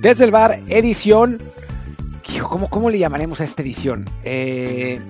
Desde 0.00 0.24
el 0.24 0.30
bar, 0.30 0.60
edición. 0.68 1.42
¿Cómo, 2.40 2.68
cómo 2.68 2.88
le 2.88 2.98
llamaremos 2.98 3.40
a 3.40 3.44
esta 3.44 3.62
edición? 3.62 4.08
Eh, 4.22 5.00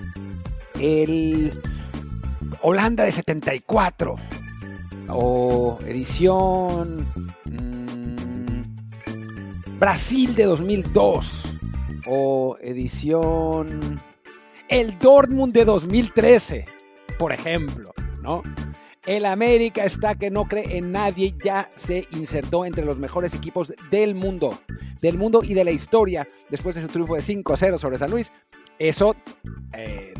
el 0.80 1.52
Holanda 2.62 3.04
de 3.04 3.12
74. 3.12 4.16
O 5.10 5.78
edición. 5.86 7.06
mm, 7.44 8.62
Brasil 9.78 10.34
de 10.34 10.44
2002. 10.44 11.42
O 12.06 12.56
edición. 12.62 14.00
El 14.68 14.98
Dortmund 14.98 15.52
de 15.52 15.66
2013. 15.66 16.64
Por 17.18 17.32
ejemplo, 17.32 17.92
¿no? 18.22 18.42
El 19.08 19.24
América 19.24 19.86
está 19.86 20.16
que 20.16 20.30
no 20.30 20.44
cree 20.44 20.76
en 20.76 20.92
nadie, 20.92 21.34
ya 21.42 21.70
se 21.74 22.06
insertó 22.10 22.66
entre 22.66 22.84
los 22.84 22.98
mejores 22.98 23.32
equipos 23.32 23.72
del 23.90 24.14
mundo, 24.14 24.60
del 25.00 25.16
mundo 25.16 25.40
y 25.42 25.54
de 25.54 25.64
la 25.64 25.70
historia 25.70 26.28
después 26.50 26.76
de 26.76 26.82
su 26.82 26.88
triunfo 26.88 27.14
de 27.14 27.22
5-0 27.22 27.78
sobre 27.78 27.96
San 27.96 28.10
Luis. 28.10 28.34
Eso, 28.78 29.16
eh, 29.72 30.12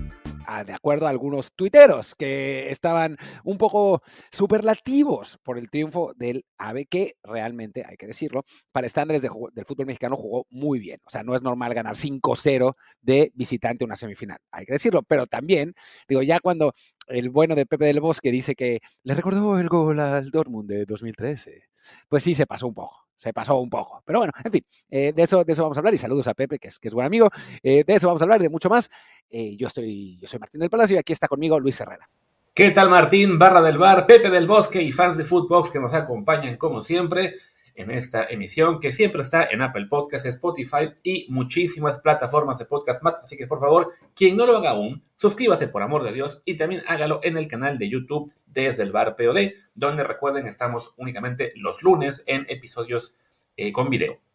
de 0.67 0.73
acuerdo 0.73 1.07
a 1.07 1.11
algunos 1.11 1.53
tuiteros 1.55 2.15
que 2.15 2.71
estaban 2.71 3.17
un 3.45 3.59
poco 3.59 4.03
superlativos 4.31 5.39
por 5.43 5.59
el 5.59 5.71
triunfo 5.71 6.13
del 6.17 6.45
AVE, 6.57 6.87
que 6.87 7.17
realmente, 7.23 7.85
hay 7.87 7.97
que 7.97 8.07
decirlo, 8.07 8.45
para 8.73 8.87
estándares 8.87 9.23
de 9.23 9.29
del 9.53 9.65
fútbol 9.67 9.87
mexicano 9.87 10.17
jugó 10.17 10.47
muy 10.51 10.79
bien. 10.79 11.01
O 11.05 11.11
sea, 11.11 11.23
no 11.23 11.35
es 11.35 11.43
normal 11.43 11.75
ganar 11.75 11.95
5-0 11.95 12.75
de 13.03 13.31
visitante 13.35 13.85
una 13.85 13.97
semifinal, 13.97 14.39
hay 14.51 14.65
que 14.65 14.73
decirlo, 14.73 15.03
pero 15.03 15.27
también, 15.27 15.75
digo, 16.09 16.23
ya 16.23 16.41
cuando 16.41 16.73
el 17.09 17.31
bueno 17.31 17.55
de 17.55 17.67
Pepe 17.67 17.87
del 17.87 18.01
Bosque 18.01 18.31
dice 18.33 18.55
que 18.55 18.81
le 19.03 19.15
recordó 19.15 19.59
el 19.59 19.69
gol 19.69 20.01
al 20.01 20.31
Dortmund 20.31 20.69
de 20.69 20.85
2013. 20.85 21.63
Pues 22.09 22.23
sí, 22.23 22.35
se 22.35 22.47
pasó 22.47 22.67
un 22.67 22.75
poco, 22.75 23.08
se 23.19 23.33
pasó 23.33 23.59
un 23.59 23.69
poco. 23.69 24.03
Pero 24.07 24.21
bueno, 24.21 24.33
en 24.43 24.53
fin, 24.53 24.65
eh, 24.89 25.13
de, 25.15 25.23
eso, 25.23 25.45
de 25.45 25.53
eso 25.53 25.63
vamos 25.63 25.77
a 25.77 25.81
hablar 25.81 25.93
y 25.93 25.99
saludos 25.99 26.29
a 26.29 26.35
Pepe, 26.35 26.59
que 26.59 26.69
es, 26.69 26.79
que 26.79 26.89
es 26.89 26.95
buen 26.95 27.07
amigo. 27.07 27.29
Eh, 27.63 27.85
de 27.85 27.95
eso 27.95 28.07
vamos 28.07 28.23
a 28.23 28.25
hablar 28.25 28.41
y 28.41 28.45
de 28.45 28.49
mucho 28.49 28.71
más. 28.71 28.89
Eh, 29.29 29.57
yo, 29.57 29.67
estoy, 29.67 30.17
yo 30.19 30.27
soy 30.27 30.39
Martín 30.39 30.61
del 30.61 30.71
Palacio 30.71 30.97
y 30.97 30.99
aquí 30.99 31.13
está 31.13 31.29
conmigo 31.29 31.59
Luis 31.61 31.79
Herrera. 31.81 32.09
¿Qué 32.55 32.71
tal 32.71 32.89
Martín, 32.89 33.39
Barra 33.39 33.61
del 33.61 33.79
Bar, 33.79 34.07
Pepe 34.07 34.31
del 34.31 34.47
Bosque 34.47 34.83
y 34.83 34.93
fans 34.93 35.19
de 35.19 35.25
Footbox 35.25 35.71
que 35.71 35.79
nos 35.79 35.93
acompañan 35.95 36.57
como 36.57 36.81
siempre 36.81 37.35
en 37.79 37.93
esta 37.93 38.25
emisión 38.25 38.81
que 38.81 38.93
siempre 38.93 39.23
está 39.23 39.45
en 39.45 39.63
Apple 39.63 39.87
Podcasts, 39.87 40.29
Spotify 40.29 40.91
y 41.03 41.27
muchísimas 41.31 41.99
plataformas 41.99 42.59
de 42.59 42.65
podcast 42.65 43.03
más. 43.03 43.15
Así 43.23 43.37
que 43.37 43.47
por 43.47 43.61
favor, 43.61 43.93
quien 44.15 44.37
no 44.37 44.47
lo 44.47 44.57
haga 44.57 44.71
aún, 44.71 45.03
suscríbase 45.15 45.69
por 45.69 45.83
amor 45.83 46.03
de 46.03 46.13
Dios 46.13 46.43
y 46.45 46.57
también 46.57 46.83
hágalo 46.89 47.21
en 47.23 47.37
el 47.37 47.47
canal 47.47 47.79
de 47.79 47.89
YouTube 47.89 48.33
desde 48.47 48.83
el 48.83 48.93
Bar 48.93 49.15
POD, 49.15 49.53
donde 49.75 50.03
recuerden 50.03 50.47
estamos 50.47 50.93
únicamente 50.97 51.53
los 51.55 51.83
lunes 51.83 52.25
en 52.27 52.47
episodios 52.49 53.15
eh, 53.57 53.73
con 53.73 53.89
video. 53.89 54.28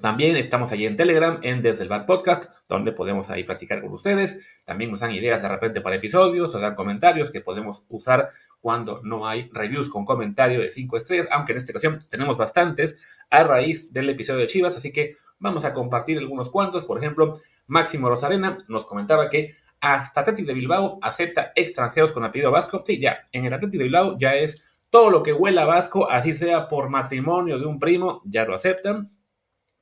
También 0.00 0.36
estamos 0.36 0.70
allí 0.70 0.86
en 0.86 0.96
Telegram, 0.96 1.40
en 1.42 1.60
Desde 1.60 1.82
el 1.82 1.88
Bar 1.88 2.06
Podcast, 2.06 2.50
donde 2.68 2.92
podemos 2.92 3.30
ahí 3.30 3.42
platicar 3.42 3.80
con 3.80 3.92
ustedes. 3.92 4.46
También 4.64 4.92
nos 4.92 5.00
dan 5.00 5.10
ideas 5.10 5.42
de 5.42 5.48
repente 5.48 5.80
para 5.80 5.96
episodios, 5.96 6.52
nos 6.52 6.62
dan 6.62 6.76
comentarios 6.76 7.32
que 7.32 7.40
podemos 7.40 7.84
usar 7.88 8.28
cuando 8.60 9.00
no 9.02 9.26
hay 9.26 9.50
reviews 9.52 9.88
con 9.88 10.04
comentario 10.04 10.60
de 10.60 10.70
5 10.70 10.96
estrellas, 10.96 11.28
aunque 11.32 11.52
en 11.52 11.58
esta 11.58 11.72
ocasión 11.72 12.06
tenemos 12.08 12.36
bastantes 12.36 13.04
a 13.28 13.42
raíz 13.42 13.92
del 13.92 14.08
episodio 14.08 14.40
de 14.40 14.46
Chivas, 14.46 14.76
así 14.76 14.92
que 14.92 15.16
vamos 15.40 15.64
a 15.64 15.74
compartir 15.74 16.18
algunos 16.18 16.48
cuantos. 16.48 16.84
Por 16.84 16.98
ejemplo, 16.98 17.32
Máximo 17.66 18.08
Rosarena 18.08 18.56
nos 18.68 18.86
comentaba 18.86 19.28
que 19.28 19.56
hasta 19.80 20.20
Atlético 20.20 20.48
de 20.48 20.54
Bilbao 20.54 21.00
acepta 21.02 21.50
extranjeros 21.56 22.12
con 22.12 22.24
apellido 22.24 22.52
vasco. 22.52 22.84
Sí, 22.86 23.00
ya, 23.00 23.26
en 23.32 23.46
el 23.46 23.52
Atlético 23.52 23.78
de 23.78 23.84
Bilbao 23.84 24.16
ya 24.16 24.36
es 24.36 24.64
todo 24.90 25.10
lo 25.10 25.24
que 25.24 25.32
huela 25.32 25.64
vasco, 25.64 26.08
así 26.08 26.34
sea 26.34 26.68
por 26.68 26.88
matrimonio 26.88 27.58
de 27.58 27.66
un 27.66 27.80
primo, 27.80 28.22
ya 28.24 28.44
lo 28.44 28.54
aceptan 28.54 29.08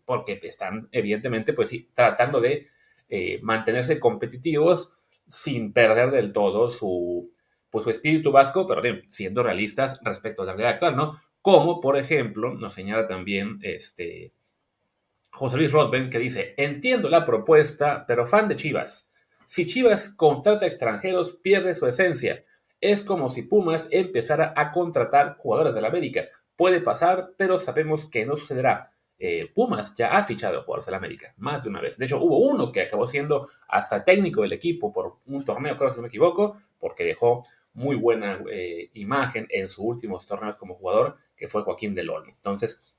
porque 0.07 0.41
están 0.43 0.89
evidentemente 0.93 1.53
pues 1.53 1.71
tratando 1.93 2.41
de 2.41 2.69
eh, 3.09 3.41
mantenerse 3.43 4.01
competitivos 4.01 4.93
sin 5.29 5.73
perder 5.73 6.11
del 6.11 6.33
todo 6.33 6.71
su, 6.71 7.33
pues, 7.69 7.85
su 7.85 7.91
espíritu 7.91 8.33
vasco, 8.33 8.67
pero 8.67 8.81
bien, 8.81 9.03
siendo 9.11 9.43
realistas 9.43 9.99
respecto 10.03 10.43
a 10.43 10.47
la 10.47 10.53
realidad 10.53 10.75
actual, 10.75 10.97
¿no? 10.97 11.21
Como, 11.43 11.81
por 11.81 11.97
ejemplo, 11.97 12.55
nos 12.55 12.75
señala 12.75 13.07
también 13.07 13.59
este 13.63 14.33
José 15.31 15.59
Luis 15.59 15.73
Rodben, 15.73 16.09
que 16.09 16.19
dice, 16.19 16.55
entiendo 16.57 17.11
la 17.11 17.25
propuesta, 17.25 18.05
pero 18.07 18.27
fan 18.27 18.49
de 18.49 18.57
Chivas. 18.57 19.11
Si 19.47 19.67
Chivas 19.67 20.09
contrata 20.09 20.67
extranjeros, 20.67 21.35
pierde 21.35 21.75
su 21.75 21.87
esencia. 21.87 22.43
Es 22.81 23.03
como 23.03 23.29
si 23.29 23.43
Pumas 23.43 23.89
empezara 23.91 24.55
a 24.57 24.73
contratar 24.73 25.37
jugadores 25.37 25.75
de 25.75 25.83
la 25.83 25.89
América. 25.89 26.23
Puede 26.57 26.81
pasar, 26.81 27.33
pero 27.37 27.59
sabemos 27.59 28.07
que 28.07 28.25
no 28.25 28.37
sucederá 28.37 28.96
eh, 29.19 29.51
Pumas 29.55 29.95
ya 29.95 30.17
ha 30.17 30.23
fichado 30.23 30.63
jugadores 30.63 30.87
de 30.87 30.91
la 30.93 30.99
América 30.99 31.35
más 31.39 31.65
de 31.65 31.71
una 31.71 31.81
vez. 31.81 31.97
De 31.97 32.05
hecho, 32.05 32.21
hubo 32.21 32.39
uno 32.39 32.71
que 32.71 32.83
acabó 32.83 33.07
siendo 33.07 33.49
hasta 33.69 34.05
técnico 34.05 34.43
del 34.43 34.53
equipo 34.53 34.93
por 34.93 35.19
un 35.27 35.45
torneo, 35.45 35.77
creo 35.77 35.91
si 35.91 35.97
no 35.97 36.03
me 36.03 36.09
equivoco, 36.09 36.57
porque 36.79 37.05
dejó 37.05 37.43
muy 37.73 37.97
buena 37.97 38.41
eh, 38.51 38.91
imagen 38.95 39.47
en 39.51 39.69
sus 39.69 39.85
últimos 39.85 40.27
torneos 40.27 40.57
como 40.57 40.75
jugador, 40.75 41.17
que 41.37 41.49
fue 41.49 41.63
Joaquín 41.63 41.95
del 41.95 42.11
Olmo. 42.11 42.33
Entonces, 42.35 42.99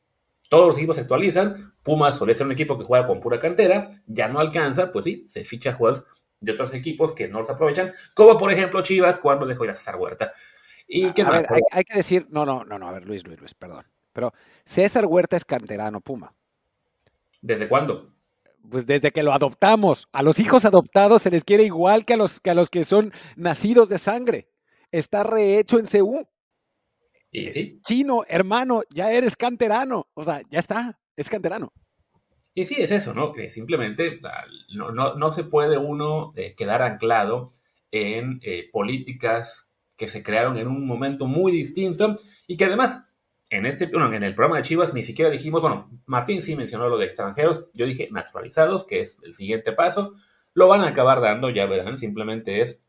todos 0.50 0.68
los 0.68 0.78
equipos 0.78 0.96
se 0.96 1.02
actualizan. 1.02 1.74
Pumas 1.84 2.18
suele 2.18 2.36
ser 2.36 2.46
un 2.46 2.54
equipo 2.54 2.78
que 2.78 2.86
juega 2.86 3.06
con 3.06 3.20
pura 3.20 3.40
cantera, 3.40 3.88
ya 4.06 4.28
no 4.28 4.40
alcanza, 4.40 4.92
pues 4.92 5.06
sí, 5.06 5.26
se 5.28 5.44
ficha 5.44 5.74
jugadores 5.74 6.06
de 6.40 6.52
otros 6.52 6.74
equipos 6.74 7.14
que 7.14 7.28
no 7.28 7.40
los 7.40 7.50
aprovechan, 7.50 7.92
como 8.14 8.38
por 8.38 8.52
ejemplo 8.52 8.82
Chivas 8.84 9.20
cuando 9.20 9.46
dejó 9.46 9.66
ir 9.66 9.72
a 9.72 9.76
César 9.76 9.96
Huerta. 9.96 10.32
Y 10.88 11.08
a 11.22 11.30
ver, 11.32 11.48
hay, 11.50 11.62
hay 11.72 11.84
que 11.84 11.98
decir, 11.98 12.28
no, 12.30 12.46
no, 12.46 12.64
no, 12.64 12.80
no, 12.80 12.88
a 12.88 12.92
ver, 12.94 13.06
Luis, 13.06 13.26
Luis, 13.26 13.40
Luis, 13.40 13.54
perdón. 13.54 13.86
Pero 14.18 14.34
César 14.66 15.06
Huerta 15.06 15.38
es 15.38 15.46
canterano 15.46 16.02
Puma. 16.02 16.34
¿Desde 17.40 17.70
cuándo? 17.70 18.16
Pues 18.68 18.88
desde 18.88 19.12
que 19.12 19.22
lo 19.22 19.32
adoptamos. 19.32 20.08
A 20.12 20.24
los 20.24 20.40
hijos 20.40 20.66
adoptados 20.66 21.22
se 21.22 21.30
les 21.30 21.44
quiere 21.44 21.66
igual 21.66 22.04
que 22.04 22.16
a 22.16 22.18
los 22.18 22.40
que, 22.40 22.50
a 22.50 22.56
los 22.56 22.72
que 22.72 22.84
son 22.84 23.14
nacidos 23.36 23.90
de 23.90 24.00
sangre. 24.00 24.50
Está 24.92 25.22
rehecho 25.22 25.78
en 25.78 25.86
CU. 25.86 26.28
Y 27.30 27.52
sí. 27.52 27.80
Chino, 27.84 28.24
hermano, 28.28 28.82
ya 28.90 29.12
eres 29.12 29.36
canterano. 29.36 30.08
O 30.16 30.26
sea, 30.26 30.42
ya 30.50 30.58
está, 30.58 31.00
es 31.16 31.30
canterano. 31.30 31.72
Y 32.56 32.66
sí, 32.66 32.74
es 32.80 32.90
eso, 32.90 33.14
¿no? 33.14 33.34
Que 33.34 33.50
simplemente 33.50 34.20
no, 34.74 34.90
no, 34.90 35.14
no 35.14 35.32
se 35.32 35.44
puede 35.44 35.78
uno 35.78 36.34
eh, 36.36 36.56
quedar 36.56 36.82
anclado 36.82 37.50
en 37.92 38.40
eh, 38.42 38.68
políticas 38.72 39.72
que 39.96 40.08
se 40.08 40.24
crearon 40.24 40.58
en 40.58 40.68
un 40.68 40.88
momento 40.88 41.28
muy 41.28 41.52
distinto 41.52 42.16
y 42.48 42.58
que 42.58 42.66
además 42.66 43.04
en 43.50 43.66
este 43.66 43.86
bueno, 43.88 44.14
en 44.14 44.24
el 44.24 44.36
programa 44.36 44.58
de 44.58 44.64
Chivas 44.64 44.94
ni 44.94 45.04
siquiera 45.04 45.32
dijimos, 45.32 45.62
bueno, 45.62 45.90
Martín 46.06 46.42
sí 46.42 46.56
mencionó 46.56 46.90
lo 46.90 46.98
de 46.98 47.06
extranjeros, 47.06 47.66
yo 47.74 47.86
dije 47.86 48.10
naturalizados, 48.12 48.84
que 48.86 49.00
es 49.00 49.20
el 49.24 49.34
siguiente 49.34 49.72
paso, 49.72 50.14
lo 50.54 50.68
van 50.68 50.82
a 50.82 50.88
acabar 50.88 51.22
dando, 51.22 51.50
ya 51.50 51.66
verán, 51.66 51.98
simplemente 51.98 52.62
es 52.62 52.82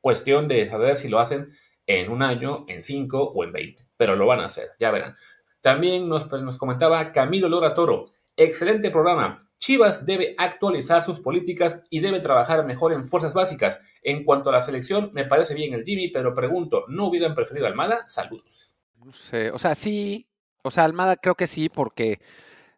cuestión 0.00 0.48
de 0.48 0.68
saber 0.68 0.96
si 0.96 1.08
lo 1.08 1.20
hacen 1.20 1.50
en 1.86 2.10
un 2.10 2.22
año, 2.22 2.64
en 2.68 2.82
cinco 2.82 3.22
o 3.22 3.44
en 3.44 3.52
veinte, 3.52 3.84
pero 3.96 4.16
lo 4.16 4.26
van 4.26 4.40
a 4.40 4.46
hacer, 4.46 4.70
ya 4.78 4.90
verán. 4.90 5.16
También 5.60 6.08
nos, 6.08 6.24
pues, 6.24 6.42
nos 6.42 6.58
comentaba 6.58 7.12
Camilo 7.12 7.48
Lora 7.48 7.74
Toro, 7.74 8.04
excelente 8.36 8.90
programa. 8.90 9.38
Chivas 9.58 10.06
debe 10.06 10.34
actualizar 10.38 11.04
sus 11.04 11.18
políticas 11.20 11.82
y 11.90 12.00
debe 12.00 12.20
trabajar 12.20 12.64
mejor 12.64 12.92
en 12.92 13.04
fuerzas 13.04 13.34
básicas. 13.34 13.80
En 14.02 14.24
cuanto 14.24 14.50
a 14.50 14.52
la 14.52 14.62
selección, 14.62 15.10
me 15.12 15.24
parece 15.24 15.54
bien 15.54 15.74
el 15.74 15.84
Jimmy, 15.84 16.08
pero 16.08 16.34
pregunto, 16.34 16.84
¿no 16.88 17.06
hubieran 17.06 17.34
preferido 17.34 17.66
a 17.66 17.70
Almada? 17.70 18.08
Saludos. 18.08 18.67
No 19.04 19.12
sé, 19.12 19.50
o 19.50 19.58
sea, 19.58 19.74
sí, 19.74 20.28
o 20.62 20.70
sea, 20.70 20.84
Almada 20.84 21.16
creo 21.16 21.34
que 21.36 21.46
sí, 21.46 21.68
porque, 21.68 22.20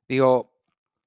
digo, 0.09 0.53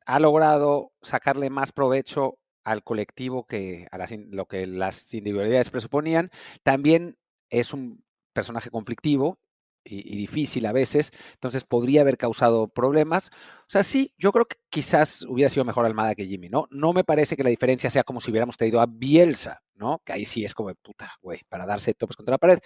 ha 0.05 0.19
logrado 0.19 0.91
sacarle 1.01 1.49
más 1.49 1.71
provecho 1.71 2.39
al 2.63 2.83
colectivo 2.83 3.45
que 3.45 3.87
a 3.91 3.97
las, 3.97 4.11
lo 4.11 4.47
que 4.47 4.67
las 4.67 5.13
individualidades 5.13 5.69
presuponían. 5.69 6.29
También 6.63 7.17
es 7.49 7.73
un 7.73 8.03
personaje 8.33 8.69
conflictivo 8.69 9.39
y, 9.83 10.13
y, 10.13 10.17
difícil 10.17 10.65
a 10.65 10.71
veces, 10.71 11.11
entonces 11.33 11.65
podría 11.65 12.01
haber 12.01 12.17
causado 12.17 12.67
problemas. 12.69 13.29
O 13.63 13.69
sea, 13.69 13.83
sí, 13.83 14.13
yo 14.17 14.31
creo 14.31 14.45
que 14.45 14.57
quizás 14.69 15.23
hubiera 15.23 15.49
sido 15.49 15.65
mejor 15.65 15.85
Almada 15.85 16.15
que 16.15 16.25
Jimmy, 16.25 16.49
¿no? 16.49 16.67
No 16.71 16.93
me 16.93 17.03
parece 17.03 17.35
que 17.35 17.43
la 17.43 17.49
diferencia 17.49 17.89
sea 17.89 18.03
como 18.03 18.21
si 18.21 18.31
hubiéramos 18.31 18.57
tenido 18.57 18.81
a 18.81 18.87
Bielsa, 18.87 19.61
¿no? 19.75 20.01
Que 20.05 20.13
ahí 20.13 20.25
sí 20.25 20.43
es 20.45 20.53
como, 20.53 20.73
puta, 20.75 21.11
güey, 21.21 21.41
para 21.49 21.65
darse 21.65 21.93
topes 21.93 22.15
contra 22.15 22.33
la 22.33 22.37
pared. 22.37 22.59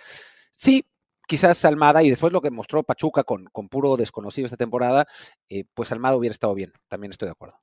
Sí, 0.52 0.86
quizás 1.28 1.64
Almada, 1.66 2.02
y 2.02 2.10
después 2.10 2.34
lo 2.34 2.42
que 2.42 2.50
mostró 2.50 2.84
Pachuca 2.84 3.24
con, 3.24 3.50
puro 3.70 3.98
desconocido 3.98 4.46
esta 4.46 4.58
temporada, 4.58 5.06
eh, 5.50 5.66
pues 5.74 5.92
Almada 5.92 6.16
hubiera 6.16 6.32
estado 6.32 6.56
bien, 6.56 6.72
también 6.88 7.12
estoy 7.12 7.28
de 7.28 7.34
acuerdo. 7.34 7.60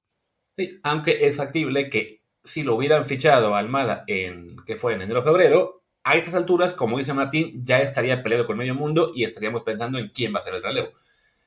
Sí, 0.56 0.78
aunque 0.84 1.26
es 1.26 1.36
factible 1.36 1.90
que 1.90 2.22
si 2.44 2.62
lo 2.62 2.76
hubieran 2.76 3.04
fichado 3.04 3.56
a 3.56 3.58
Almada 3.58 4.04
en, 4.06 4.56
que 4.64 4.76
fue 4.76 4.94
en 4.94 5.02
enero 5.02 5.20
o 5.20 5.24
febrero, 5.24 5.82
a 6.04 6.16
estas 6.16 6.34
alturas, 6.34 6.74
como 6.74 6.98
dice 6.98 7.14
Martín, 7.14 7.64
ya 7.64 7.80
estaría 7.80 8.22
peleado 8.22 8.46
con 8.46 8.58
medio 8.58 8.74
mundo 8.74 9.10
y 9.14 9.24
estaríamos 9.24 9.62
pensando 9.62 9.98
en 9.98 10.10
quién 10.10 10.34
va 10.34 10.38
a 10.38 10.42
ser 10.42 10.54
el 10.54 10.62
relevo. 10.62 10.90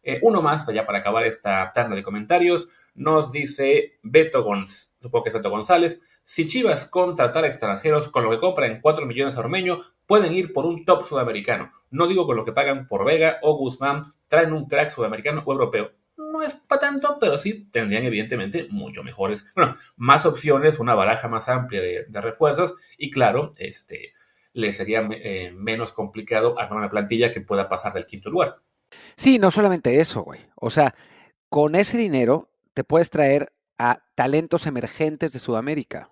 Eh, 0.01 0.19
uno 0.23 0.41
más, 0.41 0.65
ya 0.73 0.85
para 0.85 0.99
acabar 0.99 1.25
esta 1.25 1.71
tanda 1.73 1.95
de 1.95 2.01
comentarios, 2.01 2.67
nos 2.95 3.31
dice 3.31 3.99
Beto 4.01 4.43
González, 4.43 4.95
supongo 4.99 5.23
que 5.23 5.29
es 5.29 5.35
Beto 5.35 5.51
González, 5.51 6.01
si 6.23 6.47
Chivas 6.47 6.87
contratar 6.87 7.45
extranjeros 7.45 8.09
con 8.09 8.23
lo 8.23 8.31
que 8.31 8.39
compran 8.39 8.81
4 8.81 9.05
millones 9.05 9.37
a 9.37 9.41
Ormeño, 9.41 9.79
pueden 10.07 10.33
ir 10.33 10.53
por 10.53 10.65
un 10.65 10.85
top 10.85 11.05
sudamericano. 11.05 11.71
No 11.91 12.07
digo 12.07 12.25
con 12.25 12.35
lo 12.35 12.45
que 12.45 12.53
pagan 12.53 12.87
por 12.87 13.05
Vega 13.05 13.37
o 13.43 13.55
Guzmán, 13.57 14.03
traen 14.27 14.53
un 14.53 14.65
crack 14.65 14.89
sudamericano 14.89 15.43
o 15.45 15.51
europeo. 15.51 15.91
no 16.17 16.41
es 16.41 16.55
para 16.55 16.81
tanto, 16.81 17.17
pero 17.19 17.37
sí 17.37 17.69
tendrían 17.71 18.03
evidentemente 18.03 18.67
mucho 18.71 19.03
mejores, 19.03 19.45
bueno, 19.55 19.75
más 19.97 20.25
opciones, 20.25 20.79
una 20.79 20.95
baraja 20.95 21.27
más 21.27 21.47
amplia 21.47 21.81
de, 21.81 22.21
refuerzos 22.21 22.73
y 22.97 23.11
claro, 23.11 23.53
este, 23.57 24.13
le 24.53 24.73
sería 24.73 25.07
eh, 25.11 25.51
menos 25.53 25.91
complicado 25.91 26.59
armar 26.59 26.79
una 26.79 26.89
plantilla 26.89 27.31
que 27.31 27.41
pueda 27.41 27.69
pasar 27.69 27.93
del 27.93 28.07
quinto 28.07 28.31
lugar. 28.31 28.61
Sí, 29.15 29.37
no 29.37 29.51
solamente 29.51 29.99
eso, 29.99 30.23
güey. 30.23 30.39
O 30.55 30.69
sea, 30.69 30.95
con 31.49 31.75
ese 31.75 31.97
dinero 31.97 32.49
te 32.73 32.83
puedes 32.83 33.09
traer 33.09 33.53
a 33.77 34.03
talentos 34.15 34.65
emergentes 34.65 35.33
de 35.33 35.39
Sudamérica. 35.39 36.09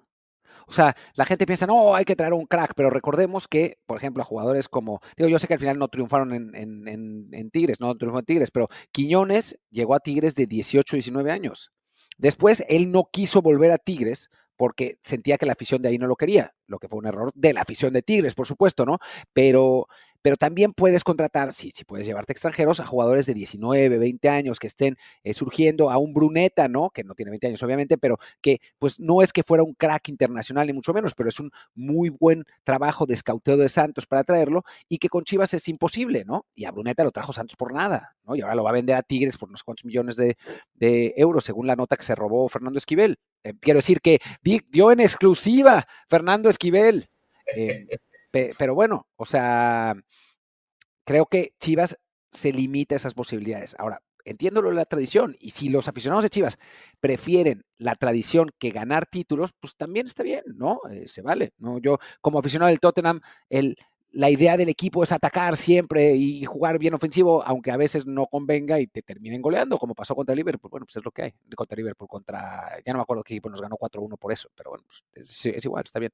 O 0.67 0.71
sea, 0.71 0.95
la 1.15 1.25
gente 1.25 1.45
piensa, 1.45 1.67
no, 1.67 1.95
hay 1.95 2.05
que 2.05 2.15
traer 2.15 2.33
un 2.33 2.45
crack, 2.45 2.73
pero 2.75 2.89
recordemos 2.89 3.47
que, 3.47 3.77
por 3.85 3.97
ejemplo, 3.97 4.23
a 4.23 4.25
jugadores 4.25 4.67
como, 4.67 4.99
digo, 5.15 5.29
yo 5.29 5.39
sé 5.39 5.47
que 5.47 5.53
al 5.53 5.59
final 5.59 5.79
no 5.79 5.87
triunfaron 5.87 6.33
en, 6.33 7.51
Tigres, 7.51 7.79
no 7.79 7.95
triunfó 7.95 8.19
en 8.19 8.25
Tigres, 8.25 8.51
pero 8.51 8.67
Quiñones 8.91 9.59
llegó 9.69 9.95
a 9.95 9.99
Tigres 9.99 10.35
de 10.35 10.47
18, 10.47 10.95
19 10.95 11.31
años. 11.31 11.71
Después, 12.17 12.63
él 12.69 12.91
no 12.91 13.09
quiso 13.11 13.41
volver 13.41 13.71
a 13.71 13.77
Tigres 13.77 14.29
porque 14.57 14.99
sentía 15.01 15.37
que 15.37 15.45
la 15.45 15.53
afición 15.53 15.81
de 15.81 15.89
ahí 15.89 15.97
no 15.97 16.07
lo 16.07 16.15
quería, 16.15 16.55
lo 16.67 16.79
que 16.79 16.87
fue 16.87 16.99
un 16.99 17.07
error 17.07 17.31
de 17.35 17.53
la 17.53 17.61
afición 17.61 17.93
de 17.93 18.01
Tigres, 18.01 18.35
por 18.35 18.47
supuesto, 18.47 18.85
¿no? 18.85 18.99
Pero, 19.33 19.87
pero 20.25 20.37
también 20.37 20.73
puedes 20.73 21.03
contratar, 21.03 21.51
sí, 21.51 21.69
sí 21.71 21.83
puedes 21.83 22.07
llevarte 22.07 22.33
extranjeros 22.33 22.79
a 22.79 22.85
jugadores 22.87 23.27
de 23.27 23.35
19, 23.35 23.99
20 23.99 24.27
años 24.27 24.57
que 24.57 24.65
estén 24.65 24.97
eh, 25.23 25.35
surgiendo, 25.35 25.91
a 25.91 25.99
un 25.99 26.15
Bruneta, 26.15 26.67
¿no? 26.67 26.89
Que 26.89 27.03
no 27.03 27.13
tiene 27.13 27.29
20 27.29 27.45
años, 27.45 27.61
obviamente, 27.61 27.99
pero 27.99 28.17
que 28.41 28.59
pues 28.79 28.99
no 28.99 29.21
es 29.21 29.31
que 29.31 29.43
fuera 29.43 29.61
un 29.61 29.75
crack 29.75 30.09
internacional, 30.09 30.65
ni 30.65 30.73
mucho 30.73 30.93
menos, 30.93 31.13
pero 31.13 31.29
es 31.29 31.39
un 31.39 31.51
muy 31.75 32.09
buen 32.09 32.43
trabajo 32.63 33.05
de 33.05 33.13
escauteo 33.13 33.55
de 33.55 33.69
Santos 33.69 34.07
para 34.07 34.23
traerlo 34.23 34.63
y 34.89 34.97
que 34.97 35.09
con 35.09 35.25
Chivas 35.25 35.53
es 35.53 35.67
imposible, 35.67 36.25
¿no? 36.25 36.47
Y 36.55 36.65
a 36.65 36.71
Bruneta 36.71 37.03
lo 37.03 37.11
trajo 37.11 37.31
Santos 37.31 37.55
por 37.55 37.71
nada, 37.71 38.15
¿no? 38.23 38.35
Y 38.35 38.41
ahora 38.41 38.55
lo 38.55 38.63
va 38.63 38.71
a 38.71 38.73
vender 38.73 38.95
a 38.95 39.03
Tigres 39.03 39.37
por 39.37 39.49
unos 39.49 39.63
cuantos 39.63 39.85
millones 39.85 40.15
de, 40.15 40.35
euros, 41.17 41.43
según 41.43 41.67
la 41.67 41.75
nota 41.75 41.97
que 41.97 42.03
se 42.03 42.15
robó 42.15 42.49
Fernando 42.49 42.79
Esquivel. 42.79 43.19
Eh, 43.43 43.53
quiero 43.59 43.77
decir 43.77 44.01
que 44.01 44.19
dio 44.41 44.91
en 44.91 45.01
exclusiva 45.01 45.85
Fernando 46.09 46.49
Esquivel. 46.49 47.09
Eh, 47.55 47.85
pero 48.57 48.75
bueno, 48.75 49.07
o 49.15 49.25
sea, 49.25 49.95
creo 51.05 51.25
que 51.25 51.53
Chivas 51.59 51.97
se 52.31 52.51
limita 52.51 52.95
a 52.95 52.97
esas 52.97 53.13
posibilidades. 53.13 53.75
Ahora, 53.79 54.01
entiendo 54.25 54.61
lo 54.61 54.69
de 54.69 54.75
la 54.75 54.85
tradición, 54.85 55.35
y 55.39 55.51
si 55.51 55.69
los 55.69 55.87
aficionados 55.87 56.23
de 56.23 56.29
Chivas 56.29 56.57
prefieren 56.99 57.63
la 57.77 57.95
tradición 57.95 58.51
que 58.59 58.71
ganar 58.71 59.05
títulos, 59.05 59.51
pues 59.59 59.75
también 59.75 60.07
está 60.07 60.23
bien, 60.23 60.43
¿no? 60.55 60.81
Eh, 60.89 61.07
se 61.07 61.21
vale, 61.21 61.53
¿no? 61.57 61.77
Yo, 61.79 61.97
como 62.21 62.39
aficionado 62.39 62.69
del 62.69 62.79
Tottenham, 62.79 63.21
el, 63.49 63.77
la 64.11 64.29
idea 64.29 64.57
del 64.57 64.69
equipo 64.69 65.03
es 65.03 65.11
atacar 65.11 65.57
siempre 65.57 66.15
y 66.15 66.45
jugar 66.45 66.79
bien 66.79 66.93
ofensivo, 66.93 67.43
aunque 67.45 67.71
a 67.71 67.77
veces 67.77 68.05
no 68.05 68.27
convenga 68.27 68.79
y 68.79 68.87
te 68.87 69.01
terminen 69.01 69.41
goleando, 69.41 69.77
como 69.77 69.93
pasó 69.93 70.15
contra 70.15 70.33
Liverpool. 70.33 70.71
Bueno, 70.71 70.85
pues 70.85 70.95
es 70.95 71.05
lo 71.05 71.11
que 71.11 71.23
hay. 71.23 71.33
Contra 71.55 71.75
Liverpool, 71.75 72.07
contra. 72.07 72.79
Ya 72.85 72.93
no 72.93 72.99
me 72.99 73.03
acuerdo 73.03 73.23
qué 73.23 73.33
equipo 73.33 73.49
nos 73.49 73.61
ganó 73.61 73.75
4-1 73.77 74.17
por 74.17 74.31
eso, 74.31 74.49
pero 74.55 74.71
bueno, 74.71 74.85
pues 74.87 75.45
es, 75.45 75.65
igual, 75.65 75.83
está 75.85 75.99
bien. 75.99 76.13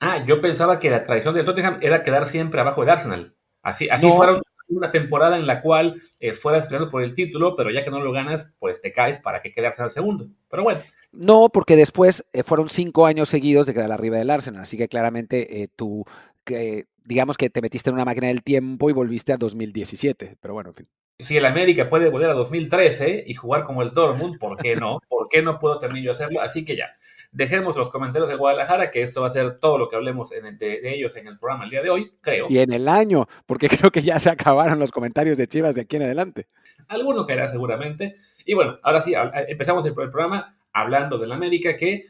Ah, 0.00 0.24
yo 0.24 0.40
pensaba 0.40 0.80
que 0.80 0.90
la 0.90 1.04
tradición 1.04 1.34
del 1.34 1.44
Tottenham 1.44 1.78
era 1.80 2.02
quedar 2.02 2.26
siempre 2.26 2.60
abajo 2.60 2.82
del 2.82 2.90
Arsenal. 2.90 3.34
Así, 3.62 3.88
así 3.88 4.10
fueron 4.10 4.42
una 4.68 4.90
temporada 4.90 5.38
en 5.38 5.46
la 5.46 5.62
cual 5.62 6.00
eh, 6.20 6.32
fueras 6.32 6.66
peleando 6.66 6.90
por 6.90 7.02
el 7.02 7.14
título, 7.14 7.56
pero 7.56 7.70
ya 7.70 7.84
que 7.84 7.90
no 7.90 8.00
lo 8.00 8.12
ganas, 8.12 8.54
pues 8.58 8.80
te 8.80 8.92
caes 8.92 9.18
para 9.18 9.42
que 9.42 9.52
quede 9.52 9.66
Arsenal 9.66 9.90
segundo. 9.90 10.28
Pero 10.48 10.62
bueno. 10.62 10.80
No, 11.12 11.48
porque 11.48 11.76
después 11.76 12.24
eh, 12.32 12.42
fueron 12.42 12.68
cinco 12.68 13.06
años 13.06 13.28
seguidos 13.28 13.66
de 13.66 13.74
quedar 13.74 13.92
arriba 13.92 14.18
del 14.18 14.30
Arsenal, 14.30 14.62
así 14.62 14.76
que 14.76 14.88
claramente 14.88 15.62
eh, 15.62 15.68
tú, 15.74 16.04
que, 16.44 16.86
digamos 17.04 17.36
que 17.36 17.50
te 17.50 17.62
metiste 17.62 17.90
en 17.90 17.94
una 17.94 18.04
máquina 18.04 18.28
del 18.28 18.42
tiempo 18.42 18.90
y 18.90 18.92
volviste 18.92 19.32
a 19.32 19.36
2017, 19.36 20.36
pero 20.40 20.54
bueno, 20.54 20.70
en 20.70 20.74
fin. 20.74 20.88
Si 21.18 21.36
el 21.36 21.46
América 21.46 21.88
puede 21.88 22.10
volver 22.10 22.30
a 22.30 22.34
2013 22.34 23.24
y 23.26 23.34
jugar 23.34 23.64
como 23.64 23.82
el 23.82 23.92
Dortmund, 23.92 24.38
¿por 24.38 24.56
qué 24.56 24.76
no? 24.76 25.00
¿Por 25.08 25.28
qué 25.28 25.42
no 25.42 25.58
puedo 25.58 25.78
también 25.78 26.04
yo 26.04 26.12
hacerlo? 26.12 26.40
Así 26.40 26.64
que 26.64 26.76
ya, 26.76 26.92
Dejemos 27.34 27.76
los 27.76 27.90
comentarios 27.90 28.28
de 28.28 28.36
Guadalajara, 28.36 28.92
que 28.92 29.02
esto 29.02 29.22
va 29.22 29.26
a 29.26 29.32
ser 29.32 29.58
todo 29.58 29.76
lo 29.76 29.88
que 29.88 29.96
hablemos 29.96 30.30
de, 30.30 30.80
ellos 30.84 31.16
en 31.16 31.26
el 31.26 31.36
programa 31.36 31.64
el 31.64 31.70
día 31.70 31.82
de 31.82 31.90
hoy, 31.90 32.12
creo. 32.20 32.46
Y 32.48 32.60
en 32.60 32.72
el 32.72 32.86
año, 32.88 33.26
porque 33.44 33.68
creo 33.68 33.90
que 33.90 34.02
ya 34.02 34.20
se 34.20 34.30
acabaron 34.30 34.78
los 34.78 34.92
comentarios 34.92 35.36
de 35.36 35.48
Chivas 35.48 35.74
de 35.74 35.80
aquí 35.80 35.96
en 35.96 36.02
adelante. 36.02 36.46
Alguno 36.86 37.26
caerá 37.26 37.50
seguramente. 37.50 38.14
Y 38.46 38.54
bueno, 38.54 38.78
ahora 38.84 39.00
sí, 39.00 39.14
empezamos 39.48 39.84
el, 39.84 39.94
programa 39.94 40.56
hablando 40.72 41.18
del 41.18 41.32
América, 41.32 41.76
que 41.76 42.04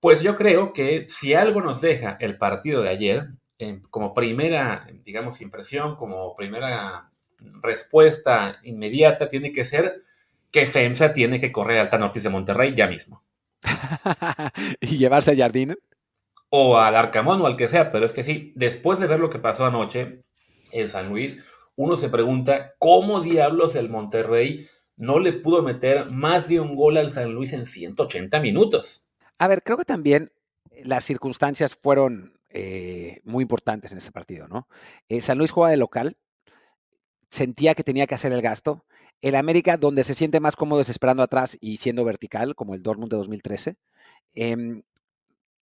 pues 0.00 0.20
yo 0.20 0.34
creo 0.34 0.72
que 0.72 1.06
si 1.08 1.32
algo 1.32 1.60
nos 1.60 1.80
deja 1.80 2.16
el 2.18 2.36
partido 2.36 2.82
de 2.82 2.88
ayer, 2.88 3.28
como 3.90 4.14
primera, 4.14 4.86
digamos, 5.04 5.40
impresión, 5.40 5.96
como 5.96 6.34
primera 6.36 7.10
respuesta 7.62 8.58
inmediata, 8.62 9.28
tiene 9.28 9.52
que 9.52 9.64
ser 9.64 10.02
que 10.50 10.66
FEMSA 10.66 11.12
tiene 11.12 11.40
que 11.40 11.52
correr 11.52 11.78
al 11.78 11.90
Tanortis 11.90 12.22
de 12.22 12.30
Monterrey 12.30 12.74
ya 12.74 12.86
mismo. 12.86 13.22
y 14.80 14.98
llevarse 14.98 15.32
a 15.32 15.36
Jardín. 15.36 15.76
O 16.48 16.78
al 16.78 16.96
Arcamón 16.96 17.42
o 17.42 17.46
al 17.46 17.56
que 17.56 17.68
sea, 17.68 17.90
pero 17.90 18.06
es 18.06 18.12
que 18.12 18.24
sí, 18.24 18.52
después 18.54 18.98
de 18.98 19.06
ver 19.06 19.20
lo 19.20 19.30
que 19.30 19.38
pasó 19.38 19.66
anoche 19.66 20.22
en 20.72 20.88
San 20.88 21.08
Luis, 21.08 21.42
uno 21.74 21.96
se 21.96 22.08
pregunta 22.08 22.74
cómo 22.78 23.20
diablos 23.20 23.76
el 23.76 23.88
Monterrey 23.90 24.66
no 24.96 25.18
le 25.18 25.32
pudo 25.34 25.62
meter 25.62 26.10
más 26.10 26.48
de 26.48 26.60
un 26.60 26.74
gol 26.74 26.96
al 26.96 27.10
San 27.10 27.32
Luis 27.32 27.52
en 27.52 27.66
180 27.66 28.40
minutos. 28.40 29.06
A 29.38 29.48
ver, 29.48 29.62
creo 29.62 29.76
que 29.76 29.84
también 29.84 30.30
las 30.84 31.04
circunstancias 31.04 31.74
fueron 31.74 32.35
eh, 32.58 33.20
muy 33.24 33.42
importantes 33.42 33.92
en 33.92 33.98
ese 33.98 34.12
partido, 34.12 34.48
¿no? 34.48 34.66
Eh, 35.10 35.20
San 35.20 35.36
Luis 35.36 35.50
juega 35.50 35.70
de 35.70 35.76
local, 35.76 36.16
sentía 37.28 37.74
que 37.74 37.84
tenía 37.84 38.06
que 38.06 38.14
hacer 38.14 38.32
el 38.32 38.40
gasto, 38.40 38.86
el 39.20 39.34
América, 39.34 39.76
donde 39.76 40.04
se 40.04 40.14
siente 40.14 40.40
más 40.40 40.56
cómodo 40.56 40.78
desesperando 40.78 41.22
atrás 41.22 41.58
y 41.60 41.76
siendo 41.76 42.02
vertical, 42.02 42.54
como 42.54 42.74
el 42.74 42.82
Dortmund 42.82 43.10
de 43.10 43.18
2013, 43.18 43.76
em, 44.34 44.82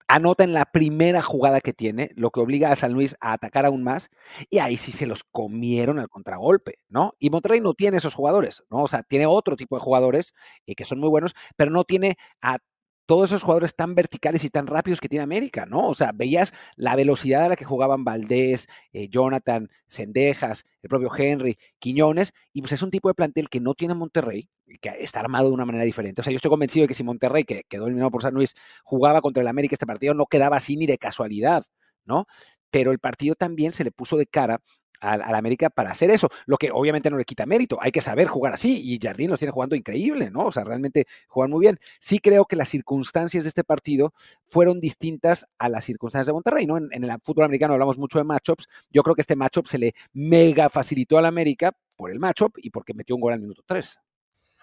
anota 0.07 0.45
en 0.45 0.53
la 0.53 0.67
primera 0.67 1.21
jugada 1.21 1.61
que 1.61 1.73
tiene, 1.73 2.13
lo 2.15 2.31
que 2.31 2.39
obliga 2.39 2.71
a 2.71 2.77
San 2.77 2.93
Luis 2.93 3.17
a 3.21 3.33
atacar 3.33 3.67
aún 3.67 3.83
más, 3.83 4.11
y 4.49 4.59
ahí 4.59 4.77
sí 4.77 4.93
se 4.93 5.07
los 5.07 5.25
comieron 5.25 5.99
al 5.99 6.09
contragolpe, 6.09 6.79
¿no? 6.89 7.15
Y 7.19 7.31
Monterrey 7.31 7.61
no 7.61 7.75
tiene 7.75 7.97
esos 7.97 8.15
jugadores, 8.15 8.63
¿no? 8.71 8.85
O 8.85 8.89
sea, 8.89 9.03
tiene 9.03 9.27
otro 9.27 9.57
tipo 9.57 9.77
de 9.77 9.83
jugadores 9.83 10.33
eh, 10.67 10.77
que 10.77 10.85
son 10.85 11.01
muy 11.01 11.09
buenos, 11.09 11.35
pero 11.57 11.73
no 11.73 11.83
tiene 11.83 12.17
a 12.41 12.59
todos 13.07 13.31
esos 13.31 13.43
jugadores 13.43 13.75
tan 13.75 13.95
verticales 13.95 14.45
y 14.45 14.49
tan 14.49 14.67
rápidos 14.67 15.01
que 15.01 15.09
tiene 15.09 15.23
América, 15.23 15.67
¿no? 15.67 15.89
O 15.89 15.95
sea, 15.95 16.13
veías 16.15 16.53
la 16.77 16.97
velocidad 16.97 17.45
a 17.45 17.49
la 17.51 17.57
que 17.57 17.65
jugaban 17.65 18.05
Valdés, 18.05 18.69
eh, 18.93 19.09
Jonathan, 19.09 19.69
Sendejas, 19.87 20.65
el 20.83 20.89
propio 20.89 21.11
Henry, 21.17 21.59
Quiñones, 21.79 22.33
y 22.53 22.61
pues 22.61 22.73
es 22.73 22.83
un 22.83 22.91
tipo 22.91 23.09
de 23.09 23.15
plantel 23.15 23.49
que 23.49 23.61
no 23.61 23.75
tiene 23.75 23.95
Monterrey, 23.95 24.49
que 24.81 24.91
está 25.01 25.21
armado 25.21 25.49
de 25.49 25.55
una 25.55 25.67
manera 25.67 25.85
diferente. 25.85 26.21
O 26.21 26.25
sea, 26.25 26.33
yo 26.33 26.37
estoy 26.37 26.51
convencido 26.51 26.85
de 26.85 26.89
que 26.89 26.95
si 26.95 27.05
Monterrey, 27.05 27.45
que 27.45 27.65
quedó 27.69 27.87
eliminado 27.87 28.11
por 28.11 28.23
San 28.23 28.35
Luis, 28.35 28.55
jugaba 28.83 29.21
contra 29.21 29.43
el 29.43 29.49
América 29.49 29.75
este 29.75 29.87
partido, 29.87 30.15
no 30.15 30.27
quedaba 30.27 30.57
así 30.57 30.77
ni 30.77 30.87
de 30.87 30.99
casualidad, 30.99 31.65
¿no? 32.05 32.27
Pero 32.71 32.91
el 32.91 32.99
partido 32.99 33.35
también 33.35 33.73
se 33.73 33.85
le 33.85 33.93
puso 33.93 34.17
de 34.17 34.27
cara 34.27 34.61
al, 35.05 35.35
América 35.35 35.71
para 35.71 35.91
hacer 35.91 36.11
eso, 36.11 36.29
lo 36.47 36.57
que 36.57 36.71
obviamente 36.71 37.11
no 37.11 37.17
le 37.17 37.25
quita 37.25 37.47
mérito, 37.47 37.79
hay 37.81 37.93
que 37.93 38.01
saber 38.01 38.29
jugar 38.29 38.55
así 38.55 38.81
y 38.85 38.99
Jardín 39.01 39.31
los 39.31 39.39
tiene 39.39 39.53
jugando 39.53 39.77
increíble, 39.77 40.31
¿no? 40.31 40.47
O 40.47 40.53
sea, 40.53 40.65
realmente 40.65 41.07
juegan 41.29 41.51
muy 41.51 41.61
bien. 41.61 41.79
Sí 41.99 42.19
creo 42.19 42.45
que 42.47 42.57
las 42.57 42.69
circunstancias 42.69 43.45
de 43.45 43.49
este 43.49 43.65
partido 43.65 44.13
fueron 44.51 44.81
distintas 44.81 45.47
a 45.59 45.69
las 45.69 45.85
circunstancias 45.85 46.27
de 46.27 46.33
Monterrey, 46.33 46.67
¿no? 46.67 46.77
En, 46.77 46.91
el 46.93 47.13
fútbol 47.23 47.45
americano 47.45 47.75
hablamos 47.75 47.99
mucho 47.99 48.19
de 48.19 48.25
matchups, 48.25 48.67
yo 48.91 49.03
creo 49.03 49.15
que 49.15 49.21
este 49.21 49.37
matchup 49.37 49.67
se 49.67 49.79
le 49.79 49.95
mega 50.13 50.71
facilitó 50.71 51.19
al 51.19 51.27
América 51.27 51.73
por 51.97 52.11
el 52.11 52.19
matchup 52.19 52.57
y 52.59 52.71
porque 52.71 52.95
metió 52.95 53.15
un 53.15 53.21
gol 53.21 53.35
al 53.35 53.41
minuto 53.41 53.63
3. 53.67 53.99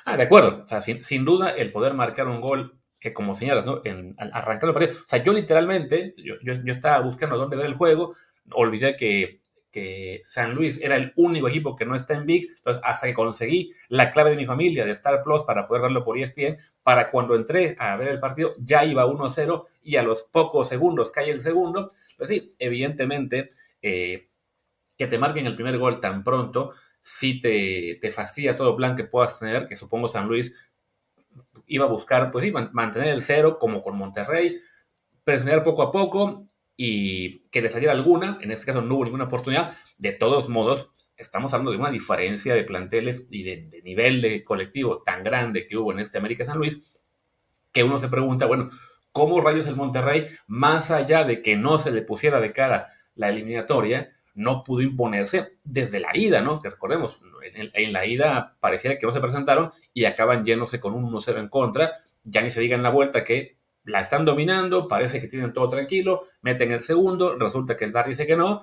Ah, 0.05 0.17
de 0.17 0.23
acuerdo, 0.23 0.63
o 0.63 0.67
sea, 0.67 0.81
sin, 0.81 1.25
duda 1.25 1.51
el 1.51 1.71
poder 1.71 1.93
marcar 1.93 2.27
un 2.27 2.41
gol 2.41 2.79
que 2.99 3.13
como 3.13 3.35
señalas, 3.35 3.65
¿no? 3.65 3.81
En, 3.83 4.15
arrancar 4.17 4.69
el 4.69 4.73
partido. 4.73 4.99
O 4.99 5.07
sea, 5.07 5.23
yo 5.23 5.33
literalmente, 5.33 6.13
yo, 6.17 6.35
yo, 6.43 6.53
yo, 6.53 6.71
estaba 6.71 6.99
buscando 7.03 7.37
dónde 7.37 7.55
ver 7.55 7.67
el 7.67 7.75
juego, 7.75 8.15
olvidé 8.51 8.95
que 8.95 9.37
que 9.71 10.21
San 10.25 10.53
Luis 10.53 10.79
era 10.81 10.97
el 10.97 11.13
único 11.15 11.47
equipo 11.47 11.75
que 11.75 11.85
no 11.85 11.95
está 11.95 12.15
en 12.15 12.25
VIX, 12.25 12.57
entonces 12.57 12.81
hasta 12.85 13.07
que 13.07 13.13
conseguí 13.13 13.71
la 13.87 14.11
clave 14.11 14.31
de 14.31 14.35
mi 14.35 14.45
familia 14.45 14.85
de 14.85 14.91
Star 14.91 15.23
Plus 15.23 15.43
para 15.43 15.67
poder 15.67 15.83
verlo 15.83 16.03
por 16.03 16.17
ESPN, 16.17 16.57
para 16.83 17.09
cuando 17.09 17.35
entré 17.35 17.75
a 17.79 17.95
ver 17.95 18.09
el 18.09 18.19
partido 18.19 18.53
ya 18.59 18.83
iba 18.83 19.05
1-0 19.05 19.65
y 19.83 19.95
a 19.95 20.03
los 20.03 20.23
pocos 20.23 20.67
segundos 20.67 21.11
cae 21.11 21.29
el 21.29 21.39
segundo, 21.39 21.91
pues 22.17 22.29
sí, 22.29 22.53
evidentemente 22.59 23.49
eh, 23.81 24.27
que 24.97 25.07
te 25.07 25.17
marquen 25.17 25.47
el 25.47 25.55
primer 25.55 25.77
gol 25.77 25.99
tan 25.99 26.23
pronto, 26.23 26.73
sí 27.01 27.39
te, 27.39 27.97
te 28.01 28.11
fastidia 28.11 28.55
todo 28.55 28.75
plan 28.75 28.95
que 28.95 29.05
puedas 29.05 29.39
tener, 29.39 29.67
que 29.67 29.75
supongo 29.75 30.09
San 30.09 30.27
Luis 30.27 30.53
iba 31.67 31.85
a 31.85 31.89
buscar, 31.89 32.29
pues 32.29 32.43
sí, 32.43 32.51
mantener 32.51 33.09
el 33.09 33.21
cero 33.21 33.57
como 33.57 33.81
con 33.81 33.97
Monterrey, 33.97 34.59
presionar 35.23 35.63
poco 35.63 35.83
a 35.83 35.91
poco 35.91 36.50
y 36.77 37.39
que 37.49 37.61
le 37.61 37.69
saliera 37.69 37.93
alguna, 37.93 38.39
en 38.41 38.51
este 38.51 38.65
caso 38.65 38.81
no 38.81 38.95
hubo 38.95 39.05
ninguna 39.05 39.25
oportunidad, 39.25 39.73
de 39.97 40.11
todos 40.11 40.49
modos, 40.49 40.89
estamos 41.17 41.53
hablando 41.53 41.71
de 41.71 41.77
una 41.77 41.91
diferencia 41.91 42.53
de 42.53 42.63
planteles 42.63 43.27
y 43.29 43.43
de, 43.43 43.81
nivel 43.83 44.21
de 44.21 44.43
colectivo 44.43 45.01
tan 45.03 45.23
grande 45.23 45.67
que 45.67 45.77
hubo 45.77 45.91
en 45.91 45.99
este 45.99 46.17
América 46.17 46.45
San 46.45 46.57
Luis, 46.57 47.03
que 47.71 47.83
uno 47.83 47.99
se 47.99 48.07
pregunta, 48.07 48.45
bueno, 48.45 48.69
¿cómo 49.11 49.41
rayos 49.41 49.67
el 49.67 49.75
Monterrey, 49.75 50.27
más 50.47 50.91
allá 50.91 51.23
de 51.23 51.41
que 51.41 51.55
no 51.55 51.77
se 51.77 51.91
le 51.91 52.01
pusiera 52.01 52.39
de 52.39 52.53
cara 52.53 52.87
la 53.15 53.29
eliminatoria, 53.29 54.09
no 54.33 54.63
pudo 54.63 54.81
imponerse 54.81 55.57
desde 55.63 55.99
la 55.99 56.15
ida, 56.15 56.41
¿no? 56.41 56.59
Que 56.59 56.69
recordemos, 56.69 57.19
en, 57.53 57.93
la 57.93 58.05
ida 58.05 58.57
pareciera 58.59 58.97
que 58.97 59.05
no 59.05 59.11
se 59.11 59.19
presentaron 59.19 59.71
y 59.93 60.05
acaban 60.05 60.45
yéndose 60.45 60.79
con 60.79 60.93
un 60.93 61.11
1-0 61.11 61.39
en 61.39 61.49
contra. 61.49 61.93
Ya 62.23 62.41
ni 62.41 62.51
se 62.51 62.61
diga 62.61 62.75
en 62.75 62.83
la 62.83 62.89
vuelta 62.89 63.23
que 63.23 63.57
la 63.83 64.01
están 64.01 64.25
dominando, 64.25 64.87
parece 64.87 65.19
que 65.19 65.27
tienen 65.27 65.53
todo 65.53 65.67
tranquilo, 65.67 66.23
meten 66.41 66.71
el 66.71 66.81
segundo, 66.83 67.37
resulta 67.37 67.77
que 67.77 67.85
el 67.85 67.91
bar 67.91 68.07
dice 68.07 68.27
que 68.27 68.35
no, 68.35 68.61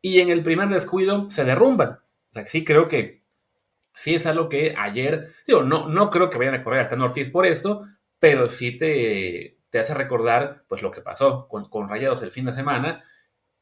y 0.00 0.20
en 0.20 0.30
el 0.30 0.42
primer 0.42 0.68
descuido 0.68 1.30
se 1.30 1.44
derrumban. 1.44 1.90
O 1.90 2.32
sea, 2.32 2.44
que 2.44 2.50
sí 2.50 2.64
creo 2.64 2.88
que 2.88 3.22
sí 3.94 4.14
es 4.14 4.26
algo 4.26 4.48
que 4.48 4.74
ayer, 4.76 5.32
digo, 5.46 5.62
no, 5.62 5.88
no 5.88 6.10
creo 6.10 6.30
que 6.30 6.38
vayan 6.38 6.54
a 6.54 6.64
correr 6.64 6.80
hasta 6.80 6.96
Ortiz 6.96 7.28
por 7.28 7.46
esto, 7.46 7.86
pero 8.18 8.48
sí 8.48 8.78
te, 8.78 9.58
te 9.70 9.78
hace 9.78 9.94
recordar 9.94 10.64
pues 10.68 10.82
lo 10.82 10.90
que 10.90 11.00
pasó 11.00 11.48
con, 11.48 11.68
con 11.68 11.88
Rayados 11.88 12.22
el 12.22 12.30
fin 12.30 12.46
de 12.46 12.52
semana 12.52 13.04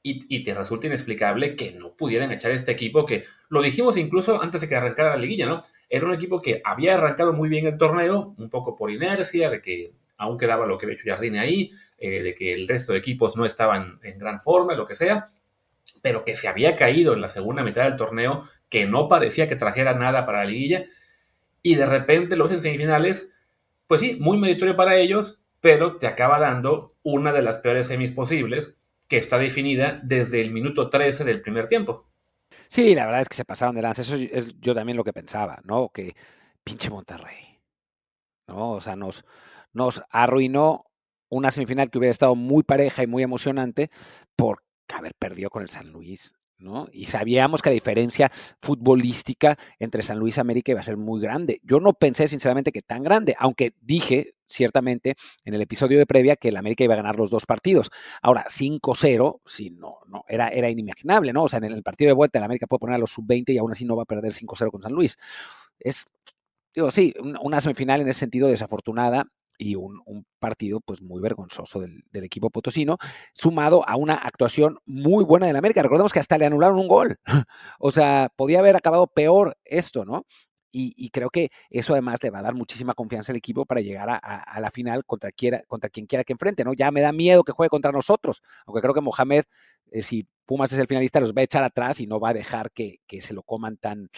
y, 0.02 0.34
y, 0.34 0.42
te 0.42 0.54
resulta 0.54 0.86
inexplicable 0.86 1.56
que 1.56 1.72
no 1.72 1.94
pudieran 1.94 2.32
echar 2.32 2.52
este 2.52 2.72
equipo 2.72 3.04
que, 3.04 3.24
lo 3.50 3.60
dijimos 3.60 3.98
incluso 3.98 4.40
antes 4.40 4.62
de 4.62 4.68
que 4.68 4.76
arrancara 4.76 5.10
la 5.10 5.16
liguilla, 5.16 5.46
¿no? 5.46 5.60
Era 5.90 6.06
un 6.06 6.14
equipo 6.14 6.40
que 6.40 6.62
había 6.64 6.94
arrancado 6.94 7.34
muy 7.34 7.50
bien 7.50 7.66
el 7.66 7.76
torneo, 7.76 8.34
un 8.38 8.48
poco 8.48 8.76
por 8.76 8.90
inercia, 8.90 9.50
de 9.50 9.60
que 9.60 9.92
aún 10.20 10.36
quedaba 10.36 10.66
lo 10.66 10.78
que 10.78 10.86
había 10.86 10.96
hecho 10.96 11.08
Jardine 11.08 11.40
ahí, 11.40 11.72
eh, 11.98 12.22
de 12.22 12.34
que 12.34 12.52
el 12.52 12.68
resto 12.68 12.92
de 12.92 12.98
equipos 12.98 13.36
no 13.36 13.46
estaban 13.46 13.98
en 14.02 14.18
gran 14.18 14.40
forma, 14.40 14.74
lo 14.74 14.86
que 14.86 14.94
sea, 14.94 15.24
pero 16.02 16.24
que 16.24 16.36
se 16.36 16.46
había 16.46 16.76
caído 16.76 17.14
en 17.14 17.22
la 17.22 17.28
segunda 17.28 17.64
mitad 17.64 17.84
del 17.84 17.96
torneo, 17.96 18.42
que 18.68 18.86
no 18.86 19.08
parecía 19.08 19.48
que 19.48 19.56
trajera 19.56 19.94
nada 19.94 20.26
para 20.26 20.40
la 20.40 20.50
liguilla, 20.50 20.84
y 21.62 21.74
de 21.74 21.86
repente 21.86 22.36
lo 22.36 22.44
ves 22.44 22.52
en 22.52 22.62
semifinales, 22.62 23.32
pues 23.86 24.02
sí, 24.02 24.16
muy 24.20 24.38
meritorio 24.38 24.76
para 24.76 24.96
ellos, 24.96 25.40
pero 25.60 25.96
te 25.96 26.06
acaba 26.06 26.38
dando 26.38 26.94
una 27.02 27.32
de 27.32 27.42
las 27.42 27.58
peores 27.58 27.88
semis 27.88 28.12
posibles, 28.12 28.76
que 29.08 29.16
está 29.16 29.38
definida 29.38 30.00
desde 30.04 30.42
el 30.42 30.52
minuto 30.52 30.90
13 30.90 31.24
del 31.24 31.40
primer 31.40 31.66
tiempo. 31.66 32.08
Sí, 32.68 32.94
la 32.94 33.06
verdad 33.06 33.22
es 33.22 33.28
que 33.28 33.36
se 33.36 33.44
pasaron 33.44 33.74
de 33.74 33.82
lanza. 33.82 34.02
Eso 34.02 34.16
es 34.16 34.60
yo 34.60 34.74
también 34.74 34.96
lo 34.96 35.04
que 35.04 35.12
pensaba, 35.12 35.60
¿no? 35.64 35.88
Que 35.88 36.14
pinche 36.62 36.90
Monterrey. 36.90 37.58
¿No? 38.46 38.72
O 38.72 38.80
sea, 38.80 38.96
nos, 38.96 39.24
nos 39.72 40.02
arruinó 40.10 40.86
una 41.28 41.50
semifinal 41.50 41.90
que 41.90 41.98
hubiera 41.98 42.10
estado 42.10 42.34
muy 42.34 42.62
pareja 42.62 43.02
y 43.02 43.06
muy 43.06 43.22
emocionante 43.22 43.90
por 44.36 44.64
haber 44.88 45.14
perdido 45.14 45.50
con 45.50 45.62
el 45.62 45.68
San 45.68 45.90
Luis. 45.92 46.34
¿no? 46.58 46.88
Y 46.92 47.06
sabíamos 47.06 47.62
que 47.62 47.70
la 47.70 47.74
diferencia 47.74 48.30
futbolística 48.60 49.56
entre 49.78 50.02
San 50.02 50.18
Luis 50.18 50.36
y 50.36 50.40
América 50.40 50.72
iba 50.72 50.80
a 50.80 50.84
ser 50.84 50.96
muy 50.96 51.20
grande. 51.20 51.60
Yo 51.64 51.80
no 51.80 51.94
pensé 51.94 52.28
sinceramente 52.28 52.70
que 52.70 52.82
tan 52.82 53.02
grande, 53.02 53.34
aunque 53.38 53.72
dije 53.80 54.34
ciertamente 54.46 55.14
en 55.44 55.54
el 55.54 55.62
episodio 55.62 55.98
de 55.98 56.06
previa 56.06 56.36
que 56.36 56.48
el 56.48 56.56
América 56.56 56.84
iba 56.84 56.94
a 56.94 56.98
ganar 56.98 57.16
los 57.16 57.30
dos 57.30 57.46
partidos. 57.46 57.90
Ahora, 58.20 58.44
5-0, 58.48 59.40
sí, 59.46 59.70
no, 59.70 59.98
no, 60.06 60.24
era, 60.28 60.48
era 60.48 60.68
inimaginable, 60.68 61.32
¿no? 61.32 61.44
O 61.44 61.48
sea, 61.48 61.58
en 61.58 61.64
el 61.64 61.82
partido 61.82 62.08
de 62.08 62.14
vuelta 62.14 62.38
el 62.38 62.44
América 62.44 62.66
puede 62.66 62.80
poner 62.80 62.96
a 62.96 62.98
los 62.98 63.10
sub-20 63.10 63.54
y 63.54 63.58
aún 63.58 63.72
así 63.72 63.84
no 63.84 63.96
va 63.96 64.02
a 64.02 64.06
perder 64.06 64.32
5-0 64.32 64.70
con 64.70 64.82
San 64.82 64.92
Luis. 64.92 65.16
Es, 65.78 66.04
digo, 66.74 66.90
sí, 66.90 67.14
una 67.40 67.60
semifinal 67.60 68.00
en 68.00 68.08
ese 68.08 68.20
sentido 68.20 68.48
desafortunada 68.48 69.26
y 69.60 69.74
un, 69.76 70.02
partido 70.38 70.80
pues 70.80 71.02
muy 71.02 71.20
vergonzoso 71.20 71.80
del, 71.80 72.02
equipo 72.24 72.48
potosino, 72.48 72.96
sumado 73.34 73.86
a 73.86 73.96
una 73.96 74.14
actuación 74.14 74.78
muy 74.86 75.22
buena 75.22 75.46
del 75.46 75.56
América. 75.56 75.82
Recordemos 75.82 76.14
que 76.14 76.18
hasta 76.18 76.38
le 76.38 76.46
anularon 76.46 76.78
un 76.78 76.88
gol. 76.88 77.18
o 77.78 77.92
sea, 77.92 78.32
podía 78.36 78.60
haber 78.60 78.74
acabado 78.74 79.06
peor 79.06 79.58
esto, 79.64 80.06
¿no? 80.06 80.24
Y, 80.72 81.10
creo 81.10 81.30
que 81.30 81.50
eso 81.68 81.94
además 81.94 82.22
le 82.22 82.30
va 82.30 82.38
a 82.38 82.42
dar 82.42 82.54
muchísima 82.54 82.94
confianza 82.94 83.32
al 83.32 83.36
equipo 83.36 83.66
para 83.66 83.80
llegar 83.80 84.08
a, 84.08 84.60
la 84.60 84.70
final 84.70 85.04
contra, 85.04 85.32
quien 85.32 86.06
quiera 86.06 86.24
que 86.24 86.32
enfrente, 86.32 86.64
¿no? 86.64 86.74
Ya 86.74 86.92
me 86.92 87.00
da 87.00 87.10
miedo 87.10 87.42
que 87.42 87.50
juegue 87.50 87.68
contra 87.68 87.90
nosotros, 87.90 88.40
aunque 88.66 88.80
creo 88.80 88.94
que 88.94 89.00
Mohamed, 89.00 89.42
eh, 89.90 90.02
si 90.02 90.28
Pumas 90.46 90.72
es 90.72 90.78
el 90.78 90.86
finalista, 90.86 91.18
los 91.18 91.32
va 91.32 91.40
a 91.40 91.44
echar 91.44 91.64
atrás 91.64 92.00
y 92.00 92.06
no 92.06 92.20
va 92.20 92.28
a 92.28 92.34
dejar 92.34 92.70
que, 92.70 93.00
que 93.08 93.20
se 93.20 93.34
lo 93.34 93.42
coman 93.42 93.78
tan, 93.78 94.10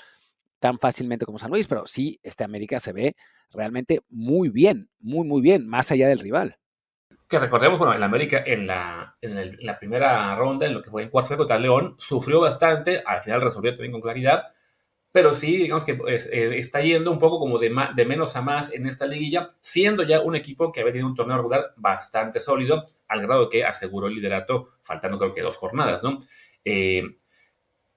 tan 0.63 0.79
fácilmente 0.79 1.27
como 1.27 1.41
San 1.41 1.51
Luis, 1.51 1.67
pero 1.67 1.89
sí, 1.89 2.21
este 2.23 2.45
América 2.45 2.79
se 2.79 2.93
ve 2.93 3.17
realmente 3.51 4.01
muy 4.09 4.49
bien, 4.49 4.89
muy, 5.01 5.27
muy 5.27 5.43
bien, 5.43 5.67
más 5.67 5.91
allá 5.91 6.07
del 6.07 6.21
rival. 6.21 6.57
Que 7.29 7.41
recordemos, 7.41 7.81
bueno, 7.81 7.95
el 7.95 8.03
América 8.05 8.45
en 8.47 8.69
la, 8.69 9.17
en, 9.21 9.57
la 9.59 9.77
primera 9.77 10.37
ronda, 10.37 10.65
en 10.65 10.75
lo 10.75 10.81
que 10.81 10.91
fue 10.91 11.03
en 11.03 11.11
cuarto 11.11 11.37
contra 11.37 11.59
León, 11.59 11.97
sufrió 11.99 12.39
bastante, 12.39 13.03
al 13.05 13.23
final 13.23 13.41
resolvió 13.41 13.73
también 13.73 13.91
con 13.91 14.03
claridad, 14.03 14.45
pero 15.11 15.35
sí, 15.35 15.57
digamos 15.57 15.83
que 15.83 15.97
pues, 15.97 16.27
eh, 16.27 16.57
está 16.57 16.81
yendo 16.81 17.11
un 17.11 17.19
poco 17.19 17.41
como 17.41 17.59
de, 17.59 17.75
de 17.97 18.07
menos 18.07 18.37
a 18.37 18.43
más 18.43 18.73
en 18.73 18.87
esta 18.87 19.05
liguilla, 19.09 19.49
siendo 19.61 20.05
ya 20.05 20.21
un 20.21 20.37
equipo 20.37 20.71
que 20.71 20.81
había 20.81 20.93
tenido 20.93 21.09
un 21.09 21.17
torneo 21.17 21.39
regular 21.39 21.73
bastante 21.77 22.39
sólido, 22.39 22.83
al 23.09 23.23
grado 23.23 23.51
que 23.51 23.65
aseguró 23.65 24.07
el 24.07 24.15
liderato, 24.15 24.69
faltando 24.83 25.19
creo 25.19 25.35
que 25.35 25.43
dos 25.43 25.57
jornadas, 25.57 26.05
¿no? 26.05 26.21
Eh, 26.65 27.03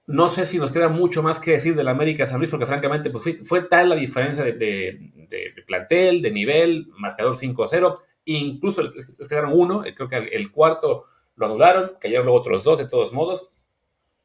no 0.06 0.28
sé 0.28 0.46
si 0.46 0.58
nos 0.58 0.70
queda 0.70 0.88
mucho 0.88 1.22
más 1.22 1.40
que 1.40 1.52
decir 1.52 1.74
del 1.74 1.88
América 1.88 2.26
San 2.26 2.38
Luis, 2.38 2.50
porque 2.50 2.66
francamente 2.66 3.10
pues, 3.10 3.24
fue, 3.44 3.62
tal 3.62 3.88
la 3.88 3.96
diferencia 3.96 4.44
de, 4.44 5.62
plantel, 5.66 6.22
de 6.22 6.30
nivel, 6.30 6.86
marcador 6.96 7.36
5-0, 7.36 7.98
incluso 8.26 8.82
les 8.82 9.28
quedaron 9.28 9.52
uno, 9.52 9.84
eh, 9.84 9.94
creo 9.94 10.08
que 10.08 10.16
el, 10.16 10.52
cuarto 10.52 11.04
lo 11.34 11.46
anularon, 11.46 11.92
cayeron 12.00 12.26
luego 12.26 12.40
otros 12.40 12.62
dos 12.62 12.78
de 12.78 12.86
todos 12.86 13.12
modos. 13.12 13.66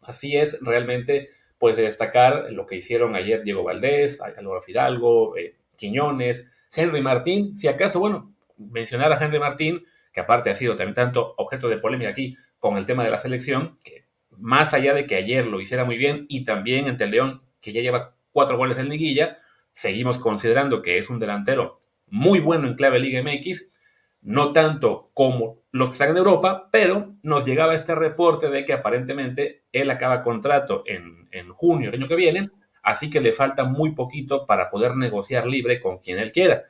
Así 0.02 0.38
es 0.38 0.60
realmente, 0.62 1.30
pues 1.58 1.78
de 1.78 1.84
destacar 1.84 2.52
lo 2.52 2.66
que 2.66 2.76
hicieron 2.76 3.16
ayer 3.16 3.44
Diego 3.44 3.64
Valdés, 3.64 4.22
Álvaro 4.22 4.62
Fidalgo, 4.62 5.36
eh, 5.36 5.56
Quiñones, 5.76 6.46
Henry 6.74 7.02
Martín, 7.02 7.56
si 7.56 7.68
acaso, 7.68 8.00
bueno, 8.00 8.34
mencionar 8.58 9.12
a 9.12 9.24
Henry 9.24 9.40
Martín, 9.40 9.84
que 10.14 10.22
aparte 10.22 10.50
ha 10.50 10.56
sido 10.56 10.76
también 10.76 10.96
tanto 10.96 11.34
objeto 11.38 11.70
de 11.70 11.78
polémica 11.78 12.10
aquí 12.10 12.36
con 12.60 12.78
el 12.78 12.86
tema 12.86 13.04
de 13.04 13.12
la 13.12 13.18
selección, 13.18 13.76
que 13.84 14.06
más 14.42 14.74
allá 14.74 14.94
de 14.94 15.06
que 15.06 15.16
ayer 15.16 15.46
lo 15.46 15.62
hiciera 15.62 15.86
muy 15.86 15.98
bien 15.98 16.26
y 16.28 16.44
también 16.44 16.88
ante 16.88 17.06
el 17.06 17.12
León, 17.12 17.44
que 17.62 17.72
ya 17.72 17.82
lleva 17.82 18.16
cuatro 18.32 18.58
goles 18.58 18.78
en 18.80 18.90
liguilla, 18.90 19.38
seguimos 19.74 20.18
considerando 20.18 20.82
que 20.82 20.98
es 20.98 21.10
un 21.10 21.20
delantero 21.20 21.80
muy 22.08 22.40
bueno 22.40 22.68
en 22.68 22.76
clave 22.76 23.00
Liga 23.00 23.22
MX, 23.22 23.80
no 24.22 24.52
tanto 24.52 25.12
como 25.14 25.62
los 25.72 25.90
que 25.90 25.94
están 25.94 26.10
en 26.10 26.18
Europa, 26.18 26.70
pero 26.72 27.16
nos 27.24 27.46
llegaba 27.46 27.74
este 27.74 27.96
reporte 27.96 28.50
de 28.50 28.66
que 28.66 28.74
aparentemente 28.74 29.64
él 29.72 29.90
acaba 29.90 30.22
contrato 30.22 30.84
en, 30.86 31.22
junio 31.54 31.92
del 31.92 32.02
año 32.02 32.10
que 32.10 32.16
viene, 32.16 32.50
así 32.84 33.10
que 33.10 33.22
le 33.22 33.34
falta 33.34 33.64
muy 33.64 33.94
poquito 33.94 34.46
para 34.46 34.70
poder 34.70 34.96
negociar 34.96 35.48
libre 35.48 35.80
con 35.80 36.00
quien 36.00 36.20
él 36.20 36.32
quiera. 36.32 36.64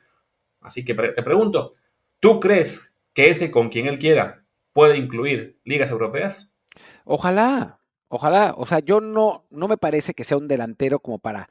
Así 0.60 0.84
que 0.84 0.94
te 0.94 1.22
pregunto, 1.22 1.72
¿tú 2.20 2.38
crees 2.38 2.94
que 3.12 3.28
ese 3.30 3.50
con 3.50 3.70
quien 3.70 3.86
él 3.86 3.98
quiera 3.98 4.44
puede 4.72 4.96
incluir 4.96 5.58
ligas 5.64 5.90
europeas? 5.90 6.51
Ojalá, 7.04 7.80
ojalá. 8.08 8.54
O 8.56 8.66
sea, 8.66 8.80
yo 8.80 9.00
no, 9.00 9.46
no 9.50 9.68
me 9.68 9.76
parece 9.76 10.14
que 10.14 10.24
sea 10.24 10.36
un 10.36 10.48
delantero 10.48 11.00
como 11.00 11.18
para 11.18 11.48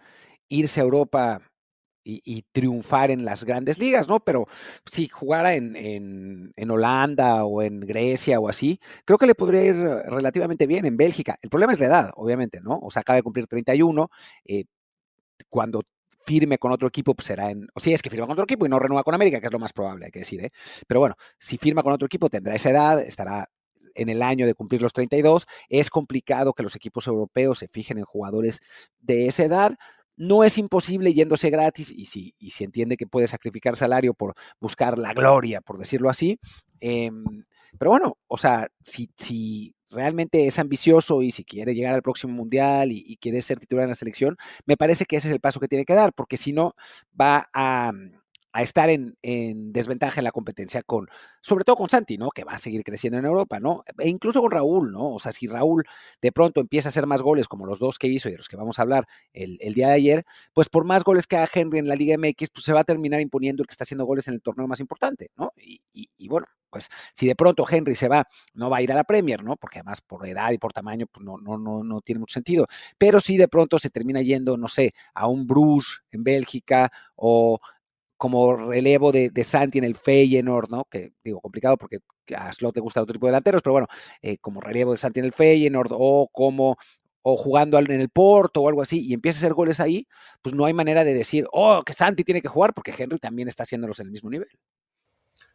irse 0.50 0.82
a 0.82 0.84
Europa 0.84 1.42
y, 2.04 2.44
triunfar 2.52 3.12
en 3.12 3.26
las 3.26 3.44
grandes 3.46 3.78
ligas, 3.78 4.08
¿no? 4.08 4.20
Pero 4.22 4.48
si 4.86 5.08
jugara 5.08 5.54
en, 5.54 5.76
en, 6.56 6.72
Holanda 6.72 7.46
o 7.46 7.62
en 7.62 7.80
Grecia 7.82 8.40
o 8.40 8.50
así, 8.50 8.80
creo 9.06 9.18
que 9.18 9.28
le 9.28 9.36
podría 9.36 9.64
ir 9.64 9.76
relativamente 9.76 10.68
bien 10.68 10.86
en 10.86 10.98
Bélgica. 10.98 11.38
El 11.42 11.50
problema 11.50 11.74
es 11.74 11.80
la 11.80 11.86
edad, 11.86 12.12
obviamente, 12.16 12.60
¿no? 12.62 12.80
O 12.82 12.90
sea, 12.92 13.02
acaba 13.02 13.18
de 13.18 13.24
cumplir 13.24 13.48
31. 13.48 14.10
Eh, 14.46 14.66
cuando 15.50 15.84
firme 16.26 16.58
con 16.58 16.72
otro 16.72 16.88
equipo, 16.88 17.14
pues 17.16 17.28
será 17.28 17.52
en. 17.52 17.68
O 17.74 17.80
si 17.80 17.94
es 17.94 18.02
que 18.02 18.10
firma 18.10 18.26
con 18.28 18.34
otro 18.34 18.46
equipo 18.46 18.66
y 18.66 18.70
no 18.70 18.80
renueva 18.80 19.04
con 19.04 19.16
América, 19.16 19.40
que 19.40 19.48
es 19.48 19.54
lo 19.54 19.60
más 19.60 19.74
probable, 19.74 20.06
hay 20.06 20.12
que 20.12 20.20
decir, 20.20 20.44
¿eh? 20.44 20.52
Pero 20.88 21.00
bueno, 21.00 21.16
si 21.40 21.58
firma 21.58 21.84
con 21.84 21.94
otro 21.94 22.06
equipo, 22.06 22.30
tendrá 22.30 22.56
esa 22.56 22.70
edad, 22.72 23.02
estará 23.02 23.50
en 23.96 24.10
el 24.10 24.22
año 24.22 24.46
de 24.46 24.54
cumplir 24.54 24.82
los 24.82 24.94
32. 24.94 25.48
Es 25.70 25.90
complicado 25.90 26.54
que 26.54 26.64
los 26.64 26.76
equipos 26.76 27.08
europeos 27.08 27.60
se 27.60 27.68
fijen 27.68 27.98
en 27.98 28.06
jugadores 28.06 28.60
de 29.00 29.28
esa 29.28 29.44
edad. 29.44 29.76
No 30.18 30.44
es 30.44 30.58
imposible 30.58 31.14
yéndose 31.14 31.50
gratis 31.50 31.90
y 31.90 32.06
si, 32.06 32.36
y 32.38 32.52
si 32.52 32.64
entiende 32.64 32.98
que 32.98 33.08
puede 33.08 33.28
sacrificar 33.28 33.76
salario 33.76 34.14
por 34.14 34.36
buscar 34.60 34.98
la 34.98 35.14
gloria, 35.14 35.62
por 35.62 35.78
decirlo 35.78 36.10
así. 36.10 36.40
Em, 36.80 37.24
pero 37.78 37.92
bueno, 37.92 38.18
o 38.28 38.38
sea, 38.38 38.68
si, 38.84 39.76
realmente 39.90 40.48
es 40.48 40.58
ambicioso 40.60 41.22
y 41.22 41.32
si 41.32 41.44
quiere 41.44 41.74
llegar 41.74 41.94
al 41.94 42.02
próximo 42.02 42.34
mundial 42.34 42.92
y, 42.92 43.18
quiere 43.18 43.42
ser 43.42 43.60
titular 43.60 43.84
en 43.84 43.90
la 43.90 43.96
selección, 43.96 44.38
me 44.66 44.78
parece 44.78 45.06
que 45.06 45.18
ese 45.18 45.28
es 45.28 45.34
el 45.34 45.42
paso 45.42 45.60
que 45.60 45.68
tiene 45.68 45.86
que 45.86 45.96
dar, 45.96 46.14
porque 46.14 46.38
si 46.38 46.54
no, 46.54 46.76
va 47.20 47.50
a, 47.54 47.92
a 48.54 48.62
estar 48.62 48.90
en, 48.90 49.16
desventaja 49.72 50.20
en 50.20 50.26
la 50.26 50.32
competencia 50.32 50.84
con, 50.84 51.08
sobre 51.42 51.64
todo 51.64 51.78
con 51.78 51.90
Santi, 51.90 52.18
¿no? 52.18 52.30
Que 52.32 52.44
va 52.44 52.54
a 52.54 52.58
seguir 52.58 52.84
creciendo 52.84 53.18
en 53.18 53.26
Europa, 53.26 53.60
¿no? 53.60 53.84
E 53.98 54.10
incluso 54.10 54.42
con 54.42 54.52
Raúl, 54.52 54.92
¿no? 54.92 55.14
O 55.14 55.20
sea, 55.20 55.32
si 55.32 55.48
Raúl 55.48 55.86
de 56.22 56.32
pronto 56.32 56.60
empieza 56.60 56.90
a 56.90 56.92
hacer 56.92 57.08
más 57.08 57.22
goles 57.22 57.48
como 57.48 57.66
los 57.66 57.80
dos 57.80 57.98
que 57.98 58.08
hizo 58.08 58.28
y 58.30 58.34
de 58.34 58.38
los 58.38 58.50
que 58.50 58.58
vamos 58.58 58.80
a 58.80 58.82
hablar 58.82 59.08
el, 59.34 59.58
día 59.74 59.88
de 59.88 59.94
ayer, 59.94 60.26
pues 60.54 60.70
por 60.70 60.84
más 60.84 61.04
goles 61.04 61.28
que 61.28 61.38
haga 61.38 61.50
Henry 61.54 61.80
en 61.80 61.88
la 61.88 61.96
Liga 61.96 62.18
MX, 62.18 62.50
pues 62.50 62.66
se 62.66 62.74
va 62.74 62.82
a 62.82 62.84
terminar 62.84 63.22
imponiendo 63.22 63.64
el 63.64 63.68
que 63.68 63.74
está 63.74 63.84
haciendo 63.84 64.06
goles 64.06 64.28
en 64.28 64.34
el 64.34 64.42
torneo 64.42 64.68
más 64.68 64.80
importante, 64.80 65.30
¿no? 65.38 65.52
Y, 65.56 65.82
y, 65.94 66.28
bueno, 66.28 66.48
pues 66.70 66.90
si 67.14 67.28
de 67.28 67.36
pronto 67.36 67.66
Henry 67.70 67.96
se 67.96 68.08
va, 68.08 68.28
no 68.54 68.70
va 68.70 68.78
a 68.78 68.82
ir 68.82 68.92
a 68.92 68.96
la 68.96 69.04
Premier, 69.04 69.44
¿no? 69.44 69.56
Porque 69.56 69.80
además 69.80 70.02
por 70.02 70.26
edad 70.28 70.52
y 70.52 70.58
por 70.58 70.74
tamaño, 70.74 71.06
pues 71.08 71.24
no, 71.26 71.38
no, 71.38 71.58
no, 71.58 71.84
no 71.84 72.02
tiene 72.02 72.20
mucho 72.20 72.34
sentido. 72.34 72.68
Pero 72.98 73.20
si 73.20 73.38
de 73.38 73.48
pronto 73.48 73.80
se 73.80 73.90
termina 73.90 74.22
yendo, 74.22 74.58
no 74.58 74.68
sé, 74.68 74.94
a 75.14 75.28
un 75.28 75.48
Bruges 75.48 76.02
en 76.12 76.24
Bélgica 76.24 76.92
o 77.16 77.60
como 78.22 78.56
relevo 78.56 79.12
de, 79.12 79.32
Santi 79.44 79.80
en 79.80 79.84
el 79.84 79.96
Feyenoord, 79.96 80.70
¿no? 80.70 80.86
Que 80.86 81.14
digo, 81.24 81.42
complicado 81.42 81.76
porque 81.76 82.02
a 82.38 82.54
Slot 82.54 82.76
te 82.76 82.80
gusta 82.80 83.02
otro 83.02 83.14
tipo 83.14 83.26
de 83.26 83.32
delanteros, 83.32 83.64
pero 83.64 83.72
bueno, 83.72 83.88
eh, 84.22 84.38
como 84.38 84.62
relevo 84.62 84.92
de 84.92 84.98
Santi 84.98 85.22
en 85.22 85.26
el 85.26 85.34
Feyenoord 85.34 85.90
o 85.94 86.30
como 86.32 86.78
o 87.24 87.36
jugando 87.36 87.80
en 87.80 88.00
el 88.00 88.10
Porto 88.10 88.62
o 88.62 88.70
algo 88.70 88.84
así 88.84 89.04
y 89.08 89.16
empieza 89.16 89.38
a 89.38 89.40
hacer 89.40 89.56
goles 89.56 89.80
ahí, 89.80 90.08
pues 90.44 90.54
no 90.54 90.66
hay 90.66 90.74
manera 90.74 91.04
de 91.04 91.16
decir, 91.16 91.48
oh, 91.52 91.82
que 91.84 91.94
Santi 91.94 92.24
tiene 92.24 92.44
que 92.44 92.48
jugar 92.48 92.76
porque 92.76 92.94
Henry 92.96 93.18
también 93.18 93.48
está 93.48 93.64
haciéndolos 93.64 94.00
en 94.00 94.06
el 94.06 94.12
mismo 94.12 94.30
nivel. 94.30 94.50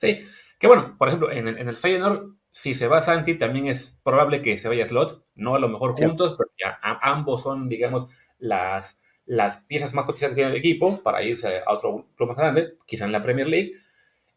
Sí, 0.01 0.27
que 0.59 0.67
bueno, 0.67 0.97
por 0.99 1.07
ejemplo, 1.07 1.31
en 1.31 1.47
el, 1.47 1.59
en 1.59 1.69
el 1.69 1.77
Feyenoord, 1.77 2.35
si 2.51 2.75
se 2.75 2.89
va 2.89 3.01
Santi, 3.01 3.39
también 3.39 3.69
es 3.69 3.97
probable 4.03 4.43
que 4.43 4.59
se 4.59 4.67
vaya 4.67 4.89
Slot, 4.89 5.25
no 5.37 5.55
a 5.55 5.61
lo 5.61 5.69
mejor 5.69 5.95
juntos, 5.97 6.35
pero 6.37 6.51
ya 6.59 6.81
ambos 6.83 7.45
son, 7.45 7.69
digamos, 7.69 8.11
las, 8.39 9.01
las 9.27 9.59
piezas 9.59 9.93
más 9.93 10.07
cotizadas 10.07 10.33
que 10.33 10.37
tiene 10.37 10.51
el 10.53 10.57
equipo 10.57 11.03
para 11.03 11.23
irse 11.23 11.63
a 11.67 11.73
otro 11.73 12.07
club 12.17 12.29
más 12.29 12.39
grande, 12.39 12.75
quizá 12.87 13.05
en 13.05 13.13
la 13.13 13.23
Premier 13.23 13.49
League. 13.49 13.73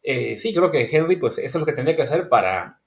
Eh, 0.04 0.38
sí, 0.38 0.54
creo 0.54 0.72
que 0.72 0.90
Henry, 0.92 1.18
pues 1.18 1.38
eso 1.38 1.58
es 1.58 1.62
lo 1.62 1.66
que 1.66 1.74
tendría 1.74 1.96
que 1.96 2.02
hacer 2.02 2.28
para, 2.28 2.82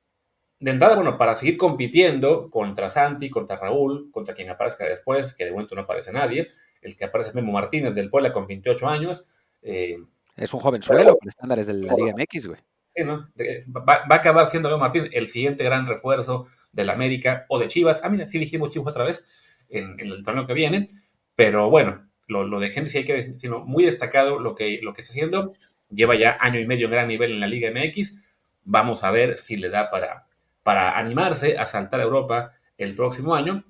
de 0.58 0.70
entrada, 0.70 0.96
bueno, 0.96 1.18
para 1.18 1.34
seguir 1.34 1.56
compitiendo 1.56 2.50
contra 2.50 2.90
Santi, 2.90 3.30
contra 3.30 3.56
Raúl, 3.56 4.10
contra 4.10 4.34
quien 4.34 4.50
aparezca 4.50 4.84
después, 4.84 5.34
que 5.34 5.44
de 5.44 5.52
momento 5.52 5.74
no 5.74 5.82
aparece 5.82 6.12
nadie. 6.12 6.46
El 6.80 6.96
que 6.96 7.04
aparece 7.04 7.30
es 7.30 7.34
Memo 7.34 7.52
Martínez 7.52 7.94
del 7.94 8.10
Puebla 8.10 8.32
con 8.32 8.46
28 8.46 8.88
años. 8.88 9.24
Eh, 9.62 9.96
es 10.36 10.54
un 10.54 10.60
joven 10.60 10.82
suelo 10.82 11.16
con 11.16 11.28
estándares 11.28 11.66
de 11.66 11.74
la 11.74 11.94
Liga 11.94 12.14
MX, 12.16 12.46
güey. 12.46 12.60
Sí, 12.94 13.04
¿no? 13.04 13.28
va, 13.68 14.04
a 14.08 14.14
acabar 14.14 14.46
siendo 14.46 14.68
Memo 14.68 14.80
Martínez 14.80 15.10
el 15.12 15.28
siguiente 15.28 15.64
gran 15.64 15.86
refuerzo 15.86 16.46
del 16.72 16.90
América 16.90 17.46
o 17.48 17.58
de 17.58 17.68
Chivas. 17.68 18.00
Ah, 18.02 18.08
mira, 18.08 18.28
sí 18.28 18.38
dijimos 18.38 18.70
Chivas 18.70 18.88
otra 18.88 19.04
vez 19.04 19.26
en, 19.68 19.98
el 19.98 20.22
torneo 20.22 20.46
que 20.46 20.54
viene. 20.54 20.86
Pero 21.42 21.68
bueno, 21.70 22.08
lo, 22.28 22.60
de 22.60 22.72
Henry 22.72 22.98
hay 22.98 23.04
que 23.04 23.14
decirlo, 23.14 23.64
muy 23.64 23.84
destacado 23.84 24.38
lo 24.38 24.54
que, 24.54 24.78
lo 24.80 24.94
que 24.94 25.00
está 25.00 25.12
haciendo. 25.12 25.52
Lleva 25.90 26.14
ya 26.14 26.38
año 26.40 26.60
y 26.60 26.66
medio 26.68 26.86
en 26.86 26.92
gran 26.92 27.08
nivel 27.08 27.32
en 27.32 27.40
la 27.40 27.48
Liga 27.48 27.68
MX. 27.72 28.14
Vamos 28.62 29.02
a 29.02 29.10
ver 29.10 29.36
si 29.36 29.56
le 29.56 29.68
da 29.68 29.90
para, 29.90 30.28
para 30.62 30.96
animarse 30.96 31.58
a 31.58 31.66
saltar 31.66 31.98
a 31.98 32.04
Europa 32.04 32.52
el 32.78 32.94
próximo 32.94 33.34
año. 33.34 33.64